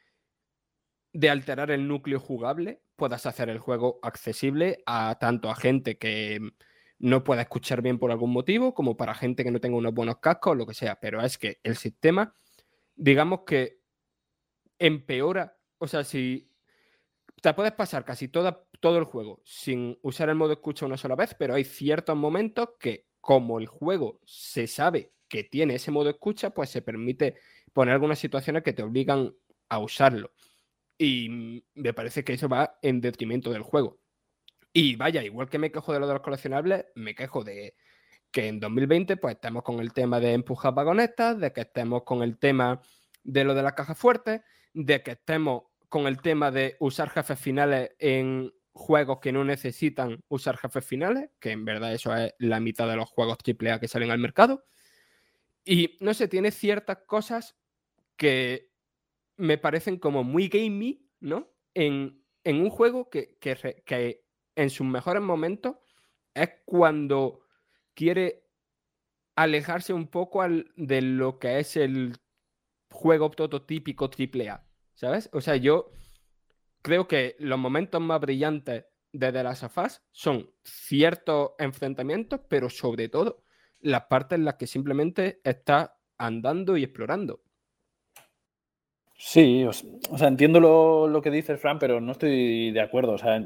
[1.13, 6.41] de alterar el núcleo jugable puedas hacer el juego accesible a tanto a gente que
[6.99, 10.19] no pueda escuchar bien por algún motivo, como para gente que no tenga unos buenos
[10.19, 10.99] cascos o lo que sea.
[11.01, 12.35] Pero es que el sistema,
[12.95, 13.81] digamos que
[14.79, 16.51] empeora, o sea, si
[17.43, 21.15] te puedes pasar casi toda, todo el juego sin usar el modo escucha una sola
[21.15, 26.11] vez, pero hay ciertos momentos que como el juego se sabe que tiene ese modo
[26.11, 27.37] escucha, pues se permite
[27.73, 29.35] poner algunas situaciones que te obligan
[29.69, 30.33] a usarlo.
[30.99, 33.99] Y me parece que eso va en detrimento del juego.
[34.73, 37.77] Y vaya, igual que me quejo de lo de los coleccionables, me quejo de
[38.31, 42.23] que en 2020 pues estemos con el tema de empujar vagonetas, de que estemos con
[42.25, 42.83] el tema
[43.23, 44.43] de lo de la caja fuerte,
[44.73, 50.25] de que estemos con el tema de usar jefes finales en juegos que no necesitan
[50.27, 53.87] usar jefes finales, que en verdad eso es la mitad de los juegos AAA que
[53.87, 54.65] salen al mercado.
[55.65, 57.57] Y no sé, tiene ciertas cosas
[58.17, 58.74] que
[59.37, 61.51] me parecen como muy gamey, ¿no?
[61.75, 64.25] En, un juego que, que,
[64.55, 65.77] en sus mejores momentos
[66.35, 67.41] es cuando
[67.95, 68.45] quiere
[69.37, 70.43] alejarse un poco
[70.77, 72.17] de lo que es el
[72.91, 75.29] juego prototípico AAA, ¿sabes?
[75.33, 75.91] O sea, yo
[76.83, 82.69] creo que los momentos más brillantes de The Last of Us son ciertos enfrentamientos, pero
[82.69, 83.43] sobre todo
[83.81, 87.43] las partes en las que simplemente está andando y explorando.
[89.27, 93.13] Sí, o, sea, entiendo lo, que dices, Fran, pero no estoy de acuerdo.
[93.13, 93.43] O sea,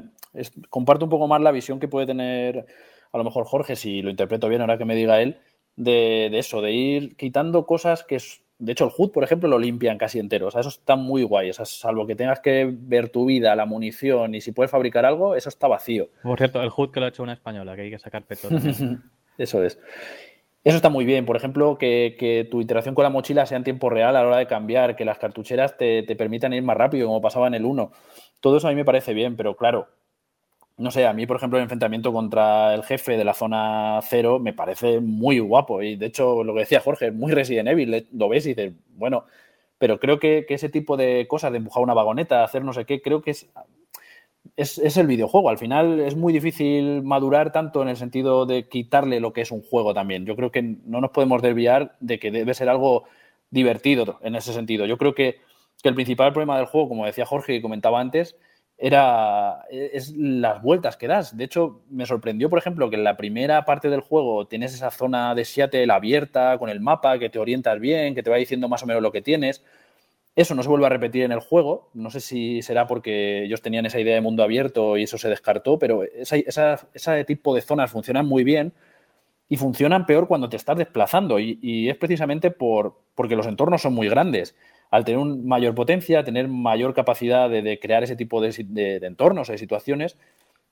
[0.69, 2.65] comparto un poco más la visión que puede tener
[3.13, 5.39] a lo mejor Jorge, si lo interpreto bien ahora que me diga él,
[5.77, 8.19] de, de eso, de ir quitando cosas que
[8.57, 10.47] de hecho, el HUD, por ejemplo, lo limpian casi entero.
[10.47, 11.49] O sea, eso está muy guay.
[11.49, 15.05] O sea, salvo que tengas que ver tu vida, la munición y si puedes fabricar
[15.05, 16.09] algo, eso está vacío.
[16.23, 18.49] Por cierto, el HUD que lo ha hecho una española, que hay que sacar peto.
[19.37, 19.79] eso es.
[20.63, 21.25] Eso está muy bien.
[21.25, 24.37] Por ejemplo, que, tu interacción con la mochila sea en tiempo real a la hora
[24.37, 27.91] de cambiar, que las cartucheras te, permitan ir más rápido, como pasaba en el 1.
[28.41, 29.87] Todo eso a mí me parece bien, pero claro,
[30.77, 34.39] no sé, a mí, por ejemplo, el enfrentamiento contra el jefe de la zona cero
[34.39, 35.81] me parece muy guapo.
[35.81, 39.25] Y de hecho, lo que decía Jorge, muy Resident Evil, lo ves y dices, bueno,
[39.77, 43.01] pero creo que, ese tipo de cosas, de empujar una vagoneta, hacer no sé qué,
[43.01, 43.49] creo que es,
[44.55, 45.49] es, el videojuego.
[45.49, 49.51] Al final es muy difícil madurar tanto en el sentido de quitarle lo que es
[49.51, 50.25] un juego también.
[50.25, 53.05] Yo creo que no nos podemos desviar de que debe ser algo
[53.49, 54.85] divertido en ese sentido.
[54.85, 55.37] Yo creo que,
[55.81, 58.35] que el principal problema del juego, como decía Jorge y comentaba antes,
[58.77, 61.35] era es las vueltas que das.
[61.35, 64.89] De hecho, me sorprendió, por ejemplo, que en la primera parte del juego tienes esa
[64.89, 68.69] zona de Seattle abierta con el mapa, que te orientas bien, que te va diciendo
[68.69, 69.63] más o menos lo que tienes.
[70.35, 71.89] Eso no se vuelve a repetir en el juego.
[71.93, 75.29] No sé si será porque ellos tenían esa idea de mundo abierto y eso se
[75.29, 78.73] descartó, pero ese tipo de zonas funcionan muy bien
[79.49, 81.39] y funcionan peor cuando te estás desplazando.
[81.39, 84.55] Y, y es precisamente por, porque los entornos son muy grandes
[84.91, 90.17] al tener mayor potencia, tener mayor capacidad de, crear ese tipo de, entornos, de situaciones,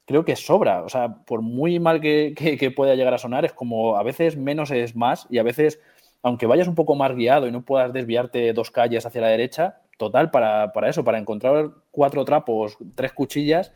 [0.05, 0.83] creo que sobra.
[0.83, 4.71] O sea, por muy mal que, pueda llegar a sonar, es como a veces menos
[4.71, 5.79] es más y a veces,
[6.23, 9.81] aunque vayas un poco más guiado y no puedas desviarte dos calles hacia la derecha,
[9.97, 13.73] total, para, para eso, para encontrar cuatro trapos, tres cuchillas,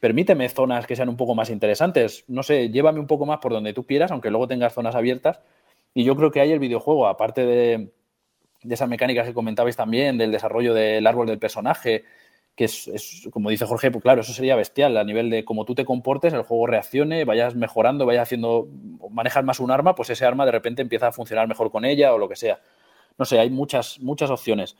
[0.00, 2.24] permíteme zonas que sean un poco más interesantes.
[2.28, 5.40] No sé, llévame un poco más por donde tú quieras, aunque luego tengas zonas abiertas.
[5.94, 7.92] Y yo creo que hay el videojuego, aparte de,
[8.62, 12.04] de esas mecánicas que comentabais también, del desarrollo del árbol del personaje,
[12.58, 15.76] que es, como dice Jorge, pues claro, eso sería bestial a nivel de cómo tú
[15.76, 18.66] te comportes, el juego reaccione, vayas mejorando, vayas haciendo,
[19.12, 22.12] manejas más un arma, pues ese arma de repente empieza a funcionar mejor con ella
[22.12, 22.60] o lo que sea.
[23.16, 24.76] No sé, hay muchas, muchas opciones.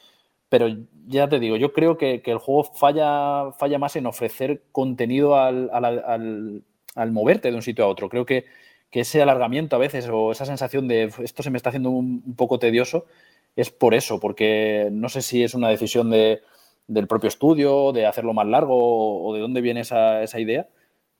[0.48, 0.66] Pero
[1.06, 5.70] ya te digo, yo creo que, el juego falla, falla más en ofrecer contenido al,
[5.72, 8.08] al, moverte de un sitio a otro.
[8.08, 8.44] Creo que,
[8.90, 12.34] que, ese alargamiento a veces o esa sensación de esto se me está haciendo un
[12.34, 13.06] poco tedioso,
[13.54, 16.42] es por eso, porque no sé si es una decisión de,
[16.88, 20.68] del propio estudio, de hacerlo más largo o de dónde viene esa, esa idea,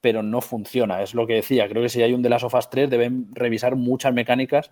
[0.01, 1.03] pero no funciona.
[1.03, 1.69] Es lo que decía.
[1.69, 4.71] Creo que si hay un de las Us 3 deben revisar muchas mecánicas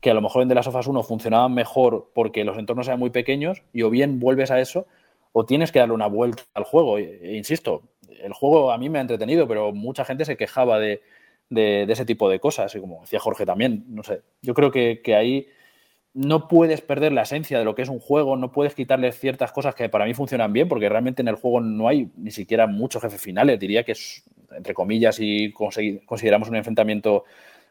[0.00, 3.00] que a lo mejor en Last of Us 1 funcionaban mejor porque los entornos eran
[3.00, 4.86] muy pequeños y o bien vuelves a eso
[5.32, 6.98] o tienes que darle una vuelta al juego.
[6.98, 7.82] E, insisto,
[8.22, 11.02] el juego a mí me ha entretenido, pero mucha gente se quejaba de,
[11.50, 15.46] ese tipo de cosas, y como decía Jorge también, no sé, yo creo que, ahí
[16.18, 19.52] no puedes perder la esencia de lo que es un juego, no puedes quitarle ciertas
[19.52, 22.66] cosas que para mí funcionan bien, porque realmente en el juego no hay ni siquiera
[22.66, 27.24] muchos jefes finales, diría que es, entre comillas, si consideramos un enfrentamiento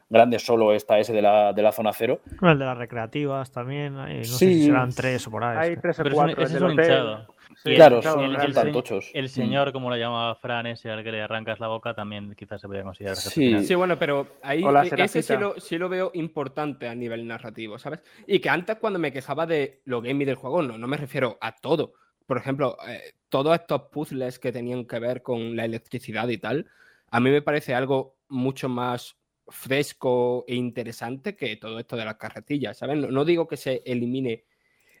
[0.08, 2.20] grande solo está ese de la, de la zona cero.
[2.42, 5.70] El de las recreativas también, no sé si serán tres o por ahí.
[5.70, 6.42] Hay tres o cuatro.
[6.42, 7.26] Ese es un hinchado.
[7.64, 9.10] claro, son, el, tan tochos.
[9.12, 9.28] El mm.
[9.28, 12.66] señor, como lo llamaba Fran, ese al que le arrancas la boca, también quizás se
[12.66, 13.16] podría considerar.
[13.16, 17.26] Sí, sí bueno, pero ahí e, ese sí lo, sí lo, veo importante a nivel
[17.26, 18.00] narrativo, ¿sabes?
[18.26, 21.36] Y que antes cuando me quejaba de lo gamey del juego, no, no me refiero
[21.40, 21.92] a todo.
[22.26, 26.66] Por ejemplo, eh, todos estos puzzles que tenían que ver con la electricidad y tal,
[27.10, 29.16] a mí me parece algo mucho más
[29.50, 32.98] fresco e interesante que todo esto de las carretillas, ¿sabes?
[32.98, 34.44] No, digo que se elimine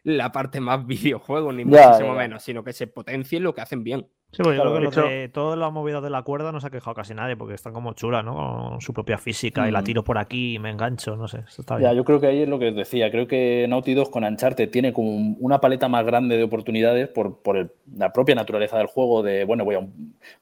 [0.04, 4.08] la parte más videojuego, ni muchísimo menos, sino que se potencie lo que hacen bien.
[4.30, 6.70] Sí, pues yo creo que de todas las movidas de la cuerda no se ha
[6.70, 8.34] quejado casi nadie, porque están como chulas, ¿no?
[8.34, 9.84] Con su propia física y la mm.
[9.84, 11.44] tiro por aquí y me engancho, no sé.
[11.48, 11.88] está bien.
[11.88, 13.10] Ya, yo creo que ahí es lo que os decía.
[13.10, 17.38] Creo que Naughty Dog con Uncharted tiene como una paleta más grande de oportunidades por,
[17.40, 19.22] por la propia naturaleza del juego.
[19.22, 19.88] De bueno, voy a,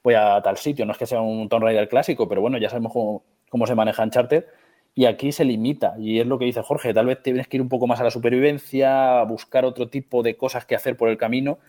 [0.03, 2.69] voy a tal sitio, no es que sea un Tomb Raider clásico, pero bueno, ya
[2.69, 4.43] sabemos cómo, cómo se maneja Uncharted.
[4.95, 7.61] Y aquí se limita, y es lo que dice Jorge, tal vez tienes que ir
[7.61, 11.09] un poco más a la supervivencia, a buscar otro tipo de cosas que hacer por
[11.09, 11.59] el camino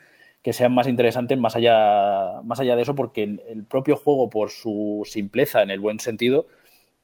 [0.42, 4.50] que sean más interesantes más allá, más allá de eso, porque el, propio juego, por
[4.50, 6.46] su simpleza, en el buen sentido,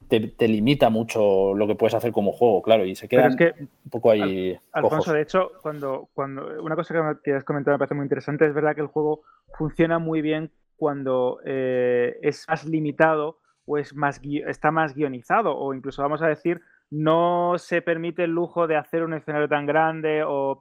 [0.07, 4.11] te, limita mucho lo que puedes hacer como juego, claro, y se queda un poco
[4.11, 4.57] ahí.
[4.71, 8.53] Alfonso, de hecho, cuando, cuando una cosa que, has comentado me parece muy interesante, es
[8.53, 9.21] verdad que el juego
[9.57, 15.73] funciona muy bien cuando eh, es más limitado o es más, está más guionizado o
[15.73, 20.23] incluso vamos a decir no se permite el lujo de hacer un escenario tan grande
[20.23, 20.59] o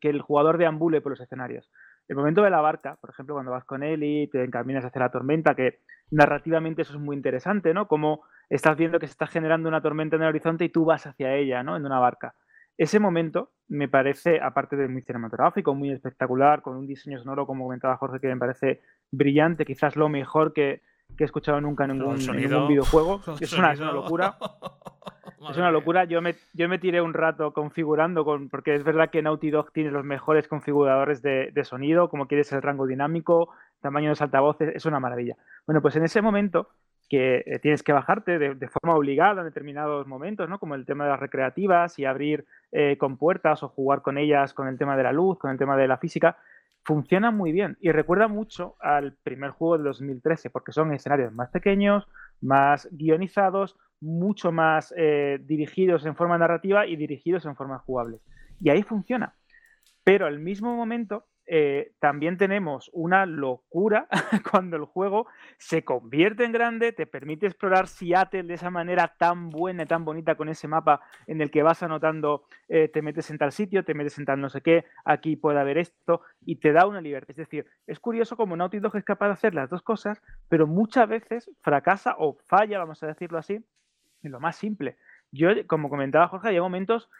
[0.00, 1.70] que el jugador deambule por los escenarios.
[2.08, 5.00] El momento de la barca, por ejemplo, cuando vas con él y te encaminas hacia
[5.00, 7.88] la tormenta, que narrativamente eso es muy interesante, ¿no?
[7.88, 11.06] Como estás viendo que se está generando una tormenta en el horizonte y tú vas
[11.06, 11.76] hacia ella, ¿no?
[11.76, 12.34] En una barca.
[12.76, 17.64] Ese momento me parece, aparte de muy cinematográfico, muy espectacular, con un diseño sonoro, como
[17.64, 20.82] comentaba Jorge, que me parece brillante, quizás lo mejor que,
[21.18, 22.16] he escuchado nunca en ningún,
[22.68, 23.20] videojuego.
[23.40, 24.36] Es una, es una, locura.
[25.50, 26.04] es una locura.
[26.04, 29.72] Yo me, yo me tiré un rato configurando, con, porque es verdad que Naughty Dog
[29.72, 33.50] tiene los mejores configuradores de, sonido, como quieres el rango dinámico,
[33.80, 35.36] tamaño de los altavoces, es una maravilla.
[35.66, 36.68] Bueno, pues en ese momento
[37.08, 40.58] que eh, tienes que bajarte de, forma obligada en determinados momentos, ¿no?
[40.58, 44.54] como el tema de las recreativas y abrir eh, con puertas o jugar con ellas
[44.54, 46.38] con el tema de la luz, con el tema de la física,
[46.84, 51.50] funciona muy bien y recuerda mucho al primer juego de 2013 porque son escenarios más
[51.50, 52.06] pequeños,
[52.40, 58.20] más guionizados, mucho más eh, dirigidos en forma narrativa y dirigidos en forma jugable.
[58.60, 59.34] Y ahí funciona.
[60.04, 64.08] Pero al mismo momento eh, también tenemos una locura
[64.50, 65.26] cuando el juego
[65.58, 70.04] se convierte en grande, te permite explorar Seattle de esa manera tan buena y tan
[70.04, 73.84] bonita con ese mapa en el que vas anotando, eh, te metes en tal sitio,
[73.84, 77.00] te metes en tal no sé qué, aquí puede haber esto, y te da una
[77.00, 77.30] libertad.
[77.30, 80.66] Es decir, es curioso como Naughty Dog es capaz de hacer las dos cosas, pero
[80.66, 83.54] muchas veces fracasa o falla, vamos a decirlo así,
[84.22, 84.96] en lo más simple.
[85.30, 87.10] Yo, como comentaba Jorge, hay momentos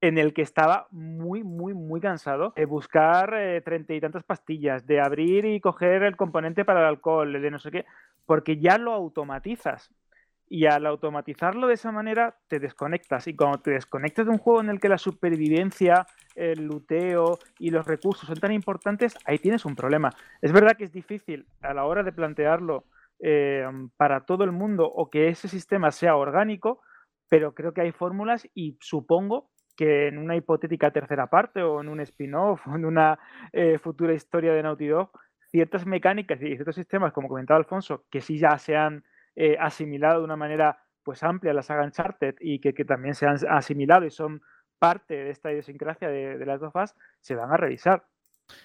[0.00, 4.86] en el que estaba muy, muy, muy cansado de buscar eh, treinta y tantas pastillas,
[4.86, 7.84] de abrir y coger el componente para el alcohol, de no sé qué,
[8.24, 9.90] porque ya lo automatizas.
[10.52, 13.28] Y al automatizarlo de esa manera, te desconectas.
[13.28, 17.70] Y cuando te desconectas de un juego en el que la supervivencia, el luteo y
[17.70, 20.10] los recursos son tan importantes, ahí tienes un problema.
[20.42, 22.84] Es verdad que es difícil a la hora de plantearlo
[23.20, 23.64] eh,
[23.96, 26.80] para todo el mundo o que ese sistema sea orgánico,
[27.28, 29.49] pero creo que hay fórmulas y supongo
[29.80, 33.18] que en una hipotética tercera parte o en un spin-off o en una
[33.50, 35.10] eh, futura historia de Naughty Dog,
[35.50, 39.04] ciertas mecánicas y ciertos sistemas, como comentaba Alfonso, que sí ya se han
[39.36, 43.26] eh, asimilado de una manera pues amplia a la saga Uncharted y que, también se
[43.26, 44.42] han asimilado y son
[44.78, 48.04] parte de esta idiosincrasia de, de las dos fases, se van a revisar.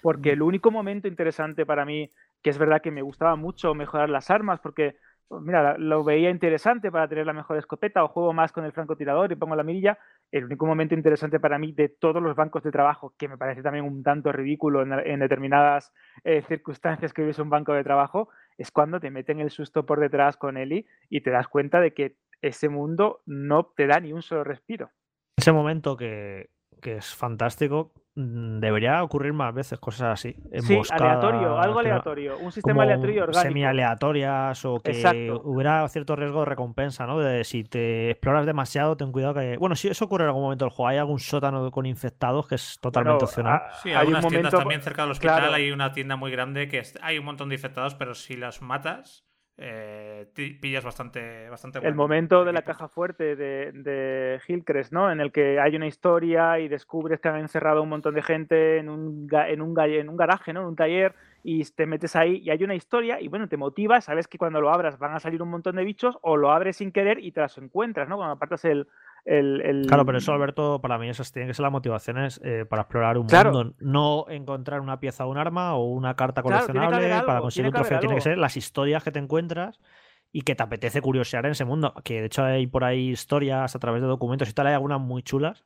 [0.02, 2.12] Porque el único momento interesante para mí,
[2.42, 4.96] que es verdad que me gustaba mucho mejorar las armas, porque
[5.30, 9.32] mira, lo veía interesante para tener la mejor escopeta o juego más con el francotirador
[9.32, 9.98] y pongo la mirilla.
[10.30, 13.62] El único momento interesante para mí de todos los bancos de trabajo, que me parece
[13.62, 15.92] también un tanto ridículo en, determinadas
[16.24, 20.00] eh, circunstancias que vives un banco de trabajo, es cuando te meten el susto por
[20.00, 24.12] detrás con Eli y te das cuenta de que ese mundo no te da ni
[24.12, 24.90] un solo respiro.
[25.36, 26.50] Ese momento que,
[26.82, 30.34] es fantástico, debería ocurrir más veces cosas así.
[30.60, 32.38] Sí, aleatorio, algo aleatorio.
[32.38, 33.42] Un sistema aleatorio y orgánico.
[33.42, 35.42] semi-aleatorias o que Exacto.
[35.44, 37.18] hubiera cierto riesgo de recompensa, ¿no?
[37.18, 39.58] De si te exploras demasiado, ten cuidado que...
[39.58, 42.54] Bueno, si eso ocurre en algún momento del juego, hay algún sótano con infectados que
[42.54, 43.60] es totalmente Bueno, opcional.
[43.64, 45.54] ah, Sí, hay un algunas tiendas también cerca del hospital claro.
[45.54, 49.24] hay una tienda muy grande que hay un montón de infectados, pero si las matas,
[49.58, 51.96] eh, pillas bastante, bastante El bueno.
[51.96, 55.10] momento de la caja fuerte de, de Hillcrest, ¿no?
[55.10, 58.76] En el que hay una historia y descubres que han encerrado un montón de gente
[58.78, 60.60] en un, en un, en un garaje, ¿no?
[60.60, 64.00] En un taller, y te metes ahí y hay una historia y bueno, te motiva,
[64.00, 66.78] sabes que cuando lo abras van a salir un montón de bichos o lo abres
[66.78, 68.16] sin querer y te las encuentras, ¿no?
[68.16, 68.88] Cuando apartas el...
[69.26, 72.64] el- el- Claro, pero eso, Alberto, para mí esas tienen que ser las motivaciones eh,
[72.64, 73.52] para explorar un Claro.
[73.52, 73.74] mundo.
[73.80, 77.74] No encontrar una pieza de un arma o una carta Claro, coleccionable para conseguir un
[77.74, 77.98] trofeo.
[78.00, 79.80] Tiene que ser las historias que te encuentras
[80.32, 81.92] y que te apetece curiosear en ese mundo.
[82.04, 85.00] Que de hecho hay por ahí historias a través de documentos y tal, hay algunas
[85.00, 85.64] muy chulas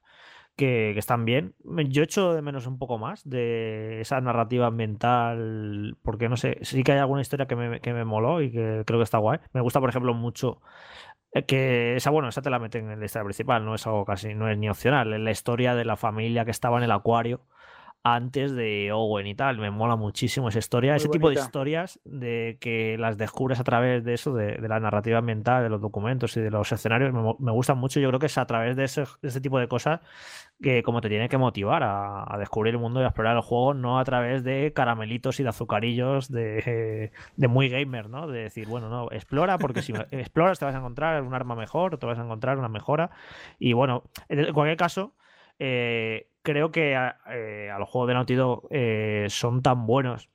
[0.57, 1.55] que, que están bien.
[1.89, 6.83] Yo echo de menos un poco más de esa narrativa ambiental, porque no sé, sí
[6.83, 9.39] que hay alguna historia que me, que me moló y que creo que está guay.
[9.53, 10.61] Me gusta, por ejemplo, mucho
[11.47, 14.35] que esa, bueno, esa te la meten en la historia principal, no es algo casi,
[14.35, 15.13] no es ni opcional.
[15.13, 17.43] Es la historia de la familia que estaba en el acuario
[18.03, 19.59] antes de Owen y tal.
[19.59, 23.65] Me mola muchísimo esa historia, Muy ese tipo de historias de que las descubres a
[23.65, 27.13] través de eso, de, de la narrativa ambiental, de los documentos y de los escenarios,
[27.13, 28.01] me gustan mucho.
[28.01, 30.01] Yo creo que es a través de ese, de ese tipo de cosas
[30.63, 33.43] que como te tiene que motivar a, a descubrir el mundo y a explorar el
[33.43, 38.27] juego, no a través de caramelitos y de azucarillos de, de muy gamer, ¿no?
[38.27, 41.97] De decir, bueno, no, explora porque si exploras te vas a encontrar un arma mejor,
[41.99, 43.11] te vas a encontrar una mejora.
[43.59, 45.15] Y bueno, en cualquier caso,
[45.59, 50.31] eh, creo que a, eh, a los juegos de Naughty Dog eh, son tan buenos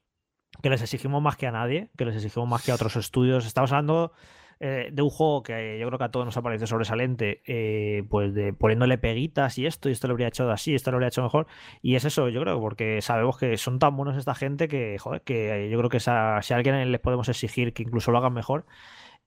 [0.63, 3.45] que les exigimos más que a nadie, que les exigimos más que a otros estudios.
[3.45, 4.13] Estamos hablando
[4.59, 8.03] eh, de un juego que yo creo que a todos nos ha parecido sobresaliente, eh,
[8.09, 11.09] pues de poniéndole peguitas y esto, y esto lo habría hecho así, esto lo habría
[11.09, 11.47] hecho mejor.
[11.81, 15.21] Y es eso, yo creo, porque sabemos que son tan buenos esta gente que, joder,
[15.23, 18.33] que yo creo que esa- si a alguien les podemos exigir que incluso lo hagan
[18.33, 18.65] mejor,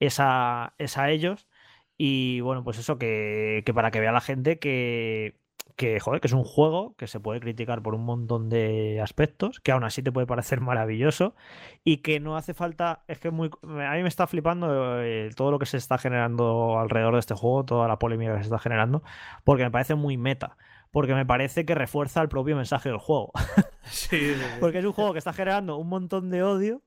[0.00, 1.48] es a, es a ellos.
[1.96, 5.36] Y bueno, pues eso, que, que para que vea la gente que,
[5.78, 9.60] que, joder, que es un juego que se puede criticar por un montón de aspectos,
[9.60, 11.36] que aún así te puede parecer maravilloso
[11.84, 15.52] y que no hace falta, es que muy, a mí me está flipando eh, todo
[15.52, 18.58] lo que se está generando alrededor de este juego, toda la polémica que se está
[18.58, 19.04] generando,
[19.44, 20.56] porque me parece muy meta,
[20.90, 23.30] porque me parece que refuerza el propio mensaje del juego,
[23.84, 24.42] Sí, sí, sí.
[24.60, 26.82] porque es un juego que está generando un montón de odio.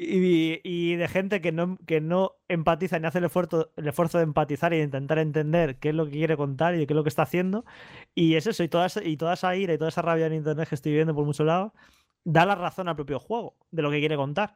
[0.00, 4.24] Y, de gente que no, que no empatiza ni hace el esfuerzo, el esfuerzo de
[4.24, 7.02] empatizar y de intentar entender qué es lo que quiere contar y qué es lo
[7.02, 7.64] que está haciendo.
[8.14, 10.34] Y es eso, y toda, esa, y toda esa ira y toda esa rabia en
[10.34, 11.72] internet que estoy viendo por muchos lados,
[12.24, 14.54] da la razón al propio juego de lo que quiere contar.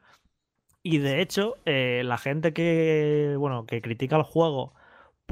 [0.84, 4.74] Y de hecho, eh, la gente que, bueno, que critica el juego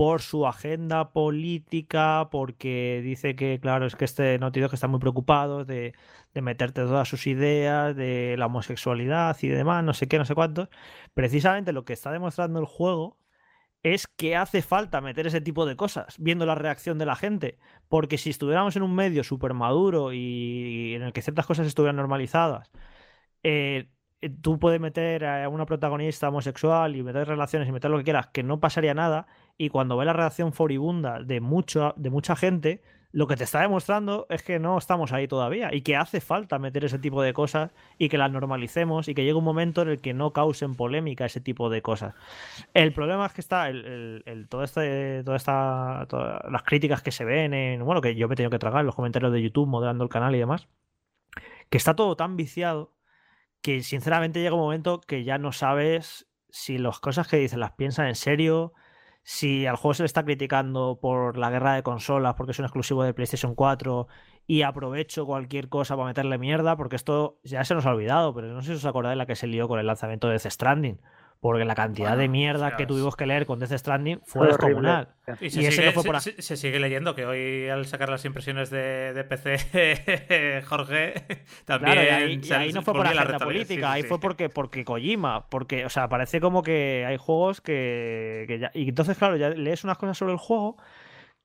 [0.01, 4.99] por su agenda política, porque dice que, claro, es que este Naughty Dog está muy
[4.99, 5.95] preocupado de,
[6.33, 10.71] meterte todas sus ideas, de la homosexualidad y demás, no sé qué, no sé cuántos.
[11.13, 13.19] Precisamente lo que está demostrando el juego
[13.83, 17.59] es que hace falta meter ese tipo de cosas, viendo la reacción de la gente.
[17.89, 21.97] Porque si estuviéramos en un medio súper maduro y en el que ciertas cosas estuvieran
[21.97, 22.71] normalizadas,
[23.43, 23.91] eh,
[24.43, 28.29] tú puedes meter a una protagonista homosexual y meter relaciones y meter lo que quieras,
[28.29, 29.27] que no pasaría nada.
[29.61, 32.81] Y cuando ve la reacción furibunda de, mucho, de mucha gente,
[33.13, 36.59] lo que te está demostrando es que no estamos ahí todavía y que hace falta
[36.59, 39.89] meter ese tipo de cosas y que las normalicemos y que llegue un momento en
[39.89, 42.15] el que no causen polémica ese tipo de cosas.
[42.73, 47.27] El problema es que está el, todo este, toda esta, todas las críticas que se
[47.27, 50.05] ven en, bueno, que yo me he tenido que tragar los comentarios de YouTube moderando
[50.05, 50.69] el canal y demás,
[51.69, 52.95] que está todo tan viciado
[53.61, 57.73] que sinceramente llega un momento que ya no sabes si las cosas que dicen las
[57.73, 58.73] piensan en serio,
[59.23, 62.65] si al juego se le está criticando por la guerra de consolas porque es un
[62.65, 64.09] exclusivo de PlayStation 4
[64.47, 68.49] y aprovecho cualquier cosa para meterle mierda, porque esto ya se nos ha olvidado, pero
[68.49, 71.01] no sé si os acordáis la que se lió con el lanzamiento de Death Stranding,
[71.41, 75.09] porque la cantidad de mierda que tuvimos que leer con Death Stranding fue, descomunal.
[75.41, 77.87] Y, Y se, ese sigue, no fue por se- se- sigue leyendo que hoy al
[77.87, 81.15] sacar las impresiones de, de PC Jorge
[81.65, 84.03] también Claro, y ahí, y se- ahí no fue por la agenda política, Sí, ahí
[84.03, 84.09] sí.
[84.09, 88.71] fue porque, porque Kojima, porque, o sea, parece como que hay juegos que, que ya.
[88.75, 90.77] Y entonces, claro, ya lees unas cosas sobre el juego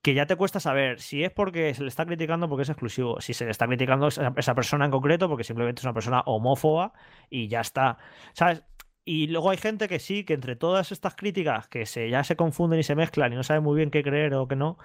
[0.02, 3.20] que ya te cuesta saber si es porque se le está criticando porque es exclusivo,
[3.22, 6.22] si se le está criticando a esa persona en concreto porque simplemente es una persona
[6.28, 6.94] homófoba
[7.30, 7.98] y ya está.
[8.34, 8.62] ¿Sabes?
[9.08, 12.36] Y luego hay gente que sí, que entre todas estas críticas que se, ya se
[12.36, 14.80] confunden y se mezclan y no saben muy bien qué creer o qué no,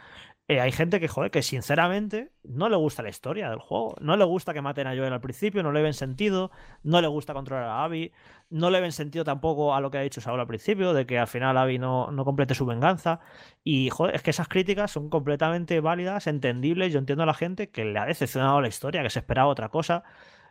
[0.51, 3.95] eh, hay gente que, joder, que sinceramente no le gusta la historia del juego.
[4.01, 6.51] No le gusta que maten a Joel al principio, no le ven sentido,
[6.83, 8.13] no le gusta controlar a Abby,
[8.51, 11.19] no le ven sentido tampoco a lo que ha dicho Saul al principio, de que
[11.19, 13.21] al final Abby no, no complete su venganza.
[13.63, 16.93] Y, joder, es que esas críticas son completamente válidas, entendibles.
[16.93, 19.69] Yo entiendo a la gente que le ha decepcionado la historia, que se esperaba otra
[19.69, 20.03] cosa.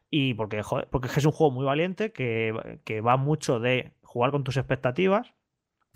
[0.10, 4.44] Y porque, porque es un juego muy valiente que, que va mucho de jugar con
[4.44, 5.34] tus expectativas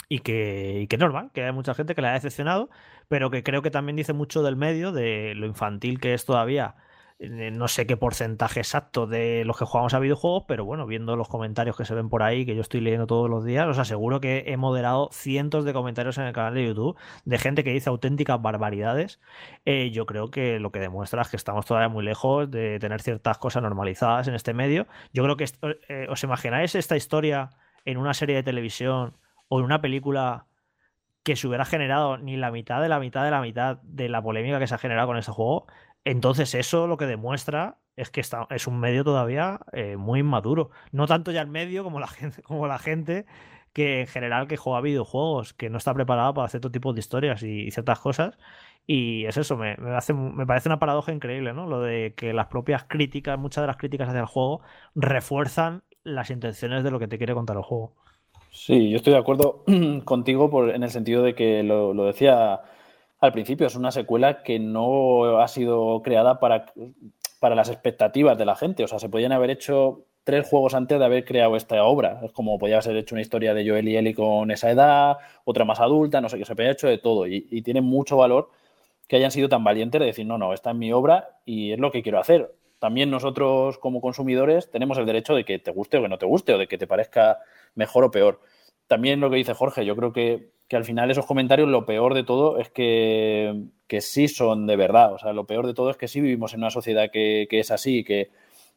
[0.09, 2.69] y que, y que normal, que hay mucha gente que le ha decepcionado,
[3.07, 6.75] pero que creo que también dice mucho del medio, de lo infantil que es todavía.
[7.23, 11.15] Eh, no sé qué porcentaje exacto de los que jugamos a videojuegos, pero bueno, viendo
[11.15, 13.79] los comentarios que se ven por ahí, que yo estoy leyendo todos los días, os
[13.79, 17.71] aseguro que he moderado cientos de comentarios en el canal de YouTube de gente que
[17.71, 19.21] dice auténticas barbaridades.
[19.63, 23.01] Eh, yo creo que lo que demuestra es que estamos todavía muy lejos de tener
[23.01, 24.87] ciertas cosas normalizadas en este medio.
[25.13, 25.45] Yo creo que
[25.87, 27.51] eh, os imagináis esta historia
[27.85, 29.15] en una serie de televisión
[29.47, 30.47] o en una película
[31.23, 34.21] que se hubiera generado ni la mitad de la mitad de la mitad de la
[34.21, 35.67] polémica que se ha generado con este juego,
[36.05, 40.71] entonces eso lo que demuestra es que está, es un medio todavía eh, muy inmaduro.
[40.91, 43.25] No tanto ya el medio como la gente, como la gente
[43.73, 47.41] que en general que juega videojuegos, que no está preparada para todo tipo de historias
[47.43, 48.37] y, ciertas cosas.
[48.85, 51.67] Y es eso, me, hace, me parece una paradoja increíble, ¿no?
[51.67, 54.61] Lo de que las propias críticas, muchas de las críticas hacia el juego,
[54.93, 57.93] refuerzan las intenciones de lo que te quiere contar el juego.
[58.51, 59.63] Sí, yo estoy de acuerdo
[60.05, 62.61] contigo por, en el sentido de que lo, decía
[63.23, 66.65] al principio, es una secuela que no ha sido creada para,
[67.39, 68.83] para las expectativas de la gente.
[68.83, 72.19] O sea, se podían haber hecho tres juegos antes de haber creado esta obra.
[72.21, 75.63] Es como podía haber hecho una historia de Joel y Ellie con esa edad, otra
[75.63, 77.25] más adulta, no sé qué, se podía hecho de todo.
[77.25, 78.49] Y, y tiene mucho valor
[79.07, 81.79] que hayan sido tan valientes de decir, no, no, esta es mi obra y es
[81.79, 82.53] lo que quiero hacer.
[82.79, 86.25] También nosotros como consumidores tenemos el derecho de que te guste o que no te
[86.25, 87.39] guste o de que te parezca
[87.73, 88.41] mejor o peor.
[88.87, 92.23] También lo que dice Jorge, yo creo que, al final esos comentarios lo peor de
[92.23, 95.13] todo es que, que, sí son de verdad.
[95.13, 97.59] O sea, lo peor de todo es que sí vivimos en una sociedad que, que
[97.59, 98.31] es así, que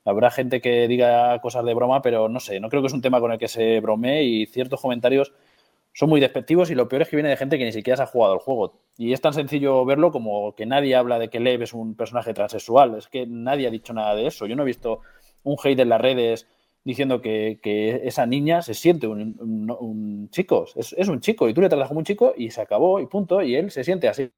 [0.05, 3.03] habrá gente que diga cosas de broma, pero no sé, no creo que es un
[3.03, 5.33] tema con el que se bromee y ciertos comentarios
[5.97, 8.03] son muy despectivos y lo peor es que viene de gente que ni siquiera se
[8.03, 8.83] ha jugado el juego.
[8.99, 12.35] Y es tan sencillo verlo como que nadie habla de que Lev es un personaje
[12.35, 12.97] transexual.
[12.97, 14.47] Es que nadie ha dicho nada de eso.
[14.47, 15.01] Yo no he visto
[15.43, 16.47] un hate en las redes
[16.87, 17.59] diciendo que,
[18.05, 22.05] esa niña se siente un, chico, es, un chico y tú le tratas como un
[22.05, 24.31] chico y se acabó y punto, y él se siente así.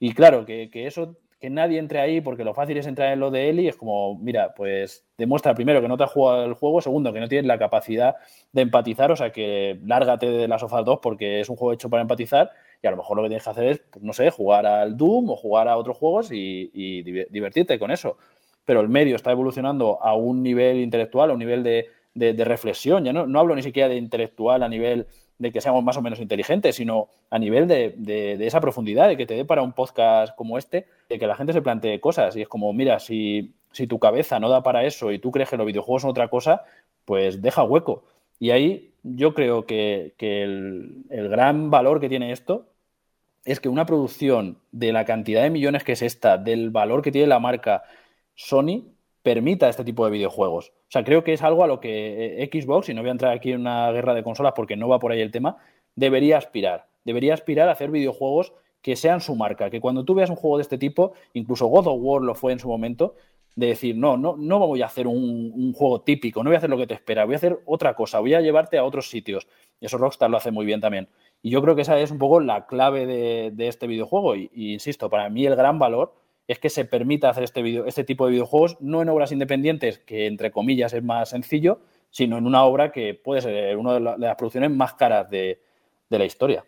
[0.00, 3.30] Y claro, que, eso, que nadie entre ahí, porque lo fácil es entrar en lo
[3.30, 6.54] de él y es como, mira, pues demuestra primero que no te has jugado el
[6.54, 8.16] juego, segundo, que no tienes la capacidad
[8.50, 11.88] de empatizar, o sea que lárgate de las sofás 2 porque es un juego hecho
[11.88, 12.50] para empatizar
[12.82, 14.96] y a lo mejor lo que tienes que hacer es, pues, no sé, jugar al
[14.96, 18.16] Doom o jugar a otros juegos y divertirte con eso
[18.70, 23.04] pero el medio está evolucionando a un nivel intelectual, a un nivel de, reflexión.
[23.04, 26.20] Ya no, hablo ni siquiera de intelectual a nivel de que seamos más o menos
[26.20, 30.56] inteligentes, sino a nivel de, esa profundidad, de que te dé para un podcast como
[30.56, 32.36] este, de que la gente se plantee cosas.
[32.36, 33.56] Y es como, mira, si,
[33.88, 36.62] tu cabeza no da para eso y tú crees que los videojuegos son otra cosa,
[37.04, 38.04] pues deja hueco.
[38.38, 42.68] Y ahí yo creo que, el, el gran valor que tiene esto
[43.44, 47.10] es que una producción de la cantidad de millones que es esta, del valor que
[47.10, 47.82] tiene la marca,
[48.40, 50.70] Sony permita este tipo de videojuegos.
[50.70, 53.12] O sea, creo que es algo a lo que eh, Xbox, y no voy a
[53.12, 55.58] entrar aquí en una guerra de consolas porque no va por ahí el tema,
[55.94, 56.88] debería aspirar.
[57.04, 60.56] Debería aspirar a hacer videojuegos que sean su marca, que cuando tú veas un juego
[60.56, 63.14] de este tipo, incluso God of War lo fue en su momento,
[63.56, 66.70] de decir, no, no, no voy a hacer un, juego típico, no voy a hacer
[66.70, 69.46] lo que te espera, voy a hacer otra cosa, voy a llevarte a otros sitios.
[69.80, 71.08] Y eso Rockstar lo hace muy bien también.
[71.42, 74.34] Y yo creo que esa es un poco la clave de, este videojuego.
[74.34, 76.14] y, insisto, para mí el gran valor
[76.50, 80.26] es que se permita hacer este, este tipo de videojuegos no en obras independientes, que
[80.26, 81.78] entre comillas es más sencillo,
[82.10, 85.60] sino en una obra que puede ser una de, las producciones más caras de,
[86.08, 86.64] la historia.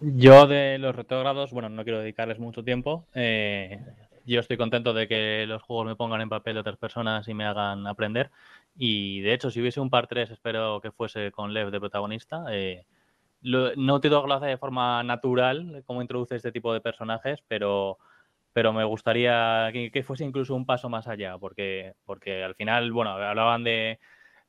[0.00, 3.04] Yo de los retrógrados, bueno, no quiero dedicarles mucho tiempo.
[3.12, 3.84] Eh,
[4.24, 7.34] yo estoy contento de que los juegos me pongan en papel de otras personas y
[7.34, 8.30] me hagan aprender.
[8.78, 12.46] Y de hecho, si hubiese un par 3, espero que fuese con Lev de protagonista.
[12.50, 12.86] Eh,
[13.42, 17.98] no te lo hace de forma natural cómo introduce este tipo de personajes, pero
[18.56, 23.10] pero me gustaría que, fuese incluso un paso más allá, porque, porque al final, bueno,
[23.10, 23.98] hablaban de...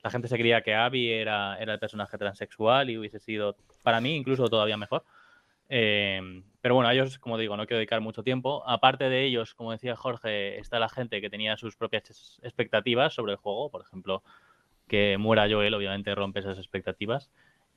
[0.01, 3.99] La gente se creía que Abby era, era el personaje transexual y hubiese sido, para
[3.99, 5.03] mí, incluso todavía mejor.
[5.67, 8.63] Eh, pero bueno, a ellos, como digo, no quiero dedicar mucho tiempo.
[8.65, 13.33] Aparte de ellos, como decía Jorge, está la gente que tenía sus propias expectativas sobre
[13.33, 13.69] el juego.
[13.69, 14.23] Por ejemplo,
[14.87, 17.29] que muera Joel, obviamente rompe esas expectativas.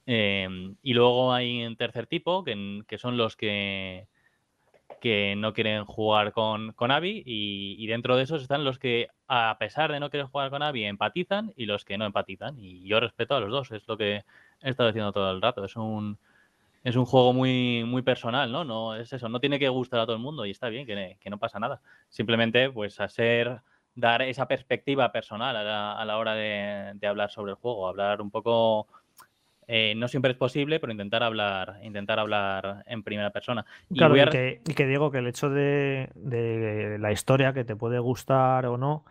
[0.06, 0.48] Eh,
[0.80, 4.06] y luego hay un tercer tipo, que son los que
[5.00, 9.56] que no quieren jugar con, con Abby y, dentro de esos están los que a
[9.58, 13.00] pesar de no querer jugar con Abby empatizan y los que no empatizan y yo
[13.00, 14.24] respeto a los dos, es lo que
[14.62, 16.18] he estado diciendo todo el rato, es un
[16.82, 18.64] es un juego muy, muy personal, ¿no?
[18.64, 21.18] No es eso, no tiene que gustar a todo el mundo y está bien, que,
[21.20, 21.80] que no pasa nada.
[22.08, 23.60] Simplemente, pues, hacer,
[23.94, 27.88] dar esa perspectiva personal a la, a la hora de, de, hablar sobre el juego,
[27.88, 28.88] hablar un poco.
[29.72, 33.64] Eh, no siempre es posible, pero intentar hablar, intentar hablar en primera persona.
[33.88, 34.18] Y, claro, a...
[34.18, 38.00] y, que, y que, digo que el hecho de, de la historia, que te puede
[38.00, 39.04] gustar o no,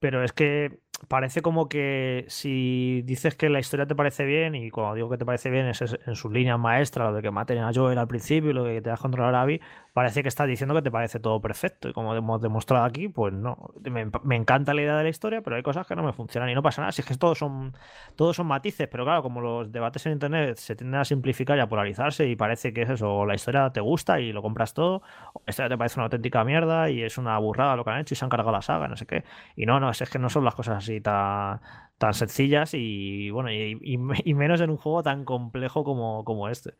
[0.00, 4.70] pero es que parece como que si dices que la historia te parece bien, y
[4.70, 7.58] cuando digo que te parece bien es en sus líneas maestras, lo de que maten
[7.58, 9.60] a Joel al principio y lo de que te das controlar a Abby,
[9.92, 11.88] parece que estás diciendo que te parece todo perfecto.
[11.88, 13.72] Y como hemos demostrado aquí, pues no.
[13.82, 16.54] Me, encanta la idea de la historia, pero hay cosas que no me funcionan y
[16.54, 16.92] no pasa nada.
[16.92, 17.74] Si es que todos son,
[18.16, 21.60] todos son matices, pero claro, como los debates en internet se tienden a simplificar y
[21.60, 25.02] a polarizarse, y parece que es eso, la historia te gusta y lo compras todo,
[25.32, 28.00] o la historia te parece una auténtica mierda y es una burrada lo que han
[28.00, 29.24] hecho y se han cargado la saga, no sé qué.
[29.56, 31.60] Y no, no, es que no son las cosas así tan,
[31.98, 36.72] tan sencillas y bueno, y, menos en un juego tan complejo como, como este.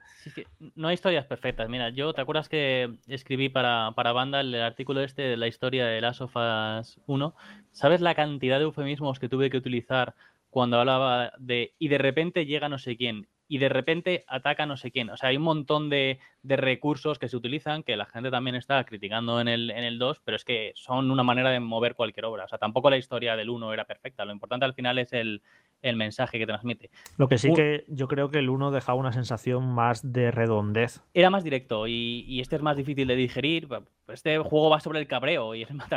[0.75, 1.69] No hay historias perfectas.
[1.69, 5.85] Mira, yo te acuerdas que escribí para, para Banda el artículo este de la historia
[5.85, 7.35] de Last of Us 1.
[7.71, 10.15] ¿Sabes la cantidad de eufemismos que tuve que utilizar
[10.49, 13.29] cuando hablaba de y de repente llega no sé quién?
[13.51, 15.11] Y de repente ataca no sé quién.
[15.11, 18.55] O sea, hay un montón de, de, recursos que se utilizan que la gente también
[18.55, 21.97] está criticando en el, en el 2, pero es que son una manera de mover
[21.97, 22.45] cualquier obra.
[22.45, 24.25] O sea, tampoco la historia del 1 era perfecta.
[24.25, 25.43] Lo importante al final es el,
[25.83, 26.91] el mensaje que transmite.
[27.17, 31.03] Lo que sí que yo creo que el 1 dejaba una sensación más de redondez.
[31.13, 33.67] Era más directo y, y, este es más difícil de digerir.
[34.07, 35.91] Este juego va sobre el cabreo y es más,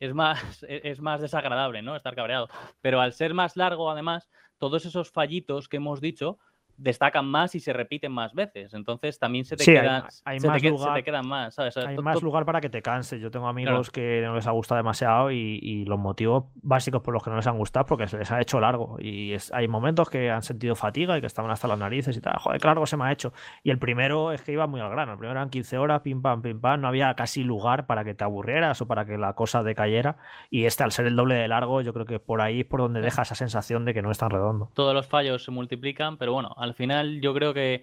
[0.00, 1.96] es más, es más desagradable, ¿no?
[1.96, 2.50] Estar cabreado.
[2.82, 4.28] Pero al ser más largo, además,
[4.58, 6.38] todos esos fallitos que hemos dicho
[6.80, 8.74] destacan más y se repiten más veces.
[8.74, 11.28] Entonces también se te, sí, queda, hay, hay se, más te, lugar, se te quedan
[11.28, 11.54] más.
[11.54, 11.76] ¿sabes?
[11.76, 13.20] Hay más lugar para que te canses.
[13.20, 13.92] Yo tengo amigos claro.
[13.92, 17.36] que no les ha gustado demasiado y, y, los motivos básicos por los que no
[17.36, 18.96] les han gustado porque se les ha hecho largo.
[18.98, 22.20] Y es, hay momentos que han sentido fatiga y que estaban hasta las narices y
[22.20, 22.38] tal.
[22.38, 23.32] Joder, claro, se me ha hecho.
[23.62, 25.12] Y el primero es que iba muy al grano.
[25.12, 26.80] El primero eran 15 horas, pim pam, pim pam.
[26.80, 30.16] No había casi lugar para que te aburrieras o para que la cosa decayera.
[30.50, 32.80] Y este, al ser el doble de largo, yo creo que por ahí es por
[32.80, 34.70] donde deja esa sensación de que no es tan redondo.
[34.74, 37.82] Todos los fallos se multiplican, pero bueno, al final yo creo que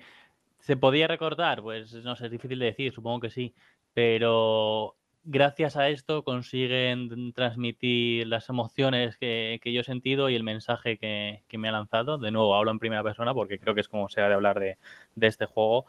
[0.60, 3.54] se podía recortar, pues no sé, es difícil de decir, supongo que sí,
[3.94, 10.98] pero gracias a esto consiguen transmitir las emociones que, yo he sentido y el mensaje
[10.98, 12.18] que, me ha lanzado.
[12.18, 14.60] De nuevo, hablo en primera persona porque creo que es como se ha de hablar
[14.60, 14.78] de,
[15.16, 15.86] de este juego,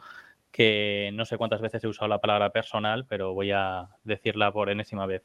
[0.51, 4.69] que no sé cuántas veces he usado la palabra personal, pero voy a decirla por
[4.69, 5.23] enésima vez.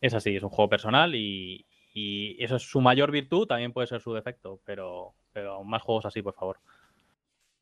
[0.00, 3.88] Es así, es un juego personal y, y eso es su mayor virtud, también puede
[3.88, 6.60] ser su defecto, pero, pero más juegos así, por favor.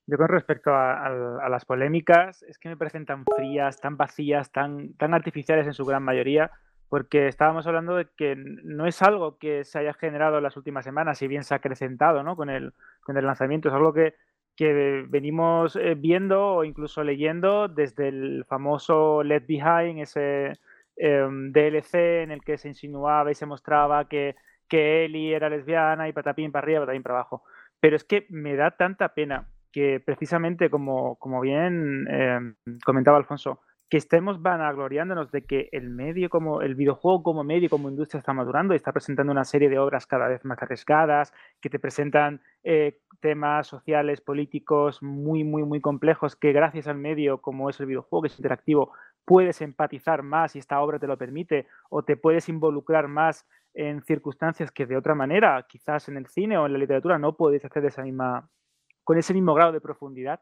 [0.08, 4.94] Yo con respecto a, las polémicas, es que me parecen tan frías, tan vacías, tan,
[4.94, 6.52] tan artificiales en su gran mayoría,
[6.88, 10.84] porque estábamos hablando de que no es algo que se haya generado en las últimas
[10.84, 12.36] semanas, si bien se ha acrecentado ¿no?
[12.36, 12.72] con, el,
[13.02, 14.14] con el lanzamiento, es algo que,
[14.54, 20.52] que venimos eh, viendo o incluso leyendo desde el famoso Left Behind, ese
[20.96, 24.36] eh, DLC en el que se insinuaba y se mostraba que,
[24.68, 27.42] que Ellie era lesbiana y patapín para arriba, patapín para abajo.
[27.80, 32.40] Pero es que me da tanta pena que precisamente, como, como bien eh,
[32.82, 37.90] comentaba Alfonso, que estemos vanagloriándonos de que el medio como el videojuego como medio como
[37.90, 41.68] industria está madurando y está presentando una serie de obras cada vez más arriesgadas que
[41.68, 47.68] te presentan eh, temas sociales políticos muy muy muy complejos que gracias al medio como
[47.68, 48.92] es el videojuego que es interactivo
[49.26, 54.02] puedes empatizar más si esta obra te lo permite o te puedes involucrar más en
[54.02, 57.62] circunstancias que de otra manera quizás en el cine o en la literatura no puedes
[57.62, 58.48] hacer de esa misma
[59.06, 60.40] con ese mismo grado de profundidad.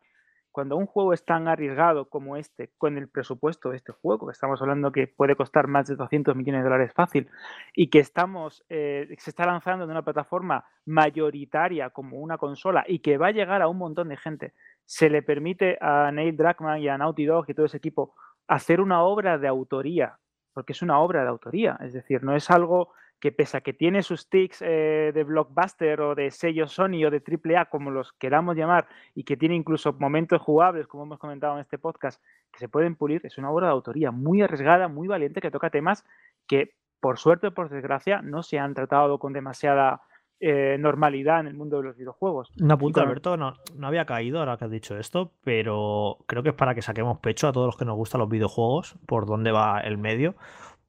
[0.50, 4.32] Cuando un juego es tan arriesgado como este, con el presupuesto de este juego, que
[4.32, 7.28] estamos hablando que puede costar más de 200 millones de dólares fácil,
[7.74, 13.00] y que estamos, eh, se está lanzando en una plataforma mayoritaria como una consola y
[13.00, 14.54] que va a llegar a un montón de gente,
[14.86, 18.14] se le permite a Neil Druckmann y a Naughty Dog y todo ese equipo
[18.46, 20.18] hacer una obra de autoría,
[20.54, 23.72] porque es una obra de autoría, es decir, no es algo que pese a que
[23.72, 28.12] tiene sus tics eh, de blockbuster o de sello Sony o de AAA, como los
[28.12, 32.22] queramos llamar, y que tiene incluso momentos jugables, como hemos comentado en este podcast,
[32.52, 35.70] que se pueden pulir, es una obra de autoría muy arriesgada, muy valiente, que toca
[35.70, 36.04] temas
[36.46, 40.02] que, por suerte o por desgracia, no se han tratado con demasiada
[40.40, 42.50] eh, normalidad en el mundo de los videojuegos.
[42.60, 43.08] Un apunte, con...
[43.08, 46.74] Alberto, no, no había caído ahora que has dicho esto, pero creo que es para
[46.74, 49.96] que saquemos pecho a todos los que nos gustan los videojuegos, por dónde va el
[49.96, 50.34] medio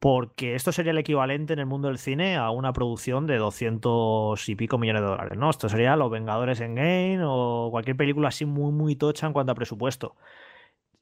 [0.06, 4.50] porque esto sería el equivalente en el mundo del cine a una producción de 200
[4.50, 5.50] y pico millones de dólares, ¿no?
[5.50, 9.54] Esto sería Los Vengadores en Game o cualquier película así muy, muy tocha en cuanto
[9.54, 10.16] a presupuesto.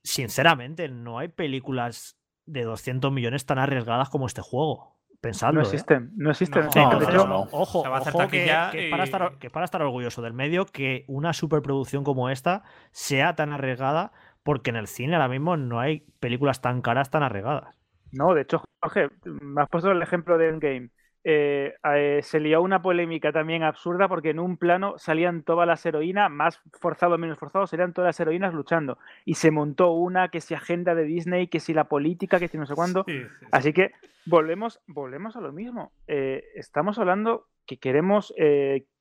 [0.04, 4.96] Sinceramente, no hay películas de 200 millones tan arriesgadas como este juego.
[5.20, 5.60] Pensadlo.
[5.60, 5.70] No ¿eh?
[5.70, 6.70] existen, no existen.
[6.74, 7.40] No, no, no, no.
[7.52, 10.66] Ojo, ojo que, taquilla que es para estar, que es para estar orgulloso del medio
[10.66, 14.14] que una superproducción como esta sea tan arriesgada,
[14.44, 17.83] porque en el cine ahora mismo no hay películas tan caras tan arriesgadas.
[18.14, 20.90] No, de hecho, Jorge, me has puesto el ejemplo de Endgame.
[21.26, 25.86] Eh, eh, se lió una polémica también absurda porque en un plano salían todas las
[25.86, 28.98] heroínas, más forzado o menos forzado, salían todas las heroínas luchando.
[29.26, 32.58] Y se montó una que si agenda de Disney, que si la política, que si
[32.58, 33.04] no sé cuándo.
[33.08, 33.46] Sí, sí, sí.
[33.52, 33.92] Así que
[34.26, 35.92] volvemos, volvemos a lo mismo.
[36.08, 38.34] Eh, estamos hablando que queremos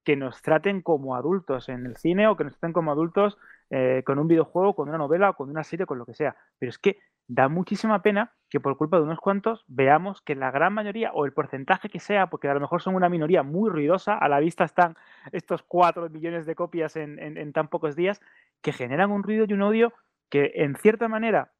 [0.05, 3.39] que nos traten como adultos en el cine o que nos traten como adultos
[3.71, 6.37] eh, con un videojuego, con una novela o con una serie, con lo que sea.
[6.59, 10.51] Pero es que da muchísima pena que por culpa de unos cuantos veamos que la
[10.51, 13.71] gran mayoría o el porcentaje que sea, porque a lo mejor son una minoría muy
[13.71, 14.95] ruidosa, a la vista están
[15.33, 18.21] estos 4 millones de copias en, tan pocos días,
[18.61, 19.95] que generan un ruido y un odio
[20.29, 21.51] que en cierta manera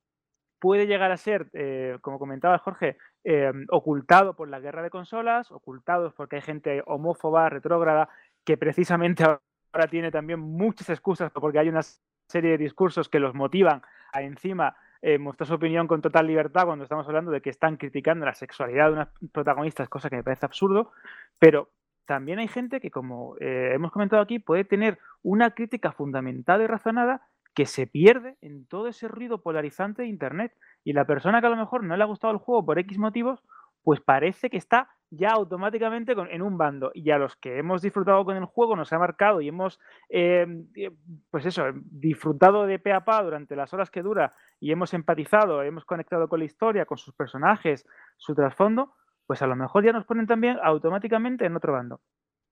[0.59, 5.51] puede llegar a ser, eh, como comentaba Jorge, eh, ocultado por la guerra de consolas,
[5.51, 8.11] ocultados porque hay gente homófoba, retrógrada,
[8.45, 11.81] que precisamente ahora tiene también muchas excusas porque hay una
[12.29, 13.81] serie de discursos que los motivan
[14.13, 18.25] a encima eh, su opinión con total libertad cuando estamos hablando de que están criticando
[18.25, 20.93] la sexualidad de unas protagonistas, cosa que me parece absurdo,
[21.39, 21.71] pero
[22.07, 26.67] también hay gente que, como eh, hemos comentado aquí, puede tener una crítica fundamentada y
[26.67, 27.23] razonada
[27.55, 30.53] que se pierde en todo ese ruido polarizante de Internet.
[30.85, 32.99] Y la persona que a lo mejor no le ha gustado el juego por X
[32.99, 33.43] motivos,
[33.83, 36.91] pues parece que está ya automáticamente con- en un bando.
[36.95, 39.79] Y a los que hemos disfrutado con el juego, nos ha marcado y hemos,
[40.09, 40.91] eh, eh,
[41.31, 45.63] pues eso, disfrutado de pe a pa durante las horas que dura y hemos empatizado,
[45.63, 47.87] hemos conectado con la historia, con sus personajes,
[48.17, 48.95] su trasfondo,
[49.27, 52.01] pues a lo mejor ya nos ponen también automáticamente en otro bando.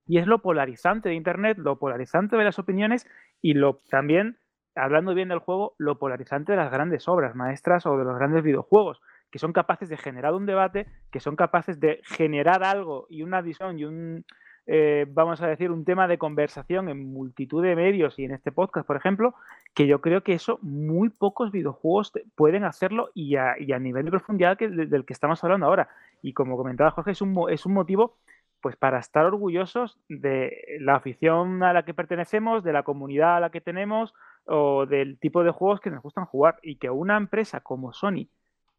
[0.05, 3.07] Y es lo polarizante de Internet, lo polarizante de las opiniones
[3.41, 4.37] y lo también,
[4.75, 8.43] hablando bien del juego, lo polarizante de las grandes obras maestras o de los grandes
[8.43, 9.01] videojuegos,
[9.31, 13.41] que son capaces de generar un debate, que son capaces de generar algo y una
[13.41, 14.25] visión y un,
[14.67, 18.51] eh, vamos a decir, un tema de conversación en multitud de medios y en este
[18.51, 19.33] podcast, por ejemplo,
[19.73, 24.05] que yo creo que eso muy pocos videojuegos pueden hacerlo y a, y a nivel
[24.05, 25.87] de profundidad que, de- del que estamos hablando ahora.
[26.21, 28.17] Y como comentaba Jorge, es un, es un motivo
[28.61, 33.39] pues para estar orgullosos de la afición a la que pertenecemos, de la comunidad a
[33.39, 34.13] la que tenemos
[34.45, 38.27] o del tipo de juegos que nos gustan jugar y que una empresa como Sony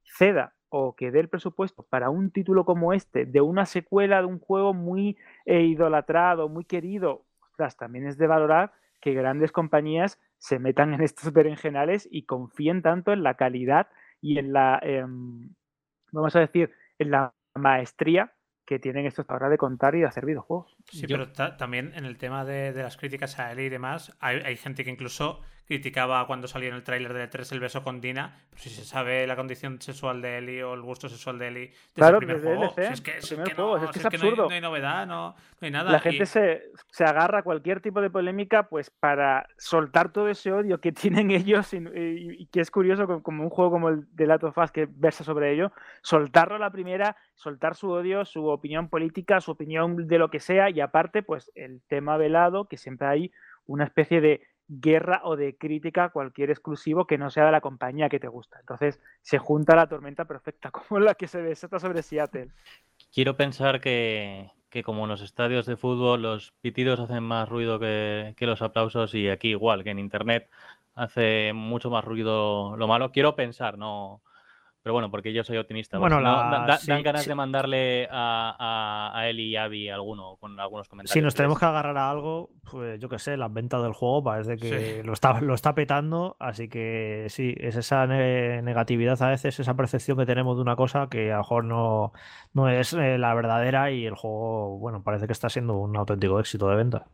[0.04, 4.26] ceda o que dé el presupuesto para un título como este, de una secuela de
[4.26, 10.18] un juego muy eh, idolatrado, muy querido, ostras, también es de valorar que grandes compañías
[10.38, 13.88] se metan en estos berenjenales y confíen tanto en la calidad
[14.20, 15.50] y en la, em,
[16.12, 18.32] vamos a decir, en la maestría
[18.64, 20.76] que tienen estos ahora de contar y de hacer videojuegos.
[20.88, 23.68] Sí, Yo- pero ta- también en el tema de, de las críticas a él y
[23.68, 25.40] demás, hay, hay gente que incluso
[25.72, 28.84] criticaba cuando salió en el tráiler de 3 el beso con Dina, pero si se
[28.84, 32.18] sabe la condición sexual de Eli o el gusto sexual de Eli desde Claro, el
[32.18, 34.04] primer desde juego, DLC, si es que, si es que no, es que si es
[34.04, 34.48] no hay- absurdo.
[34.48, 35.90] No hay, novedad, no, no hay nada.
[35.90, 40.28] La y- gente se, se agarra a cualquier tipo de polémica pues para soltar todo
[40.28, 40.92] ese odio que
[41.26, 44.26] tienen ellos y, y- y que es curioso como, como un juego como el de
[44.26, 45.72] Last of Us que versa sobre ello,
[46.02, 50.40] soltarlo a la primera, soltar su odio, su opinión política, su opinión de lo que
[50.40, 53.32] sea y aparte pues el tema velado que siempre hay
[53.66, 54.42] una especie de
[54.80, 58.58] guerra o de crítica cualquier exclusivo que no sea de la compañía que te gusta.
[58.60, 62.48] Entonces se junta la tormenta perfecta como la que se desata sobre Seattle.
[63.12, 67.78] Quiero pensar que, que como en los estadios de fútbol los pitidos hacen más ruido
[67.78, 70.48] que, que los aplausos y aquí igual, que en internet
[70.94, 73.12] hace mucho más ruido lo malo.
[73.12, 74.22] Quiero pensar, no.
[74.82, 75.96] Pero bueno, porque yo soy optimista.
[75.98, 77.28] Bueno, Si no, la- da- da- sí, dan ganas sí.
[77.28, 81.12] de mandarle a, a, a Eli y Abby alguno con algunos comentarios.
[81.12, 84.24] Si nos tenemos que agarrar a algo, pues yo qué sé, las ventas del juego
[84.24, 85.06] parece que Sí.
[85.06, 89.74] lo, está, lo está petando, así que sí, es esa ne- negatividad a veces, esa
[89.74, 92.12] percepción que tenemos de una cosa que a lo mejor no,
[92.52, 96.40] no es eh, la verdadera y el juego, bueno, parece que está siendo un auténtico
[96.40, 97.04] éxito de venta.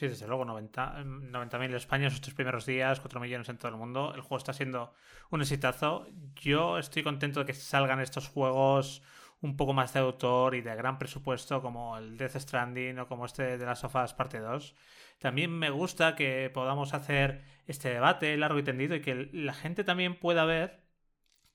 [0.00, 3.68] Sí, desde luego, 90 90.000 en España estos tres primeros días, 4 millones en todo
[3.70, 4.12] el mundo.
[4.14, 4.94] El juego está siendo
[5.30, 6.06] un exitazo.
[6.36, 9.02] Yo estoy contento de que salgan estos juegos
[9.42, 13.26] un poco más de autor y de gran presupuesto, como el Death Stranding o como
[13.26, 14.74] este de las sofás parte 2.
[15.18, 19.84] También me gusta que podamos hacer este debate largo y tendido y que la gente
[19.84, 20.80] también pueda ver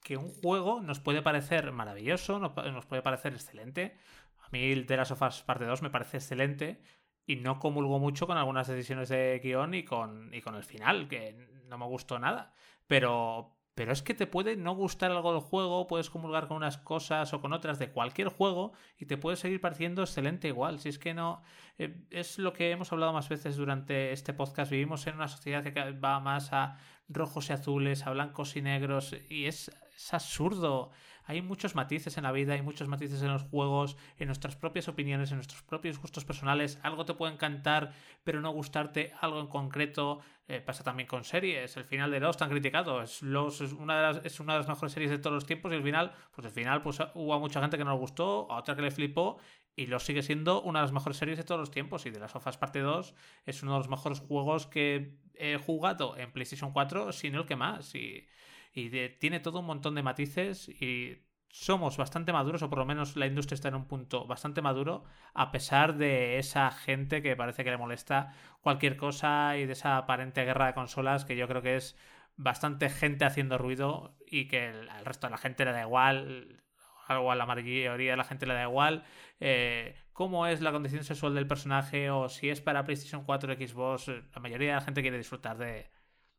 [0.03, 3.97] que un juego nos puede parecer maravilloso, no- nos puede parecer excelente.
[4.39, 6.81] A mí el de las sofás parte 2 me parece excelente
[7.25, 11.07] y no comulgo mucho con algunas decisiones de guion y con, y con el final,
[11.07, 11.35] que
[11.67, 12.53] no me gustó nada.
[12.87, 16.77] Pero, pero es que te puede no gustar algo del juego, puedes comulgar con unas
[16.77, 20.79] cosas o con otras de cualquier juego y te puede seguir pareciendo excelente igual.
[20.79, 21.41] Si es que no.
[21.77, 24.71] eh, es lo que hemos hablado más veces durante este podcast.
[24.71, 26.77] Vivimos en una sociedad que va más a
[27.09, 30.91] rojos y azules, a blancos y negros, y es, es absurdo.
[31.25, 34.87] Hay muchos matices en la vida, hay muchos matices en los juegos, en nuestras propias
[34.87, 36.79] opiniones, en nuestros propios gustos personales.
[36.83, 37.93] Algo te puede encantar,
[38.23, 40.19] pero no gustarte algo en concreto.
[40.47, 41.75] Eh, pasa también con series.
[41.77, 43.01] El final de Lost han criticado.
[43.01, 46.53] Es, una de las, mejores series de todos los tiempos y el final, pues el
[46.53, 49.37] final pues, hubo mucha gente que no le gustó, a otra que le flipó
[49.75, 52.05] y lo sigue siendo una de las mejores series de todos los tiempos.
[52.05, 53.15] Y de las Sofas Parte 2
[53.47, 57.55] es uno de los mejores juegos que he jugado en PlayStation 4, sino el que
[57.55, 57.95] más.
[57.95, 58.27] Y
[58.75, 63.15] y tiene todo un montón de matices y somos bastante maduros, o por lo menos
[63.15, 67.63] la industria está en un punto bastante maduro, a pesar de esa gente que parece
[67.63, 71.61] que le molesta cualquier cosa y de esa aparente guerra de consolas que yo creo
[71.61, 71.97] que es
[72.35, 76.61] bastante gente haciendo ruido y que al resto de la gente le da igual,
[77.07, 79.05] algo a la mayoría de la gente le da igual,
[79.39, 83.55] eh, cómo es la condición sexual del personaje o si es para PlayStation 4 o
[83.55, 85.89] Xbox, la mayoría de la gente quiere disfrutar de,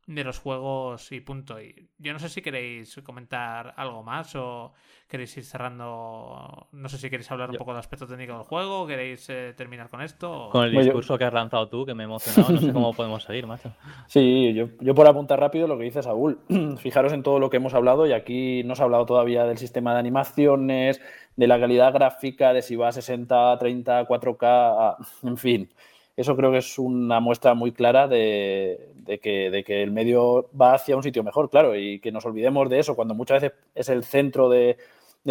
[0.07, 1.61] de los juegos y punto.
[1.61, 4.73] Y yo no sé si queréis comentar algo más o
[5.07, 6.67] queréis ir cerrando.
[6.71, 9.53] No sé si queréis hablar un poco del aspecto técnico del juego o queréis eh,
[9.55, 10.49] terminar con esto.
[10.49, 13.23] Con el discurso que has lanzado tú, que me he emocionado, no sé cómo podemos
[13.23, 13.73] seguir, macho.
[14.07, 16.39] Sí, yo, yo por apuntar rápido lo que dice Saúl.
[16.77, 19.57] Fijaros en todo lo que hemos hablado y aquí no se ha hablado todavía del
[19.57, 21.01] sistema de animaciones,
[21.35, 25.69] de la calidad gráfica, de si va a 60, 30, 4K, en fin
[26.17, 28.91] eso creo que es una muestra muy clara de,
[29.21, 32.95] que, el medio va hacia un sitio mejor, claro, y que nos olvidemos de eso
[32.95, 34.77] cuando muchas veces es el centro de,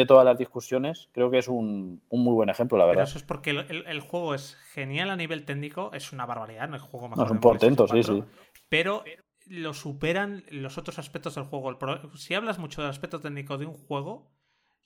[0.07, 3.03] todas las discusiones, creo que es un, muy buen ejemplo, la verdad.
[3.03, 6.77] Pero eso es porque el, juego es genial a nivel técnico, es una barbaridad, no
[6.77, 7.19] es juego mejor.
[7.19, 8.23] No, es un portento, sí, sí.
[8.69, 9.03] Pero
[9.49, 11.77] lo superan los otros aspectos del juego.
[12.15, 14.31] Si hablas mucho del aspecto técnico de un juego,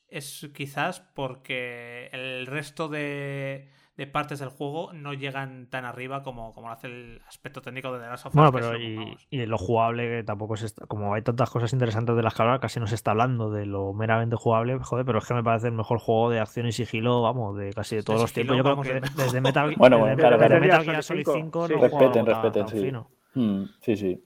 [0.09, 3.69] es quizás porque el resto de
[4.01, 7.93] de partes del juego no llegan tan arriba como, como lo hace el aspecto técnico
[7.93, 8.35] de The Last of Us.
[8.35, 10.75] Bueno, pero y, y, lo jugable, que tampoco es.
[10.89, 13.67] Como hay tantas cosas interesantes de las que hablar, casi no se está hablando de
[13.67, 16.73] lo meramente jugable, joder, pero es que me parece el mejor juego de acción y
[16.73, 18.57] sigilo, vamos, de casi de todos los tiempos.
[18.57, 21.77] Yo creo que desde Metal, bueno, bueno, desde, claro, desde Metal Gear Solid 5 no
[21.77, 22.93] respeten, respeten, sí.
[23.35, 24.25] Mm, sí, sí.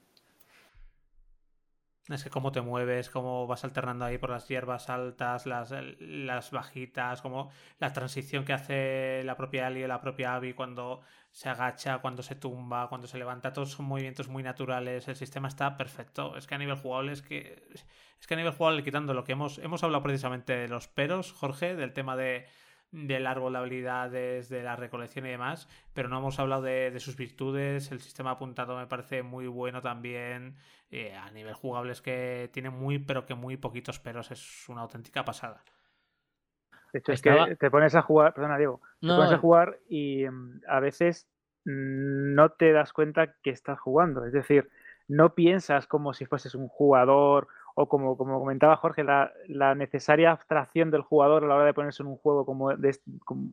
[2.08, 6.50] Es que cómo te mueves, cómo vas alternando ahí por las hierbas altas, las, las
[6.50, 11.00] bajitas, como la transición que hace la propia Ali o la propia Abby cuando
[11.30, 15.48] se agacha, cuando se tumba, cuando se levanta, todos son movimientos muy naturales, el sistema
[15.48, 16.36] está perfecto.
[16.36, 17.66] Es que a nivel jugable es que
[18.20, 21.32] es que a nivel jugable quitando lo que hemos hemos hablado precisamente de los peros,
[21.32, 22.46] Jorge, del tema de
[22.94, 27.16] del árbol de habilidades, de la recolección y demás, pero no hemos hablado de, sus
[27.16, 27.90] virtudes.
[27.90, 30.56] El sistema apuntado me parece muy bueno también.
[30.90, 34.30] Eh, a nivel jugable es que tiene muy, pero que muy poquitos peros.
[34.30, 35.64] Es una auténtica pasada.
[36.92, 40.28] De hecho, es que te pones a jugar, perdona Diego, te pones a jugar y
[40.28, 41.28] mm, a veces
[41.64, 44.24] mm, no te das cuenta que estás jugando.
[44.24, 44.70] Es decir,
[45.08, 50.30] no piensas como si fueses un jugador o como, como comentaba Jorge, la, la, necesaria
[50.30, 53.50] abstracción del jugador a la hora de ponerse en un juego como, de, como,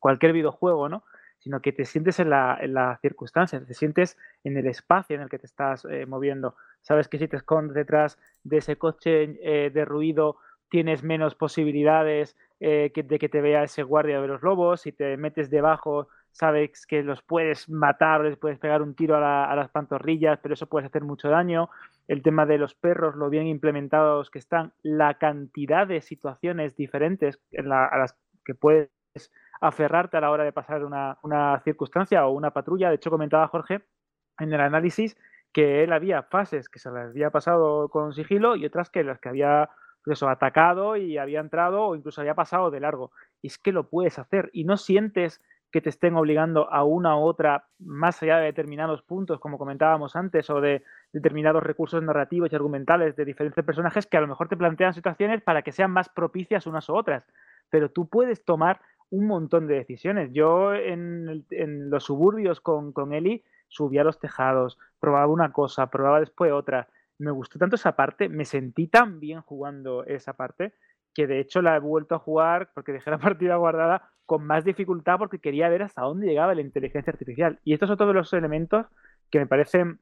[0.00, 1.04] cualquier videojuego, ¿no?
[1.38, 5.22] Sino que te sientes en la, en la, circunstancia, te sientes en el espacio en
[5.22, 6.56] el que te estás eh, moviendo.
[6.82, 10.38] Sabes que si te escondes detrás de ese coche eh, de ruido,
[10.68, 14.82] tienes menos posibilidades eh, de que te vea ese guardia de los lobos.
[14.82, 19.54] Si te metes debajo, sabes que los puedes matar, les puedes pegar un tiro a,
[19.54, 21.70] las pantorrillas, pero eso puede hacer mucho daño.
[22.08, 27.38] El tema de los perros, lo bien implementados que están, la cantidad de situaciones diferentes
[27.56, 28.90] a las que puedes
[29.60, 32.88] aferrarte a la hora de pasar una, circunstancia o una patrulla.
[32.88, 33.82] De hecho, comentaba Jorge
[34.38, 35.16] en el análisis
[35.52, 39.18] que él había fases que se le había pasado con sigilo y otras que las
[39.18, 39.70] que había
[40.04, 43.12] pues atacado y había entrado o incluso había pasado de largo.
[43.42, 47.16] Y es que lo puedes hacer y no sientes que te estén obligando a una
[47.18, 50.82] u otra más allá de determinados puntos, como comentábamos antes, o de
[51.12, 55.42] determinados recursos narrativos y argumentales de diferentes personajes que a lo mejor te plantean situaciones
[55.42, 57.24] para que sean más propicias unas u otras.
[57.70, 58.80] Pero tú puedes tomar
[59.10, 60.32] un montón de decisiones.
[60.32, 61.44] Yo en,
[61.90, 66.88] los suburbios con, con Eli subía a los tejados, probaba una cosa, probaba después otra.
[67.18, 70.72] Me gustó tanto esa parte, me sentí tan bien jugando esa parte
[71.18, 74.64] que de hecho la he vuelto a jugar porque dejé la partida guardada con más
[74.64, 77.58] dificultad porque quería ver hasta dónde llegaba la inteligencia artificial.
[77.64, 78.86] Y estos son todos los elementos
[79.28, 79.98] que me parecen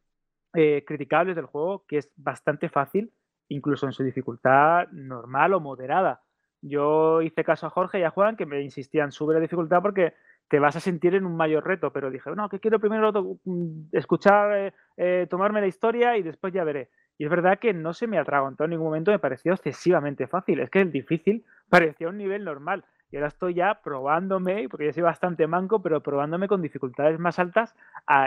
[0.52, 3.14] eh, criticables del juego, que es bastante fácil,
[3.48, 6.20] incluso en su dificultad normal o moderada.
[6.60, 10.12] Yo hice caso a Jorge y a Juan que me insistían, sube la dificultad porque
[10.48, 13.10] te vas a sentir en un mayor reto, pero dije, no, que quiero primero
[13.42, 16.90] mm, escuchar, eh, eh, tomarme la historia y después ya veré.
[17.18, 20.60] Y es verdad que no se me atragantó en ningún momento, me pareció excesivamente fácil.
[20.60, 22.84] Es que el difícil parecía un nivel normal.
[23.10, 27.38] Y ahora estoy ya probándome, porque yo soy bastante manco, pero probándome con dificultades más
[27.38, 27.74] altas,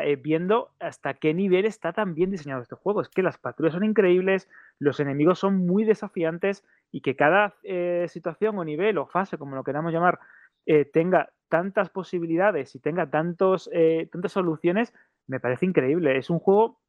[0.03, 3.02] eh, viendo hasta qué nivel está tan bien diseñado este juego.
[3.02, 4.49] Es que las patrullas son increíbles,
[4.80, 9.56] los enemigos son muy desafiantes y que cada eh, situación o nivel o fase, como
[9.56, 10.20] lo queramos llamar,
[10.66, 13.70] eh, tenga tantas posibilidades y tenga tantos,
[14.11, 14.94] tantas soluciones,
[15.26, 16.16] me parece increíble.
[16.18, 16.80] Es un juego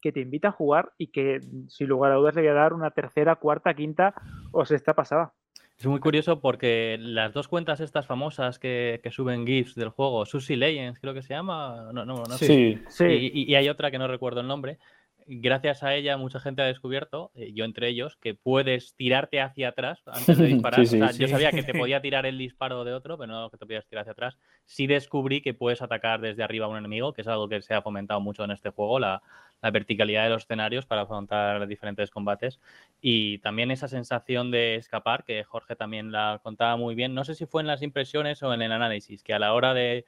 [0.00, 2.72] que te invita a jugar y que sin lugar a dudas le voy a dar
[2.72, 4.14] una tercera, cuarta, quinta
[4.52, 5.32] o sexta pasada.
[5.80, 10.58] Es muy curioso porque las dos cuentas estas famosas que, suben GIFs del juego, Susie
[10.58, 13.04] Legends creo que se llama, no, no, no sí, sí.
[13.06, 14.78] Y, y, hay otra que no recuerdo el nombre.
[15.26, 19.68] Gracias a ella mucha gente ha descubierto, eh, yo entre ellos, que puedes tirarte hacia
[19.68, 20.84] atrás antes de disparar.
[20.84, 23.86] yo sabía que te podía tirar el disparo de otro, pero no que te podías
[23.86, 24.38] tirar hacia atrás.
[24.64, 27.74] Sí descubrí que puedes atacar desde arriba a un enemigo, que es algo que se
[27.74, 29.22] ha fomentado mucho en este juego, la,
[29.62, 32.60] la verticalidad de los escenarios para afrontar diferentes combates
[33.00, 37.34] y también esa sensación de escapar, que Jorge también la contaba muy bien, no sé
[37.34, 40.04] si fue en las impresiones o en el análisis, que a la hora de,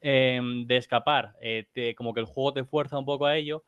[0.00, 3.64] em, de escapar, eh, como que el juego te fuerza un poco a ello,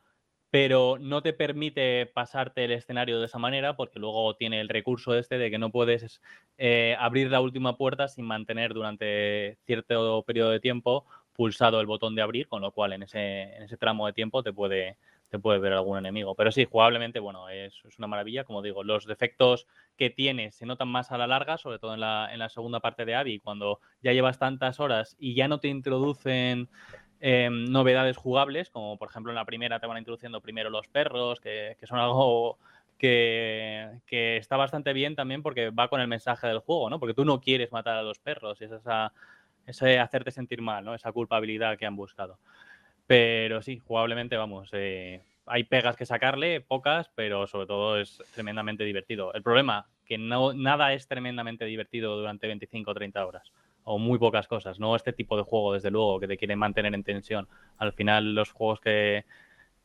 [0.51, 5.15] pero no te permite pasarte el escenario de esa manera porque luego tiene el recurso
[5.15, 6.21] este de que no puedes
[6.57, 11.05] eh, abrir la última puerta sin mantener durante cierto periodo de tiempo
[11.35, 14.41] pulsado el botón de abrir, con lo cual en ese, en ese tramo de tiempo
[14.41, 14.97] te puede,
[15.29, 16.33] te puede ver algún enemigo.
[16.35, 18.45] Pero sí, jugablemente, bueno, es, es, una maravilla.
[18.45, 19.67] Como digo, los defectos
[19.97, 22.79] que tiene se notan más a la larga, sobre todo en la, en la segunda
[22.79, 26.69] parte de Abby, cuando ya llevas tantas horas y ya no te introducen
[27.19, 31.39] em, novedades jugables, como por ejemplo en la primera te van introduciendo primero los perros,
[31.39, 32.57] que, que son algo
[32.97, 36.99] que, que, está bastante bien también porque va con el mensaje del juego, ¿no?
[36.99, 39.13] Porque tú no quieres matar a los perros, y es esa
[39.65, 40.93] ese hacerte sentir mal, ¿no?
[40.93, 42.39] Esa culpabilidad que han buscado.
[43.07, 48.83] Pero sí, jugablemente, vamos, eh, hay pegas que sacarle, pocas, pero sobre todo es tremendamente
[48.83, 49.33] divertido.
[49.33, 53.51] El problema, que no, nada es tremendamente divertido durante 25 o 30 horas,
[53.85, 56.93] o muy pocas cosas, no este tipo de juego, desde luego, que te quiere mantener
[56.93, 57.47] en tensión.
[57.77, 59.25] Al final, los juegos que,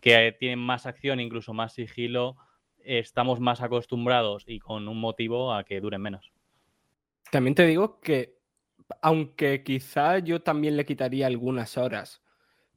[0.00, 2.36] que tienen más acción, incluso más sigilo,
[2.82, 6.32] estamos más acostumbrados y con un motivo a que duren menos.
[7.30, 8.40] También te digo que
[9.02, 12.22] aunque quizá yo también le quitaría algunas horas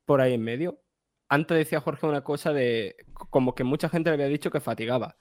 [0.05, 0.79] por ahí en medio.
[1.29, 2.95] Antes decía Jorge una cosa de
[3.29, 5.17] como que mucha gente le había dicho que fatigaba.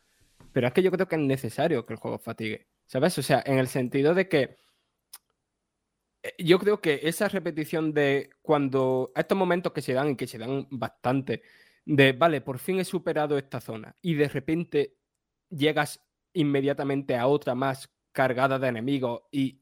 [0.52, 2.66] Pero es que yo creo que es necesario que el juego fatigue.
[2.86, 3.16] ¿Sabes?
[3.16, 4.58] O sea, en el sentido de que
[6.38, 10.38] yo creo que esa repetición de cuando estos momentos que se dan y que se
[10.38, 11.42] dan bastante,
[11.84, 14.96] de vale, por fin he superado esta zona y de repente
[15.50, 16.00] llegas
[16.32, 19.60] inmediatamente a otra más cargada de enemigos y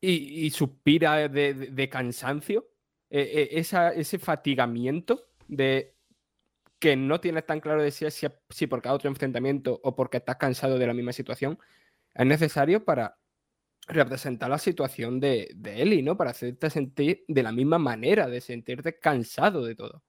[0.00, 2.70] y, suspira de, cansancio,
[3.10, 5.94] e, e, ese fatigamiento de
[6.78, 10.36] que no tienes tan claro de si es si, cada otro enfrentamiento o porque estás
[10.36, 11.58] cansado de la misma situación,
[12.14, 13.18] es necesario para
[13.90, 16.16] representar la situación de, de Eli, ¿no?
[16.16, 20.02] Para hacerte sentir de la misma manera, de sentirte cansado de todo.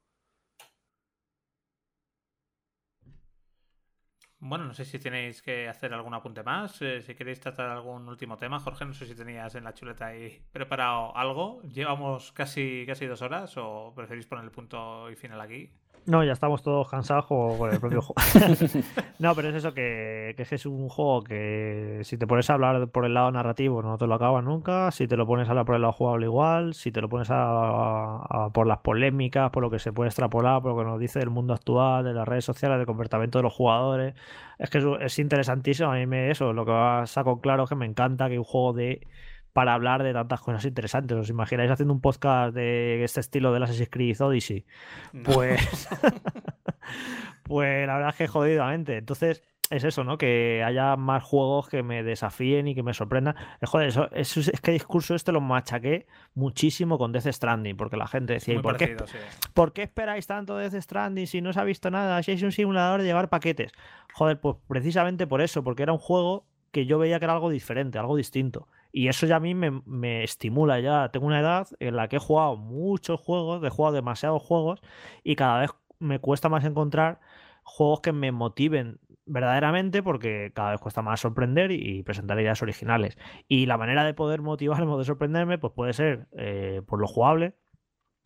[4.44, 8.10] Bueno, no sé si tenéis que hacer algún apunte más, eh, si queréis tratar algún
[8.10, 8.60] último tema.
[8.60, 11.62] Jorge, no sé si tenías en la chuleta ahí preparado algo.
[11.62, 15.72] ¿Llevamos casi, casi dos horas o preferís poner el punto y final aquí?
[16.07, 18.15] No, ya estamos todos cansados con el propio juego.
[19.19, 22.88] no, pero es eso que, que, es un juego que si te pones a hablar
[22.88, 25.65] por el lado narrativo no te lo acabas nunca, si te lo pones a hablar
[25.65, 29.69] por el lado jugable igual, si te lo pones a, por las polémicas, por lo
[29.69, 32.45] que se puede extrapolar, por lo que nos dice del mundo actual, de las redes
[32.45, 34.15] sociales, del comportamiento de los jugadores,
[34.57, 35.91] es que es, interesantísimo.
[35.91, 38.73] A mí me eso, lo que saco claro es que me encanta que un juego
[38.73, 39.07] de
[39.53, 41.18] para hablar de tantas cosas interesantes.
[41.18, 44.65] ¿Os imagináis haciendo un podcast de este estilo de Assassin's Creed Odyssey?
[45.23, 45.88] Pues,
[47.44, 48.98] pues la verdad es que jodidamente.
[48.98, 50.18] Entonces, es eso, ¿no?
[50.18, 53.36] Que haya más juegos que me desafíen y que me sorprendan.
[53.61, 58.07] Eh, joder, eso, es que discurso este lo machaqué muchísimo con Death Stranding, porque la
[58.07, 58.98] gente decía, ¿y por, qué,
[59.53, 62.22] ¿por qué esperáis tanto Death Stranding si no se ha visto nada?
[62.22, 63.72] Si es un simulador de llevar paquetes.
[64.14, 67.49] Joder, pues precisamente por eso, porque era un juego que yo veía que era algo
[67.49, 68.68] diferente, algo distinto.
[68.91, 71.09] Y eso ya a mí me, estimula ya.
[71.09, 74.81] Tengo una edad en la que he jugado muchos juegos, he jugado demasiados juegos
[75.23, 77.19] y cada vez me cuesta más encontrar
[77.63, 83.18] juegos que me motiven verdaderamente porque cada vez cuesta más sorprender y presentar ideas originales.
[83.47, 87.07] Y la manera de poder motivarme o de sorprenderme pues puede ser eh, por lo
[87.07, 87.55] jugable,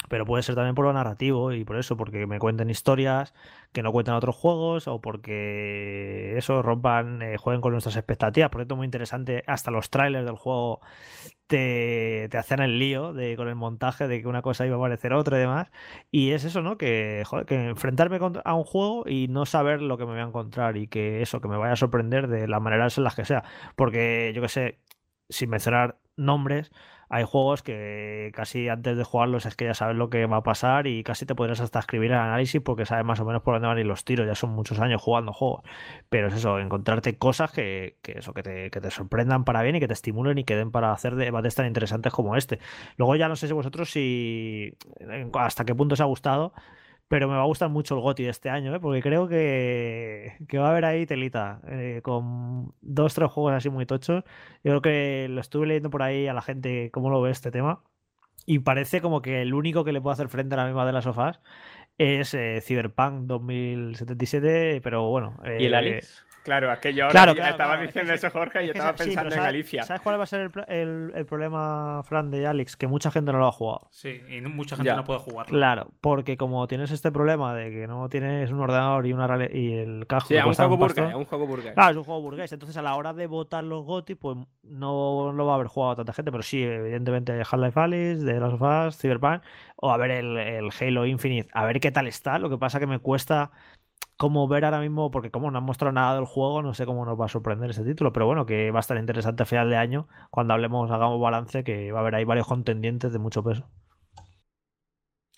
[0.09, 3.33] pero puede ser también por lo narrativo y por eso, porque me cuenten historias
[3.71, 8.49] que no cuentan otros juegos o porque eso rompan, eh, jueguen con nuestras expectativas.
[8.49, 10.79] Por cierto, muy interesante, hasta los trailers del juego
[11.47, 15.13] te, hacen el lío de, con el montaje de que una cosa iba a parecer
[15.13, 15.71] otra y demás.
[16.11, 16.77] Y es eso, ¿no?
[16.77, 20.77] Que, que enfrentarme a un juego y no saber lo que me voy a encontrar
[20.77, 23.43] y que eso, que me vaya a sorprender de las maneras en las que sea.
[23.75, 24.79] Porque yo que sé,
[25.29, 26.71] sin mencionar nombres,
[27.15, 30.43] hay juegos que casi antes de jugarlos es que ya sabes lo que va a
[30.43, 33.53] pasar y casi te podrías hasta escribir el análisis porque sabes más o menos por
[33.53, 35.63] dónde van a ir los tiros, ya son muchos años jugando juegos.
[36.09, 39.77] Pero es eso, encontrarte cosas que, que eso, que te, que te sorprendan para bien
[39.77, 42.59] y que te estimulen y que den para hacer debates tan interesantes como este.
[42.97, 44.73] Luego ya no sé si vosotros si
[45.35, 46.51] hasta qué punto os ha gustado
[47.07, 48.79] pero me va a gustar mucho el GOTI de este año, ¿eh?
[48.79, 53.85] porque creo que, va a haber ahí telita, eh, con dos, tres juegos así muy
[53.85, 54.23] tochos.
[54.63, 57.51] Yo creo que lo estuve leyendo por ahí a la gente cómo lo ve este
[57.51, 57.83] tema,
[58.45, 60.93] y parece como que el único que le puede hacer frente a la misma de
[60.93, 61.39] las sofás
[61.97, 65.37] es eh, Cyberpunk 2077, pero bueno.
[65.59, 66.25] ¿Y el Alex?
[66.45, 69.81] Claro, aquello ahora claro, estaba diciendo eso Jorge y yo estaba pensando en Galicia.
[69.81, 72.77] ¿Sabes cuál va a ser el, problema, Fran, de Alex?
[72.77, 73.87] Que mucha gente no lo ha jugado.
[73.89, 75.51] Sí, y mucha gente no puede jugarlo.
[75.51, 79.73] Claro, porque como tienes este problema de que no tienes un ordenador y una y
[79.73, 80.27] el cajo.
[80.27, 81.73] Sí, es un juego, burgués, un juego burgués.
[81.73, 82.53] Claro, es un juego burgués.
[82.53, 85.95] Entonces a la hora de votar los GOTI, pues no lo va a haber jugado
[85.95, 89.41] tanta gente, pero sí, evidentemente Half-Life Alice, The Last of Us, Cyberpunk,
[89.77, 92.37] o a ver el, el Halo Infinite, a ver qué tal está.
[92.37, 93.49] Lo que pasa que me cuesta
[94.17, 97.05] como ver ahora mismo, porque como no han mostrado nada del juego, no sé cómo
[97.05, 99.69] nos va a sorprender ese título, pero bueno, que va a estar interesante a final
[99.69, 103.43] de año, cuando hablemos, hagamos balance, que va a haber ahí varios contendientes de mucho
[103.43, 103.69] peso.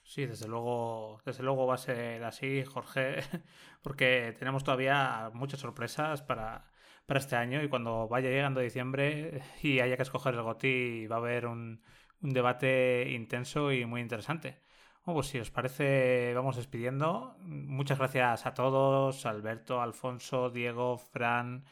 [0.04, 3.18] Sí, desde luego, desde luego va a ser así, Jorge,
[3.84, 6.66] porque tenemos todavía muchas sorpresas para,
[7.06, 11.18] para este año y cuando vaya llegando diciembre y haya que escoger el GOTI va
[11.18, 11.82] a haber un
[12.22, 14.60] debate intenso y muy interesante.
[15.08, 17.38] Bueno, pues si os parece, vamos despidiendo.
[17.40, 21.64] Muchas gracias a todos, Alberto, Alfonso, Diego, Fran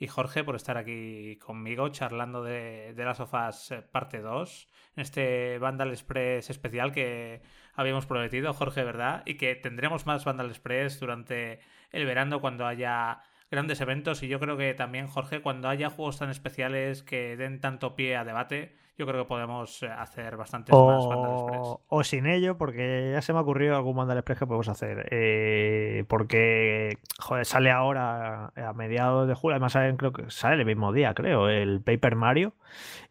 [0.00, 5.58] y Jorge por estar aquí conmigo charlando de, las sofás eh, parte 2 en este
[5.60, 7.42] Vandal Express especial que
[7.74, 9.22] habíamos prometido, Jorge, ¿verdad?
[9.24, 11.60] Y que tendremos más Vandal Express durante
[11.92, 13.22] el verano cuando haya
[13.52, 17.60] grandes eventos y yo creo que también, Jorge, cuando haya juegos tan especiales que den
[17.60, 21.76] tanto pie a debate, yo creo que podemos eh, hacer bastantes más Vandal Express.
[21.88, 25.08] O sin ello, porque ya se me ha ocurrido algún Vandal Express que podemos hacer.
[25.10, 30.92] Eh, porque, joder, sale ahora a mediados de julio, además creo que sale el mismo
[30.92, 32.54] día, creo, el Paper Mario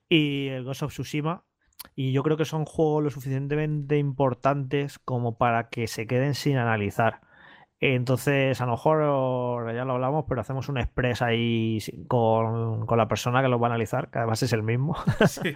[0.08, 1.44] y el Ghost of Tsushima.
[1.96, 6.58] Y yo creo que son juegos lo suficientemente importantes como para que se queden sin
[6.58, 7.22] analizar.
[7.82, 11.78] Entonces, a lo mejor ya lo hablamos, pero hacemos un express ahí
[12.08, 14.98] con, la persona que lo va a analizar, que además es el mismo.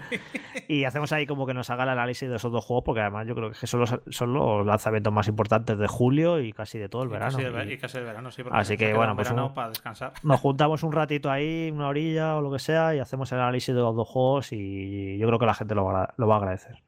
[0.69, 3.27] y hacemos ahí como que nos haga el análisis de esos dos juegos, porque además
[3.27, 6.87] yo creo que son los, son los lanzamientos más importantes de julio y casi de
[6.87, 7.37] todo el verano.
[7.39, 8.41] y, casi el verano, sí.
[8.51, 10.13] Así que bueno, pues para descansar.
[10.23, 13.75] nos juntamos un ratito ahí, una orilla o lo que sea, y hacemos el análisis
[13.75, 16.81] de los dos juegos y yo creo que la gente lo va a agradecer.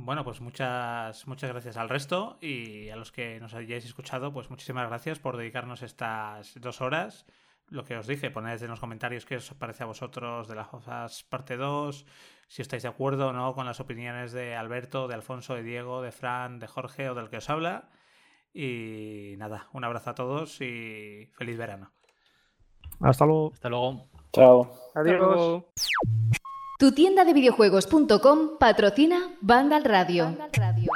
[0.00, 4.48] Bueno, pues muchas, muchas gracias al resto y a los que nos hayáis escuchado, pues
[4.48, 7.26] muchísimas gracias por dedicarnos estas dos horas.
[7.66, 10.68] Lo que os dije, poned en los comentarios qué os parece a vosotros de las
[10.68, 12.06] cosas parte 2,
[12.46, 16.00] si estáis de acuerdo o no con las opiniones de Alberto, de Alfonso, de Diego,
[16.00, 17.90] de Fran, de Jorge o del que os habla.
[18.54, 21.92] Y nada, un abrazo a todos y feliz verano.
[23.00, 23.50] Hasta luego.
[23.52, 24.06] Hasta luego.
[24.32, 24.72] Chao.
[24.94, 25.64] Adiós.
[26.80, 30.26] Tu tienda de videojuegos.com patrocina Vandal Radio.
[30.26, 30.92] Vandal Radio.